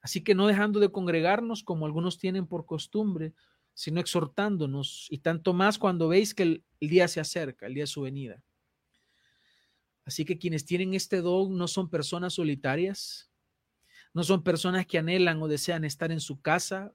Así 0.00 0.24
que 0.24 0.34
no 0.34 0.46
dejando 0.46 0.80
de 0.80 0.90
congregarnos 0.90 1.62
como 1.62 1.86
algunos 1.86 2.18
tienen 2.18 2.46
por 2.46 2.66
costumbre, 2.66 3.34
sino 3.74 4.00
exhortándonos, 4.00 5.06
y 5.10 5.18
tanto 5.18 5.52
más 5.54 5.78
cuando 5.78 6.08
veis 6.08 6.34
que 6.34 6.42
el, 6.42 6.64
día 6.80 7.06
se 7.06 7.20
acerca, 7.20 7.66
el 7.66 7.74
día 7.74 7.84
de 7.84 7.88
su 7.88 8.02
venida. 8.02 8.42
Así 10.04 10.24
que 10.24 10.38
quienes 10.38 10.64
tienen 10.64 10.94
este 10.94 11.20
don 11.20 11.56
no 11.56 11.68
son 11.68 11.88
personas 11.88 12.34
solitarias, 12.34 13.31
no 14.14 14.24
son 14.24 14.42
personas 14.42 14.86
que 14.86 14.98
anhelan 14.98 15.42
o 15.42 15.48
desean 15.48 15.84
estar 15.84 16.12
en 16.12 16.20
su 16.20 16.40
casa 16.40 16.92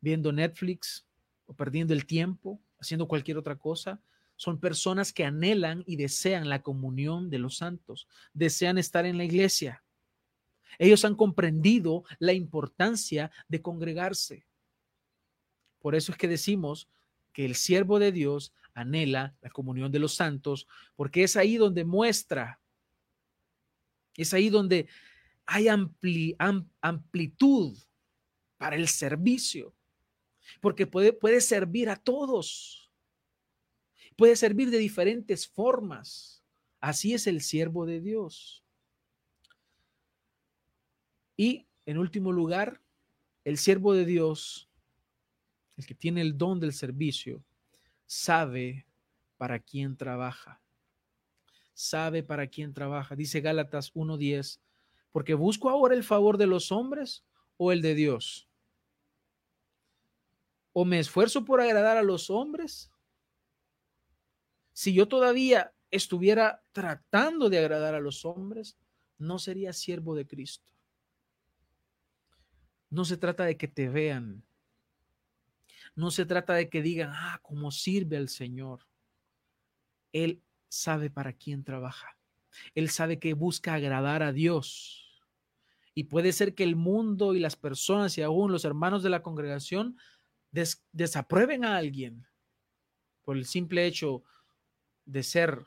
viendo 0.00 0.32
Netflix 0.32 1.06
o 1.46 1.54
perdiendo 1.54 1.94
el 1.94 2.06
tiempo, 2.06 2.60
haciendo 2.78 3.08
cualquier 3.08 3.38
otra 3.38 3.56
cosa. 3.56 4.00
Son 4.36 4.60
personas 4.60 5.12
que 5.12 5.24
anhelan 5.24 5.84
y 5.86 5.96
desean 5.96 6.48
la 6.48 6.62
comunión 6.62 7.30
de 7.30 7.38
los 7.38 7.56
santos, 7.56 8.08
desean 8.34 8.76
estar 8.76 9.06
en 9.06 9.16
la 9.16 9.24
iglesia. 9.24 9.84
Ellos 10.78 11.04
han 11.04 11.14
comprendido 11.14 12.04
la 12.18 12.32
importancia 12.32 13.30
de 13.48 13.62
congregarse. 13.62 14.46
Por 15.80 15.94
eso 15.94 16.12
es 16.12 16.18
que 16.18 16.28
decimos 16.28 16.88
que 17.32 17.44
el 17.44 17.54
siervo 17.54 17.98
de 17.98 18.12
Dios 18.12 18.52
anhela 18.74 19.34
la 19.40 19.50
comunión 19.50 19.92
de 19.92 19.98
los 19.98 20.14
santos, 20.14 20.66
porque 20.96 21.24
es 21.24 21.36
ahí 21.36 21.56
donde 21.56 21.84
muestra, 21.84 22.60
es 24.14 24.34
ahí 24.34 24.50
donde 24.50 24.88
hay 25.54 25.68
amplitud 26.80 27.76
para 28.56 28.74
el 28.74 28.88
servicio, 28.88 29.74
porque 30.62 30.86
puede, 30.86 31.40
servir 31.42 31.90
a 31.90 31.96
todos, 31.96 32.90
puede 34.16 34.34
servir 34.34 34.70
de 34.70 34.78
diferentes 34.78 35.46
formas. 35.46 36.42
Así 36.80 37.12
es 37.12 37.26
el 37.26 37.42
siervo 37.42 37.84
de 37.84 38.00
Dios. 38.00 38.64
Y 41.36 41.66
en 41.84 41.98
último 41.98 42.32
lugar, 42.32 42.80
el 43.44 43.58
siervo 43.58 43.92
de 43.92 44.06
Dios 44.06 44.70
el 45.76 45.84
que 45.84 45.94
tiene 45.94 46.22
el 46.22 46.38
don 46.38 46.60
del 46.60 46.72
servicio, 46.72 47.44
sabe 48.06 48.86
para 49.36 49.58
quién 49.58 49.98
trabaja. 49.98 50.62
Sabe 51.74 52.22
para 52.22 52.46
quién 52.46 52.72
trabaja. 52.72 53.16
Dice 53.16 53.40
Gálatas 53.40 53.92
1.10, 53.92 54.60
porque 55.12 55.34
busco 55.34 55.70
ahora 55.70 55.94
el 55.94 56.04
favor 56.04 56.38
de 56.38 56.46
los 56.46 56.72
hombres 56.72 57.24
o 57.56 57.70
el 57.70 57.82
de 57.82 57.94
Dios. 57.94 58.48
¿O 60.72 60.84
me 60.84 60.98
esfuerzo 60.98 61.44
por 61.44 61.60
agradar 61.60 61.96
a 61.96 62.02
los 62.02 62.30
hombres? 62.30 62.90
Si 64.72 64.94
yo 64.94 65.06
todavía 65.06 65.72
estuviera 65.90 66.62
tratando 66.72 67.50
de 67.50 67.58
agradar 67.58 67.94
a 67.94 68.00
los 68.00 68.24
hombres, 68.24 68.78
no 69.18 69.38
sería 69.38 69.72
siervo 69.72 70.14
de 70.14 70.26
Cristo. 70.26 70.66
No 72.88 73.04
se 73.04 73.16
trata 73.16 73.44
de 73.44 73.56
que 73.56 73.68
te 73.68 73.88
vean, 73.88 74.44
no 75.94 76.10
se 76.10 76.24
trata 76.24 76.54
de 76.54 76.68
que 76.68 76.82
digan, 76.82 77.10
ah, 77.12 77.38
cómo 77.42 77.70
sirve 77.70 78.16
al 78.16 78.28
Señor. 78.28 78.86
Él 80.12 80.42
sabe 80.68 81.10
para 81.10 81.32
quién 81.32 81.64
trabaja. 81.64 82.16
Él 82.74 82.90
sabe 82.90 83.18
que 83.18 83.34
busca 83.34 83.74
agradar 83.74 84.22
a 84.22 84.32
Dios. 84.32 85.01
Y 85.94 86.04
puede 86.04 86.32
ser 86.32 86.54
que 86.54 86.64
el 86.64 86.76
mundo 86.76 87.34
y 87.34 87.40
las 87.40 87.56
personas 87.56 88.16
y 88.16 88.22
aún 88.22 88.50
los 88.50 88.64
hermanos 88.64 89.02
de 89.02 89.10
la 89.10 89.22
congregación 89.22 89.96
desaprueben 90.92 91.64
a 91.64 91.76
alguien 91.76 92.26
por 93.22 93.36
el 93.36 93.44
simple 93.44 93.86
hecho 93.86 94.22
de 95.04 95.22
ser 95.22 95.66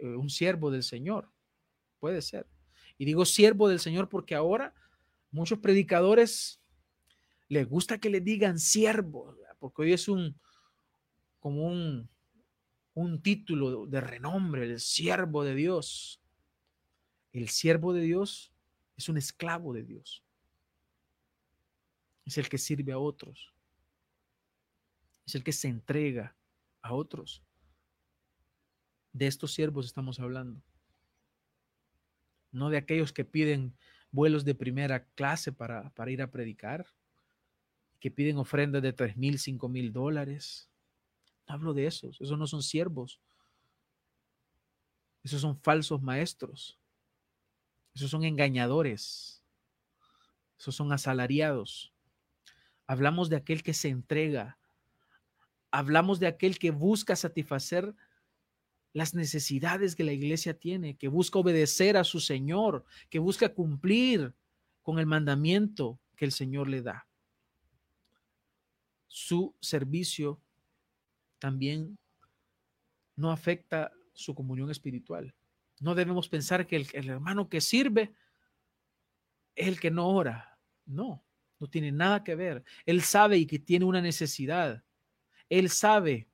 eh, 0.00 0.06
un 0.06 0.30
siervo 0.30 0.70
del 0.70 0.82
Señor. 0.82 1.30
Puede 1.98 2.22
ser. 2.22 2.46
Y 2.98 3.04
digo 3.04 3.24
siervo 3.24 3.68
del 3.68 3.80
Señor 3.80 4.08
porque 4.08 4.34
ahora 4.34 4.74
muchos 5.30 5.58
predicadores 5.58 6.60
le 7.48 7.64
gusta 7.64 7.98
que 7.98 8.10
le 8.10 8.20
digan 8.20 8.58
siervo, 8.58 9.36
porque 9.58 9.82
hoy 9.82 9.92
es 9.92 10.08
un 10.08 10.40
como 11.38 11.66
un 12.94 13.22
título 13.22 13.86
de 13.86 14.00
renombre, 14.00 14.64
el 14.64 14.80
siervo 14.80 15.44
de 15.44 15.54
Dios. 15.54 16.20
El 17.32 17.48
siervo 17.48 17.92
de 17.92 18.02
Dios 18.02 18.51
es 18.96 19.08
un 19.08 19.16
esclavo 19.16 19.72
de 19.72 19.82
Dios. 19.82 20.22
Es 22.24 22.38
el 22.38 22.48
que 22.48 22.58
sirve 22.58 22.92
a 22.92 22.98
otros. 22.98 23.52
Es 25.26 25.34
el 25.34 25.44
que 25.44 25.52
se 25.52 25.68
entrega 25.68 26.36
a 26.80 26.94
otros. 26.94 27.42
De 29.12 29.26
estos 29.26 29.52
siervos 29.52 29.86
estamos 29.86 30.20
hablando. 30.20 30.62
No 32.50 32.70
de 32.70 32.76
aquellos 32.76 33.12
que 33.12 33.24
piden 33.24 33.76
vuelos 34.10 34.44
de 34.44 34.54
primera 34.54 35.04
clase 35.14 35.52
para, 35.52 35.90
para 35.90 36.10
ir 36.10 36.22
a 36.22 36.30
predicar 36.30 36.86
que 38.02 38.10
piden 38.10 38.36
ofrendas 38.36 38.82
de 38.82 38.92
tres 38.92 39.16
mil, 39.16 39.38
cinco 39.38 39.68
mil 39.68 39.92
dólares. 39.92 40.68
No 41.46 41.54
hablo 41.54 41.72
de 41.72 41.86
esos, 41.86 42.20
esos 42.20 42.36
no 42.36 42.48
son 42.48 42.62
siervos. 42.62 43.20
Esos 45.22 45.40
son 45.40 45.56
falsos 45.60 46.02
maestros. 46.02 46.81
Esos 47.94 48.10
son 48.10 48.24
engañadores. 48.24 49.42
Esos 50.58 50.74
son 50.74 50.92
asalariados. 50.92 51.92
Hablamos 52.86 53.28
de 53.28 53.36
aquel 53.36 53.62
que 53.62 53.74
se 53.74 53.88
entrega. 53.88 54.58
Hablamos 55.70 56.20
de 56.20 56.26
aquel 56.26 56.58
que 56.58 56.70
busca 56.70 57.16
satisfacer 57.16 57.94
las 58.92 59.14
necesidades 59.14 59.96
que 59.96 60.04
la 60.04 60.12
iglesia 60.12 60.58
tiene, 60.58 60.96
que 60.96 61.08
busca 61.08 61.38
obedecer 61.38 61.96
a 61.96 62.04
su 62.04 62.20
Señor, 62.20 62.84
que 63.08 63.18
busca 63.18 63.48
cumplir 63.54 64.34
con 64.82 64.98
el 64.98 65.06
mandamiento 65.06 65.98
que 66.16 66.26
el 66.26 66.32
Señor 66.32 66.68
le 66.68 66.82
da 66.82 67.06
su 69.12 69.54
servicio 69.60 70.40
también 71.38 71.98
no 73.14 73.30
afecta 73.30 73.92
su 74.14 74.34
comunión 74.34 74.70
espiritual. 74.70 75.34
No 75.82 75.96
debemos 75.96 76.28
pensar 76.28 76.66
que 76.66 76.76
el, 76.76 77.08
hermano 77.10 77.48
que 77.48 77.60
sirve 77.60 78.14
es 79.56 79.66
el 79.66 79.80
que 79.80 79.90
no 79.90 80.08
ora. 80.08 80.58
No, 80.86 81.24
no 81.58 81.68
tiene 81.68 81.90
nada 81.90 82.22
que 82.22 82.36
ver. 82.36 82.62
Él 82.86 83.02
sabe 83.02 83.36
y 83.36 83.46
que 83.46 83.58
tiene 83.58 83.84
una 83.84 84.00
necesidad. 84.00 84.84
Él 85.48 85.68
sabe 85.70 86.28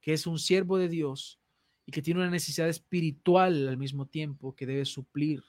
que 0.00 0.12
es 0.12 0.24
un 0.24 0.38
siervo 0.38 0.78
de 0.78 0.88
Dios 0.88 1.40
y 1.84 1.90
que 1.90 2.00
tiene 2.00 2.20
una 2.20 2.30
necesidad 2.30 2.68
espiritual 2.68 3.66
al 3.66 3.76
mismo 3.76 4.06
tiempo 4.06 4.54
que 4.54 4.66
debe 4.66 4.84
suplir. 4.84 5.42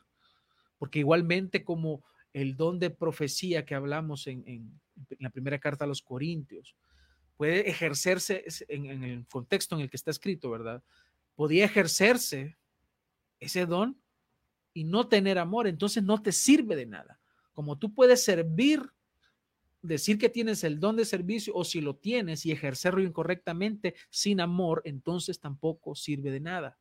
Porque 0.80 0.98
igualmente 0.98 1.64
como 1.64 2.04
el 2.34 2.58
don 2.58 2.80
de 2.80 2.90
profecía 2.90 3.66
que 3.66 3.76
hablamos 3.76 4.26
en, 4.26 4.80
la 5.20 5.30
primera 5.30 5.60
carta 5.60 5.86
a 5.86 5.88
los 5.88 6.02
Corintios. 6.02 6.76
Puede 7.36 7.70
ejercerse 7.70 8.44
en, 8.68 9.04
el 9.04 9.28
contexto 9.28 9.76
en 9.76 9.82
el 9.82 9.92
que 9.92 9.98
está 9.98 10.10
escrito, 10.10 10.50
¿verdad? 10.50 10.84
Podía 11.38 11.66
ejercerse 11.66 12.58
ese 13.40 13.68
don 13.68 14.02
y 14.74 14.86
no 14.86 15.08
tener 15.08 15.38
amor, 15.38 15.68
entonces 15.68 16.02
no 16.04 16.20
te 16.20 16.32
sirve 16.32 16.76
de 16.76 16.88
nada. 16.88 17.20
Como 17.54 17.78
tú 17.78 17.94
puedes 17.94 18.24
servir, 18.24 18.82
decir 19.84 20.18
que 20.18 20.30
tienes 20.30 20.64
el 20.64 20.80
don 20.80 20.96
de 20.96 21.06
servicio 21.06 21.54
o 21.56 21.64
si 21.64 21.80
lo 21.80 21.96
tienes 21.96 22.44
y 22.48 22.52
ejercerlo 22.52 23.04
incorrectamente 23.04 23.94
sin 24.10 24.42
amor, 24.42 24.82
entonces 24.84 25.40
tampoco 25.40 25.94
sirve 25.94 26.32
de 26.32 26.40
nada. 26.40 26.80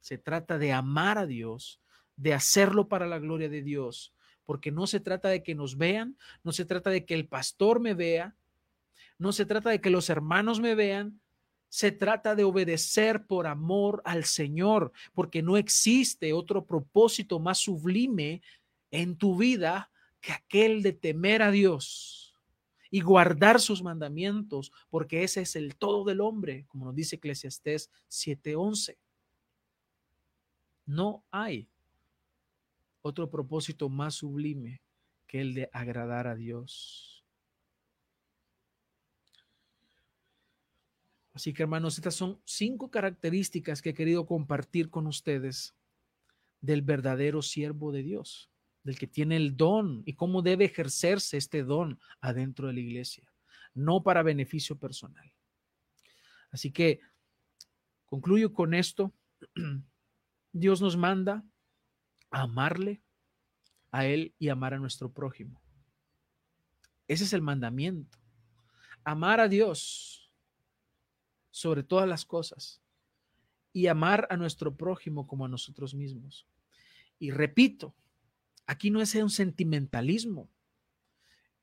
Se 0.00 0.18
trata 0.18 0.58
de 0.58 0.72
amar 0.72 1.18
a 1.18 1.26
Dios, 1.26 1.80
de 2.16 2.34
hacerlo 2.34 2.88
para 2.88 3.06
la 3.06 3.20
gloria 3.20 3.48
de 3.48 3.62
Dios, 3.62 4.12
porque 4.46 4.72
no 4.72 4.88
se 4.88 4.98
trata 4.98 5.28
de 5.28 5.44
que 5.44 5.54
nos 5.54 5.78
vean, 5.78 6.18
no 6.42 6.50
se 6.50 6.64
trata 6.64 6.90
de 6.90 7.04
que 7.04 7.14
el 7.14 7.28
pastor 7.28 7.78
me 7.78 7.94
vea, 7.94 8.34
no 9.16 9.30
se 9.30 9.46
trata 9.46 9.70
de 9.70 9.80
que 9.80 9.90
los 9.90 10.10
hermanos 10.10 10.58
me 10.58 10.74
vean, 10.74 11.20
se 11.70 11.92
trata 11.92 12.34
de 12.34 12.42
obedecer 12.42 13.26
por 13.26 13.46
amor 13.46 14.02
al 14.04 14.24
Señor, 14.24 14.92
porque 15.14 15.40
no 15.40 15.56
existe 15.56 16.32
otro 16.32 16.66
propósito 16.66 17.38
más 17.38 17.58
sublime 17.58 18.42
en 18.90 19.16
tu 19.16 19.38
vida 19.38 19.90
que 20.20 20.32
aquel 20.32 20.82
de 20.82 20.92
temer 20.92 21.42
a 21.42 21.52
Dios 21.52 22.34
y 22.90 23.02
guardar 23.02 23.60
sus 23.60 23.84
mandamientos, 23.84 24.72
porque 24.90 25.22
ese 25.22 25.42
es 25.42 25.54
el 25.54 25.76
todo 25.76 26.04
del 26.04 26.20
hombre, 26.20 26.66
como 26.66 26.86
nos 26.86 26.94
dice 26.96 27.16
Eclesiastés 27.16 27.88
7:11. 28.08 28.98
No 30.86 31.24
hay 31.30 31.68
otro 33.00 33.30
propósito 33.30 33.88
más 33.88 34.16
sublime 34.16 34.82
que 35.28 35.40
el 35.40 35.54
de 35.54 35.70
agradar 35.72 36.26
a 36.26 36.34
Dios. 36.34 37.19
Así 41.32 41.52
que 41.52 41.62
hermanos, 41.62 41.96
estas 41.96 42.14
son 42.14 42.40
cinco 42.44 42.90
características 42.90 43.82
que 43.82 43.90
he 43.90 43.94
querido 43.94 44.26
compartir 44.26 44.90
con 44.90 45.06
ustedes 45.06 45.74
del 46.60 46.82
verdadero 46.82 47.40
siervo 47.40 47.92
de 47.92 48.02
Dios, 48.02 48.50
del 48.82 48.98
que 48.98 49.06
tiene 49.06 49.36
el 49.36 49.56
don 49.56 50.02
y 50.04 50.14
cómo 50.14 50.42
debe 50.42 50.64
ejercerse 50.64 51.36
este 51.36 51.62
don 51.62 52.00
adentro 52.20 52.66
de 52.66 52.74
la 52.74 52.80
iglesia, 52.80 53.24
no 53.74 54.02
para 54.02 54.22
beneficio 54.22 54.76
personal. 54.76 55.32
Así 56.50 56.72
que 56.72 57.00
Concluyo 58.10 58.52
con 58.52 58.74
esto. 58.74 59.14
Dios 60.52 60.82
nos 60.82 60.96
manda 60.96 61.44
a 62.32 62.42
amarle 62.42 63.00
a 63.92 64.04
Él 64.04 64.34
y 64.36 64.48
amar 64.48 64.74
a 64.74 64.78
nuestro 64.78 65.12
prójimo. 65.12 65.62
Ese 67.06 67.22
es 67.22 67.32
el 67.32 67.40
mandamiento. 67.40 68.18
Amar 69.04 69.38
a 69.38 69.46
Dios 69.46 70.19
sobre 71.50 71.82
todas 71.82 72.08
las 72.08 72.24
cosas 72.24 72.80
y 73.72 73.86
amar 73.86 74.26
a 74.30 74.36
nuestro 74.36 74.74
prójimo 74.76 75.26
como 75.26 75.44
a 75.44 75.48
nosotros 75.48 75.94
mismos. 75.94 76.46
Y 77.18 77.30
repito, 77.30 77.94
aquí 78.66 78.90
no 78.90 79.00
es 79.00 79.14
un 79.14 79.30
sentimentalismo. 79.30 80.48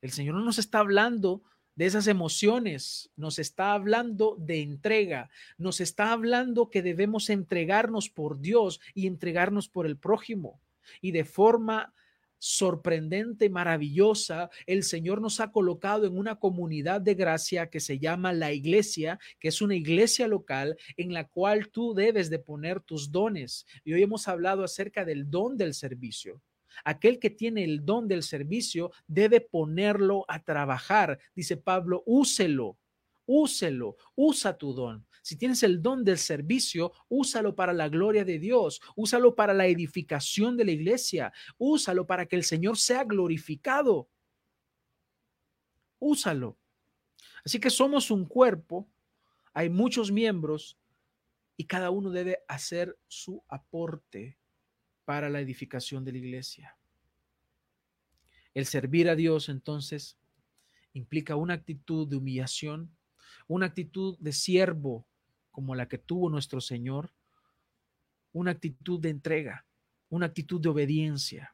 El 0.00 0.10
Señor 0.10 0.36
no 0.36 0.44
nos 0.44 0.58
está 0.58 0.78
hablando 0.78 1.42
de 1.74 1.86
esas 1.86 2.06
emociones, 2.06 3.10
nos 3.16 3.38
está 3.38 3.72
hablando 3.72 4.36
de 4.38 4.62
entrega, 4.62 5.30
nos 5.58 5.80
está 5.80 6.12
hablando 6.12 6.70
que 6.70 6.82
debemos 6.82 7.30
entregarnos 7.30 8.08
por 8.08 8.40
Dios 8.40 8.80
y 8.94 9.06
entregarnos 9.06 9.68
por 9.68 9.86
el 9.86 9.96
prójimo. 9.96 10.60
Y 11.00 11.12
de 11.12 11.24
forma 11.24 11.94
sorprendente, 12.38 13.50
maravillosa, 13.50 14.50
el 14.66 14.82
Señor 14.82 15.20
nos 15.20 15.40
ha 15.40 15.50
colocado 15.50 16.06
en 16.06 16.16
una 16.16 16.36
comunidad 16.36 17.00
de 17.00 17.14
gracia 17.14 17.68
que 17.68 17.80
se 17.80 17.98
llama 17.98 18.32
la 18.32 18.52
iglesia, 18.52 19.18
que 19.40 19.48
es 19.48 19.60
una 19.60 19.74
iglesia 19.74 20.28
local 20.28 20.76
en 20.96 21.12
la 21.12 21.26
cual 21.26 21.68
tú 21.68 21.94
debes 21.94 22.30
de 22.30 22.38
poner 22.38 22.80
tus 22.80 23.10
dones. 23.10 23.66
Y 23.84 23.92
hoy 23.92 24.02
hemos 24.02 24.28
hablado 24.28 24.64
acerca 24.64 25.04
del 25.04 25.30
don 25.30 25.56
del 25.56 25.74
servicio. 25.74 26.42
Aquel 26.84 27.18
que 27.18 27.30
tiene 27.30 27.64
el 27.64 27.84
don 27.84 28.06
del 28.06 28.22
servicio 28.22 28.92
debe 29.06 29.40
ponerlo 29.40 30.24
a 30.28 30.42
trabajar. 30.42 31.18
Dice 31.34 31.56
Pablo, 31.56 32.02
úselo, 32.06 32.78
úselo, 33.26 33.96
usa 34.14 34.56
tu 34.56 34.72
don. 34.72 35.07
Si 35.28 35.36
tienes 35.36 35.62
el 35.62 35.82
don 35.82 36.04
del 36.04 36.16
servicio, 36.16 36.90
úsalo 37.10 37.54
para 37.54 37.74
la 37.74 37.90
gloria 37.90 38.24
de 38.24 38.38
Dios, 38.38 38.80
úsalo 38.96 39.34
para 39.34 39.52
la 39.52 39.66
edificación 39.66 40.56
de 40.56 40.64
la 40.64 40.70
iglesia, 40.70 41.34
úsalo 41.58 42.06
para 42.06 42.24
que 42.24 42.34
el 42.34 42.44
Señor 42.44 42.78
sea 42.78 43.04
glorificado. 43.04 44.08
Úsalo. 45.98 46.56
Así 47.44 47.60
que 47.60 47.68
somos 47.68 48.10
un 48.10 48.24
cuerpo, 48.24 48.88
hay 49.52 49.68
muchos 49.68 50.10
miembros 50.10 50.78
y 51.58 51.66
cada 51.66 51.90
uno 51.90 52.08
debe 52.08 52.38
hacer 52.48 52.98
su 53.06 53.44
aporte 53.48 54.38
para 55.04 55.28
la 55.28 55.40
edificación 55.40 56.06
de 56.06 56.12
la 56.12 56.18
iglesia. 56.20 56.78
El 58.54 58.64
servir 58.64 59.10
a 59.10 59.14
Dios 59.14 59.50
entonces 59.50 60.16
implica 60.94 61.36
una 61.36 61.52
actitud 61.52 62.08
de 62.08 62.16
humillación, 62.16 62.96
una 63.46 63.66
actitud 63.66 64.16
de 64.20 64.32
siervo 64.32 65.04
como 65.58 65.74
la 65.74 65.88
que 65.88 65.98
tuvo 65.98 66.30
nuestro 66.30 66.60
Señor, 66.60 67.12
una 68.30 68.52
actitud 68.52 69.00
de 69.00 69.08
entrega, 69.08 69.66
una 70.08 70.26
actitud 70.26 70.60
de 70.60 70.68
obediencia 70.68 71.52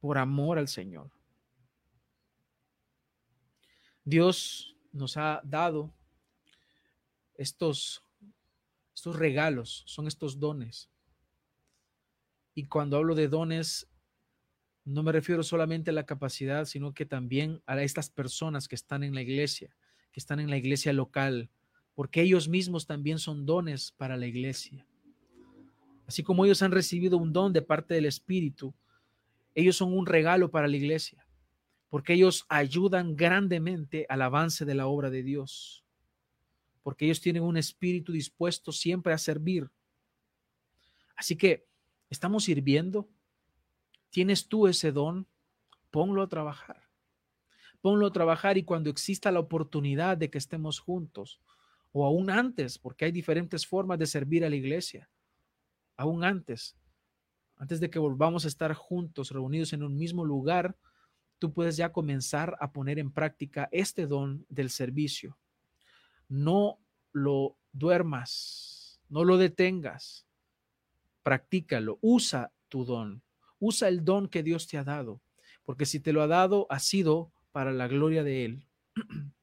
por 0.00 0.18
amor 0.18 0.58
al 0.58 0.66
Señor. 0.66 1.08
Dios 4.02 4.74
nos 4.90 5.16
ha 5.16 5.40
dado 5.44 5.94
estos, 7.36 8.02
estos 8.92 9.14
regalos, 9.14 9.84
son 9.86 10.08
estos 10.08 10.40
dones. 10.40 10.90
Y 12.56 12.64
cuando 12.64 12.96
hablo 12.96 13.14
de 13.14 13.28
dones, 13.28 13.88
no 14.84 15.04
me 15.04 15.12
refiero 15.12 15.44
solamente 15.44 15.90
a 15.90 15.94
la 15.94 16.06
capacidad, 16.06 16.64
sino 16.64 16.92
que 16.92 17.06
también 17.06 17.62
a 17.66 17.80
estas 17.80 18.10
personas 18.10 18.66
que 18.66 18.74
están 18.74 19.04
en 19.04 19.14
la 19.14 19.22
iglesia, 19.22 19.76
que 20.10 20.18
están 20.18 20.40
en 20.40 20.50
la 20.50 20.56
iglesia 20.56 20.92
local, 20.92 21.52
porque 21.98 22.22
ellos 22.22 22.46
mismos 22.46 22.86
también 22.86 23.18
son 23.18 23.44
dones 23.44 23.90
para 23.90 24.16
la 24.16 24.28
iglesia. 24.28 24.86
Así 26.06 26.22
como 26.22 26.44
ellos 26.44 26.62
han 26.62 26.70
recibido 26.70 27.18
un 27.18 27.32
don 27.32 27.52
de 27.52 27.60
parte 27.60 27.94
del 27.94 28.04
Espíritu, 28.04 28.72
ellos 29.52 29.74
son 29.74 29.92
un 29.92 30.06
regalo 30.06 30.48
para 30.48 30.68
la 30.68 30.76
iglesia, 30.76 31.26
porque 31.88 32.12
ellos 32.12 32.46
ayudan 32.48 33.16
grandemente 33.16 34.06
al 34.08 34.22
avance 34.22 34.64
de 34.64 34.76
la 34.76 34.86
obra 34.86 35.10
de 35.10 35.24
Dios, 35.24 35.84
porque 36.84 37.04
ellos 37.06 37.20
tienen 37.20 37.42
un 37.42 37.56
espíritu 37.56 38.12
dispuesto 38.12 38.70
siempre 38.70 39.12
a 39.12 39.18
servir. 39.18 39.68
Así 41.16 41.34
que, 41.34 41.66
¿estamos 42.10 42.44
sirviendo? 42.44 43.08
¿Tienes 44.10 44.46
tú 44.46 44.68
ese 44.68 44.92
don? 44.92 45.26
Ponlo 45.90 46.22
a 46.22 46.28
trabajar. 46.28 46.88
Ponlo 47.80 48.06
a 48.06 48.12
trabajar 48.12 48.56
y 48.56 48.62
cuando 48.62 48.88
exista 48.88 49.32
la 49.32 49.40
oportunidad 49.40 50.16
de 50.16 50.30
que 50.30 50.38
estemos 50.38 50.78
juntos, 50.78 51.40
o 51.98 52.06
aún 52.06 52.30
antes, 52.30 52.78
porque 52.78 53.06
hay 53.06 53.10
diferentes 53.10 53.66
formas 53.66 53.98
de 53.98 54.06
servir 54.06 54.44
a 54.44 54.48
la 54.48 54.54
iglesia, 54.54 55.10
aún 55.96 56.22
antes, 56.22 56.76
antes 57.56 57.80
de 57.80 57.90
que 57.90 57.98
volvamos 57.98 58.44
a 58.44 58.48
estar 58.48 58.72
juntos, 58.72 59.32
reunidos 59.32 59.72
en 59.72 59.82
un 59.82 59.96
mismo 59.96 60.24
lugar, 60.24 60.76
tú 61.40 61.52
puedes 61.52 61.76
ya 61.76 61.90
comenzar 61.90 62.56
a 62.60 62.70
poner 62.70 63.00
en 63.00 63.10
práctica 63.10 63.68
este 63.72 64.06
don 64.06 64.46
del 64.48 64.70
servicio. 64.70 65.36
No 66.28 66.78
lo 67.10 67.56
duermas, 67.72 69.00
no 69.08 69.24
lo 69.24 69.36
detengas, 69.36 70.24
practícalo, 71.24 71.98
usa 72.00 72.52
tu 72.68 72.84
don, 72.84 73.24
usa 73.58 73.88
el 73.88 74.04
don 74.04 74.28
que 74.28 74.44
Dios 74.44 74.68
te 74.68 74.78
ha 74.78 74.84
dado, 74.84 75.20
porque 75.64 75.84
si 75.84 75.98
te 75.98 76.12
lo 76.12 76.22
ha 76.22 76.28
dado, 76.28 76.68
ha 76.70 76.78
sido 76.78 77.32
para 77.50 77.72
la 77.72 77.88
gloria 77.88 78.22
de 78.22 78.44
Él. 78.44 78.68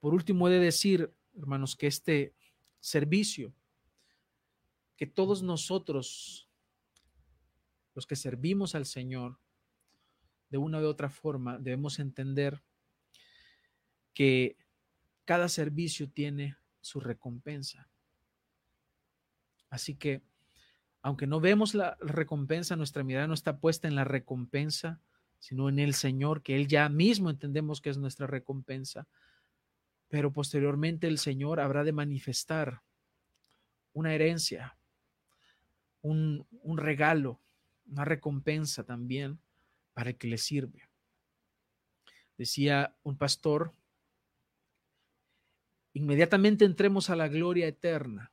Por 0.00 0.14
último, 0.14 0.48
he 0.48 0.52
de 0.52 0.60
decir, 0.60 1.12
hermanos, 1.36 1.76
que 1.76 1.86
este 1.86 2.34
servicio, 2.80 3.52
que 4.96 5.06
todos 5.06 5.42
nosotros, 5.42 6.48
los 7.94 8.06
que 8.06 8.16
servimos 8.16 8.74
al 8.74 8.86
Señor, 8.86 9.38
de 10.50 10.58
una 10.58 10.80
u 10.80 10.86
otra 10.86 11.10
forma, 11.10 11.58
debemos 11.58 11.98
entender 11.98 12.62
que 14.14 14.56
cada 15.24 15.48
servicio 15.48 16.08
tiene 16.08 16.56
su 16.80 17.00
recompensa. 17.00 17.88
Así 19.68 19.94
que, 19.94 20.22
aunque 21.02 21.26
no 21.26 21.40
vemos 21.40 21.74
la 21.74 21.96
recompensa, 22.00 22.76
nuestra 22.76 23.04
mirada 23.04 23.26
no 23.26 23.34
está 23.34 23.58
puesta 23.58 23.88
en 23.88 23.94
la 23.94 24.04
recompensa, 24.04 25.00
sino 25.38 25.68
en 25.68 25.78
el 25.78 25.94
Señor, 25.94 26.42
que 26.42 26.56
Él 26.56 26.66
ya 26.66 26.88
mismo 26.88 27.30
entendemos 27.30 27.80
que 27.80 27.90
es 27.90 27.98
nuestra 27.98 28.26
recompensa 28.26 29.06
pero 30.08 30.32
posteriormente 30.32 31.06
el 31.06 31.18
Señor 31.18 31.60
habrá 31.60 31.84
de 31.84 31.92
manifestar 31.92 32.82
una 33.92 34.14
herencia, 34.14 34.76
un, 36.00 36.46
regalo, 36.76 37.40
una 37.86 38.04
recompensa 38.04 38.84
también 38.84 39.38
para 39.92 40.10
el 40.10 40.16
que 40.16 40.28
le 40.28 40.38
sirve. 40.38 40.88
Decía 42.38 42.96
un 43.02 43.18
pastor, 43.18 43.74
inmediatamente 45.92 46.64
entremos 46.64 47.10
a 47.10 47.16
la 47.16 47.28
gloria 47.28 47.66
eterna 47.66 48.32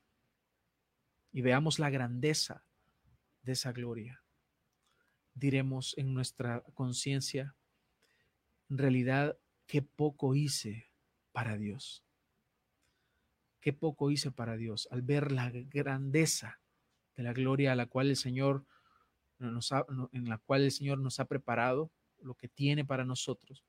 y 1.34 1.42
veamos 1.42 1.80
la 1.80 1.90
grandeza 1.90 2.64
de 3.42 3.54
esa 3.54 3.74
gloria. 3.74 4.24
Diremos 5.34 5.98
en 5.98 6.14
nuestra 6.14 6.62
conciencia, 6.74 7.56
en 8.70 8.78
realidad, 8.78 9.38
qué 9.66 9.82
poco 9.82 10.36
hice 10.36 10.95
para 11.36 11.58
Dios. 11.58 12.02
Qué 13.60 13.74
poco 13.74 14.10
hice 14.10 14.32
para 14.32 14.56
Dios 14.56 14.88
al 14.90 15.02
ver 15.02 15.34
la 15.34 15.52
grandeza 15.52 16.62
de 17.18 17.24
la 17.24 17.34
gloria 17.34 17.74
a 17.74 17.76
la 17.76 17.88
cual 17.88 18.08
el 18.08 18.16
Señor 18.16 18.64
nos 19.38 19.74
en 20.14 20.30
la 20.30 20.38
cual 20.38 20.64
el 20.64 20.72
Señor 20.72 20.98
nos 21.00 21.20
ha 21.20 21.26
preparado, 21.26 21.92
lo 22.22 22.36
que 22.36 22.48
tiene 22.48 22.86
para 22.86 23.04
nosotros. 23.04 23.66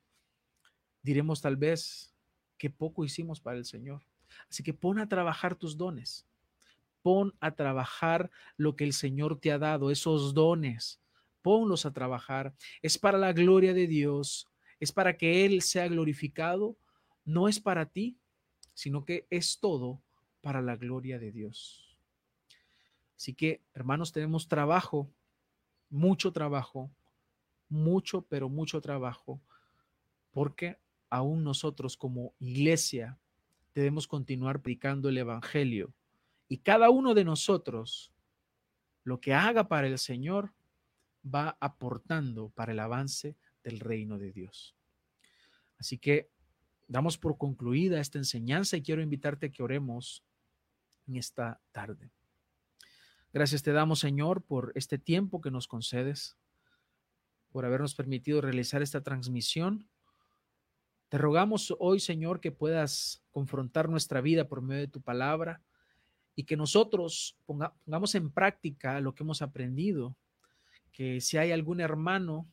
Diremos 1.03 1.41
tal 1.41 1.57
vez 1.57 2.15
qué 2.57 2.71
poco 2.71 3.05
hicimos 3.05 3.41
para 3.41 3.59
el 3.59 3.65
Señor. 3.65 4.01
Así 4.49 4.63
que 4.63 4.73
pon 4.73 5.01
a 5.01 5.09
trabajar 5.09 5.57
tus 5.57 5.77
dones. 5.77 6.25
Pon 7.03 7.35
a 7.41 7.51
trabajar 7.51 8.31
lo 8.57 8.77
que 8.77 8.85
el 8.85 8.93
Señor 8.93 9.41
te 9.41 9.51
ha 9.51 9.59
dado, 9.59 9.91
esos 9.91 10.35
dones. 10.35 11.01
Ponlos 11.43 11.85
a 11.85 11.93
trabajar. 11.93 12.55
Es 12.81 12.97
para 12.97 13.19
la 13.19 13.33
gloria 13.33 13.75
de 13.75 13.89
Dios. 13.89 14.47
Es 14.79 14.93
para 14.93 15.17
que 15.17 15.45
Él 15.45 15.63
sea 15.63 15.89
glorificado 15.89 16.77
no 17.27 17.49
es 17.49 17.61
para 17.61 17.85
ti, 17.91 18.17
sino 18.73 19.05
que 19.05 19.27
es 19.29 19.59
todo 19.61 20.01
para 20.41 20.63
la 20.63 20.77
gloria 20.77 21.19
de 21.19 21.33
Dios. 21.33 21.99
Así 23.17 23.35
que, 23.35 23.63
hermanos, 23.75 24.13
tenemos 24.13 24.49
trabajo, 24.49 25.11
mucho 25.91 26.33
trabajo, 26.33 26.91
mucho, 27.69 28.23
pero 28.23 28.49
mucho 28.49 28.81
trabajo, 28.81 29.41
porque 30.31 30.79
aún 31.11 31.43
nosotros 31.43 31.97
como 31.97 32.35
iglesia 32.39 33.19
debemos 33.75 34.07
continuar 34.07 34.63
predicando 34.63 35.09
el 35.09 35.19
Evangelio. 35.19 35.93
Y 36.49 36.59
cada 36.59 36.91
uno 36.91 37.13
de 37.15 37.25
nosotros, 37.25 38.13
lo 39.03 39.21
que 39.21 39.35
haga 39.35 39.69
para 39.69 39.89
el 39.89 39.99
Señor, 39.99 40.53
va 41.25 41.57
aportando 41.61 42.51
para 42.51 42.73
el 42.73 42.79
avance 42.79 43.37
del 43.65 43.81
reino 43.81 44.19
de 44.19 44.33
Dios. 44.33 44.77
Así 45.79 45.99
que 45.99 46.31
Damos 46.89 47.19
por 47.19 47.37
concluida 47.37 48.01
esta 48.01 48.19
enseñanza 48.19 48.77
y 48.77 48.83
quiero 48.83 49.03
invitarte 49.03 49.47
a 49.47 49.51
que 49.51 49.63
oremos 49.63 50.25
en 51.09 51.17
esta 51.17 51.61
tarde. 51.73 52.11
Gracias 53.33 53.63
te 53.63 53.73
damos, 53.73 53.99
Señor, 53.99 54.43
por 54.43 54.73
este 54.77 54.99
tiempo 54.99 55.41
que 55.41 55.51
nos 55.51 55.67
concedes, 55.67 56.37
por 57.51 57.65
habernos 57.65 57.95
permitido 57.95 58.41
realizar 58.41 58.83
esta 58.83 59.03
transmisión. 59.03 59.89
Te 61.09 61.19
rogamos 61.19 61.75
hoy, 61.79 62.01
Señor, 62.01 62.41
que 62.41 62.53
puedas 62.53 63.23
confrontar 63.31 63.89
nuestra 63.89 64.21
vida 64.21 64.49
por 64.49 64.63
medio 64.63 64.83
de 64.83 64.89
tu 64.89 65.01
palabra 65.01 65.63
y 66.35 66.45
que 66.45 66.57
nosotros 66.57 67.37
pongamos 67.47 68.15
en 68.15 68.31
práctica 68.31 69.01
lo 69.01 69.15
que 69.15 69.23
hemos 69.23 69.43
aprendido, 69.43 70.17
que 70.93 71.21
si 71.21 71.37
hay 71.37 71.51
algún 71.53 71.81
hermano, 71.81 72.49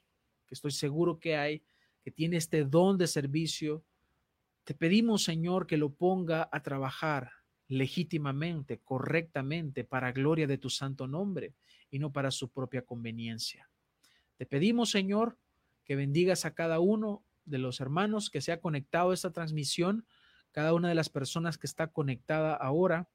que 0.47 0.55
estoy 0.55 0.71
seguro 0.71 1.19
que 1.19 1.37
hay, 1.37 1.63
que 2.01 2.11
tiene 2.11 2.37
este 2.37 2.65
don 2.65 2.97
de 2.97 3.07
servicio, 3.07 3.83
te 4.63 4.73
pedimos, 4.73 5.23
Señor, 5.23 5.67
que 5.67 5.77
lo 5.77 5.93
ponga 5.93 6.47
a 6.51 6.63
trabajar 6.63 7.31
legítimamente, 7.67 8.79
correctamente, 8.79 9.83
para 9.83 10.11
gloria 10.11 10.47
de 10.47 10.57
tu 10.57 10.69
santo 10.69 11.07
nombre 11.07 11.53
y 11.89 11.99
no 11.99 12.11
para 12.11 12.31
su 12.31 12.49
propia 12.49 12.83
conveniencia. 12.83 13.69
Te 14.37 14.45
pedimos, 14.45 14.91
Señor, 14.91 15.37
que 15.83 15.95
bendigas 15.95 16.45
a 16.45 16.53
cada 16.53 16.79
uno 16.79 17.25
de 17.45 17.57
los 17.57 17.81
hermanos 17.81 18.29
que 18.29 18.41
se 18.41 18.51
ha 18.51 18.61
conectado 18.61 19.11
a 19.11 19.13
esta 19.13 19.33
transmisión, 19.33 20.05
cada 20.51 20.73
una 20.73 20.87
de 20.87 20.95
las 20.95 21.09
personas 21.09 21.57
que 21.57 21.67
está 21.67 21.87
conectada 21.87 22.53
ahora. 22.55 23.09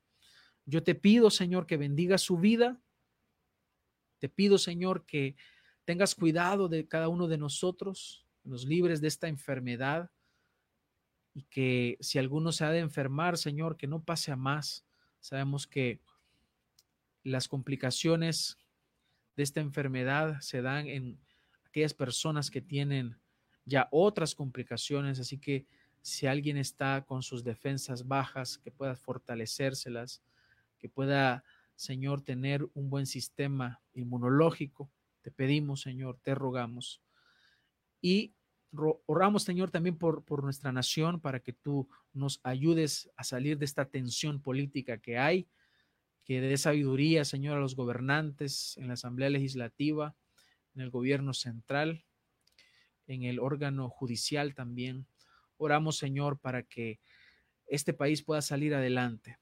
Yo 0.66 0.82
te 0.82 0.94
pido, 0.94 1.30
Señor, 1.30 1.66
que 1.66 1.76
bendiga 1.78 2.18
su 2.18 2.36
vida. 2.36 2.78
Te 4.18 4.28
pido, 4.28 4.58
Señor, 4.58 5.06
que 5.06 5.36
tengas 5.86 6.14
cuidado 6.14 6.68
de 6.68 6.86
cada 6.86 7.08
uno 7.08 7.26
de 7.26 7.38
nosotros, 7.38 8.26
nos 8.44 8.66
libres 8.66 9.00
de 9.00 9.08
esta 9.08 9.28
enfermedad 9.28 10.10
y 11.38 11.44
que 11.44 11.96
si 12.00 12.18
alguno 12.18 12.50
se 12.50 12.64
ha 12.64 12.70
de 12.70 12.80
enfermar, 12.80 13.38
Señor, 13.38 13.76
que 13.76 13.86
no 13.86 14.02
pase 14.02 14.32
a 14.32 14.36
más. 14.36 14.84
Sabemos 15.20 15.68
que 15.68 16.00
las 17.22 17.46
complicaciones 17.46 18.58
de 19.36 19.44
esta 19.44 19.60
enfermedad 19.60 20.40
se 20.40 20.62
dan 20.62 20.88
en 20.88 21.16
aquellas 21.64 21.94
personas 21.94 22.50
que 22.50 22.60
tienen 22.60 23.16
ya 23.66 23.86
otras 23.92 24.34
complicaciones, 24.34 25.20
así 25.20 25.38
que 25.38 25.64
si 26.02 26.26
alguien 26.26 26.56
está 26.56 27.04
con 27.06 27.22
sus 27.22 27.44
defensas 27.44 28.08
bajas, 28.08 28.58
que 28.58 28.72
pueda 28.72 28.96
fortalecérselas, 28.96 30.24
que 30.76 30.88
pueda, 30.88 31.44
Señor, 31.76 32.20
tener 32.22 32.68
un 32.74 32.90
buen 32.90 33.06
sistema 33.06 33.80
inmunológico. 33.94 34.90
Te 35.22 35.30
pedimos, 35.30 35.82
Señor, 35.82 36.18
te 36.20 36.34
rogamos. 36.34 37.00
Y 38.02 38.34
oramos, 39.06 39.42
Señor, 39.42 39.70
también 39.70 39.96
por, 39.96 40.24
por 40.24 40.42
nuestra 40.42 40.72
nación, 40.72 41.20
para 41.20 41.40
que 41.40 41.52
tú 41.52 41.88
nos 42.12 42.40
ayudes 42.42 43.10
a 43.16 43.24
salir 43.24 43.58
de 43.58 43.64
esta 43.64 43.86
tensión 43.86 44.40
política 44.40 44.98
que 44.98 45.18
hay, 45.18 45.48
que 46.24 46.40
dé 46.40 46.56
sabiduría, 46.58 47.24
Señor, 47.24 47.56
a 47.56 47.60
los 47.60 47.74
gobernantes 47.74 48.76
en 48.76 48.88
la 48.88 48.94
Asamblea 48.94 49.30
Legislativa, 49.30 50.14
en 50.74 50.82
el 50.82 50.90
gobierno 50.90 51.32
central, 51.32 52.04
en 53.06 53.22
el 53.22 53.38
órgano 53.38 53.88
judicial 53.88 54.54
también. 54.54 55.06
Oramos, 55.56 55.96
Señor, 55.96 56.38
para 56.38 56.62
que 56.62 57.00
este 57.66 57.94
país 57.94 58.22
pueda 58.22 58.42
salir 58.42 58.74
adelante. 58.74 59.38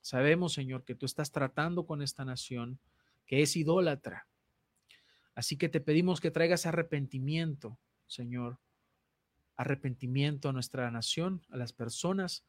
Sabemos, 0.00 0.52
Señor, 0.52 0.84
que 0.84 0.94
tú 0.94 1.06
estás 1.06 1.32
tratando 1.32 1.86
con 1.86 2.02
esta 2.02 2.24
nación 2.24 2.78
que 3.24 3.42
es 3.42 3.56
idólatra. 3.56 4.28
Así 5.34 5.56
que 5.56 5.68
te 5.68 5.80
pedimos 5.80 6.20
que 6.20 6.30
traigas 6.30 6.64
arrepentimiento, 6.66 7.78
Señor, 8.06 8.58
arrepentimiento 9.56 10.48
a 10.48 10.52
nuestra 10.52 10.90
nación, 10.90 11.42
a 11.50 11.56
las 11.56 11.72
personas 11.72 12.44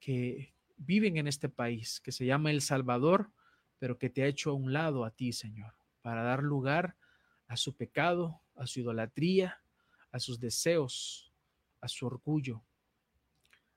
que 0.00 0.54
viven 0.76 1.16
en 1.16 1.28
este 1.28 1.48
país, 1.48 2.00
que 2.00 2.12
se 2.12 2.26
llama 2.26 2.50
El 2.50 2.62
Salvador, 2.62 3.30
pero 3.78 3.98
que 3.98 4.10
te 4.10 4.22
ha 4.22 4.26
hecho 4.26 4.50
a 4.50 4.54
un 4.54 4.72
lado 4.72 5.04
a 5.04 5.10
ti, 5.10 5.32
Señor, 5.32 5.74
para 6.00 6.22
dar 6.22 6.42
lugar 6.42 6.96
a 7.48 7.56
su 7.56 7.76
pecado, 7.76 8.40
a 8.56 8.66
su 8.66 8.80
idolatría, 8.80 9.62
a 10.10 10.18
sus 10.18 10.40
deseos, 10.40 11.32
a 11.80 11.88
su 11.88 12.06
orgullo. 12.06 12.62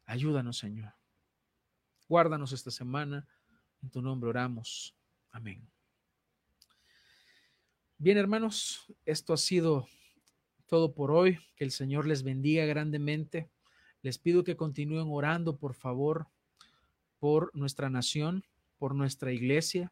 Ayúdanos, 0.06 0.58
Señor. 0.58 0.94
Guárdanos 2.08 2.52
esta 2.52 2.72
semana. 2.72 3.28
En 3.82 3.90
tu 3.90 4.02
nombre 4.02 4.30
oramos. 4.30 4.96
Amén. 5.32 5.68
Bien, 7.98 8.18
hermanos, 8.18 8.86
esto 9.06 9.34
ha 9.34 9.38
sido 9.38 9.88
todo 10.68 10.94
por 10.94 11.12
hoy. 11.12 11.40
Que 11.56 11.64
el 11.64 11.72
Señor 11.72 12.08
les 12.08 12.24
bendiga 12.24 12.66
grandemente. 12.66 13.50
Les 14.02 14.18
pido 14.18 14.44
que 14.44 14.56
continúen 14.56 15.08
orando, 15.10 15.58
por 15.58 15.74
favor, 15.74 16.28
por 17.20 17.52
nuestra 17.56 17.90
nación, 17.90 18.46
por 18.78 18.94
nuestra 18.94 19.32
iglesia. 19.32 19.92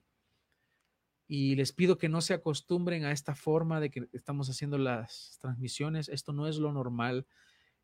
Y 1.28 1.56
les 1.56 1.72
pido 1.72 1.98
que 1.98 2.10
no 2.10 2.22
se 2.22 2.34
acostumbren 2.34 3.06
a 3.06 3.12
esta 3.12 3.34
forma 3.34 3.80
de 3.80 3.90
que 3.90 4.08
estamos 4.14 4.50
haciendo 4.50 4.78
las 4.78 5.38
transmisiones. 5.42 6.10
Esto 6.10 6.34
no 6.34 6.48
es 6.48 6.58
lo 6.58 6.74
normal. 6.74 7.26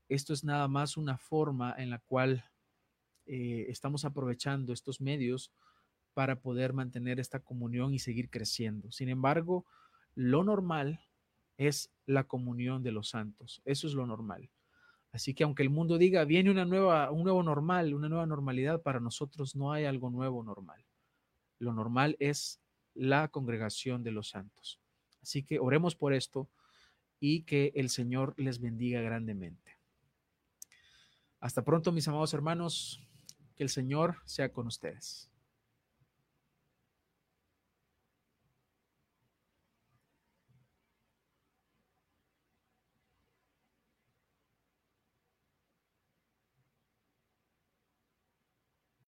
Esto 0.07 0.33
es 0.33 0.43
nada 0.43 0.67
más 0.67 0.97
una 0.97 1.17
forma 1.17 1.73
en 1.77 1.89
la 1.89 1.99
cual 1.99 2.43
eh, 3.25 3.67
estamos 3.69 4.05
aprovechando 4.05 4.73
estos 4.73 5.01
medios 5.01 5.51
para 6.13 6.41
poder 6.41 6.73
mantener 6.73 7.19
esta 7.19 7.39
comunión 7.39 7.93
y 7.93 7.99
seguir 7.99 8.29
creciendo. 8.29 8.91
Sin 8.91 9.07
embargo, 9.07 9.65
lo 10.15 10.43
normal 10.43 10.99
es 11.59 11.91
la 12.05 12.23
comunión 12.23 12.83
de 12.83 12.93
los 12.93 13.09
santos. 13.09 13.61
Eso 13.65 13.85
es 13.85 13.93
lo 13.93 14.07
normal. 14.07 14.49
Así 15.11 15.33
que 15.33 15.43
aunque 15.43 15.61
el 15.61 15.69
mundo 15.69 15.97
diga, 15.97 16.23
viene 16.23 16.49
una 16.49 16.63
nueva, 16.63 17.11
un 17.11 17.23
nuevo 17.23 17.43
normal, 17.43 17.93
una 17.93 18.07
nueva 18.07 18.25
normalidad, 18.25 18.81
para 18.81 19.01
nosotros 19.01 19.57
no 19.57 19.73
hay 19.73 19.83
algo 19.83 20.09
nuevo 20.09 20.41
normal. 20.41 20.85
Lo 21.59 21.73
normal 21.73 22.15
es 22.19 22.61
la 22.95 23.27
congregación 23.27 24.03
de 24.03 24.11
los 24.11 24.29
santos. 24.29 24.79
Así 25.21 25.43
que 25.43 25.59
oremos 25.59 25.95
por 25.95 26.13
esto 26.13 26.49
y 27.19 27.41
que 27.41 27.73
el 27.75 27.89
Señor 27.89 28.35
les 28.37 28.61
bendiga 28.61 29.01
grandemente. 29.01 29.77
Hasta 31.41 31.65
pronto, 31.65 31.91
mis 31.91 32.07
amados 32.07 32.33
hermanos. 32.33 33.01
Que 33.57 33.63
el 33.63 33.69
Señor 33.69 34.15
sea 34.23 34.53
con 34.53 34.67
ustedes. 34.67 35.28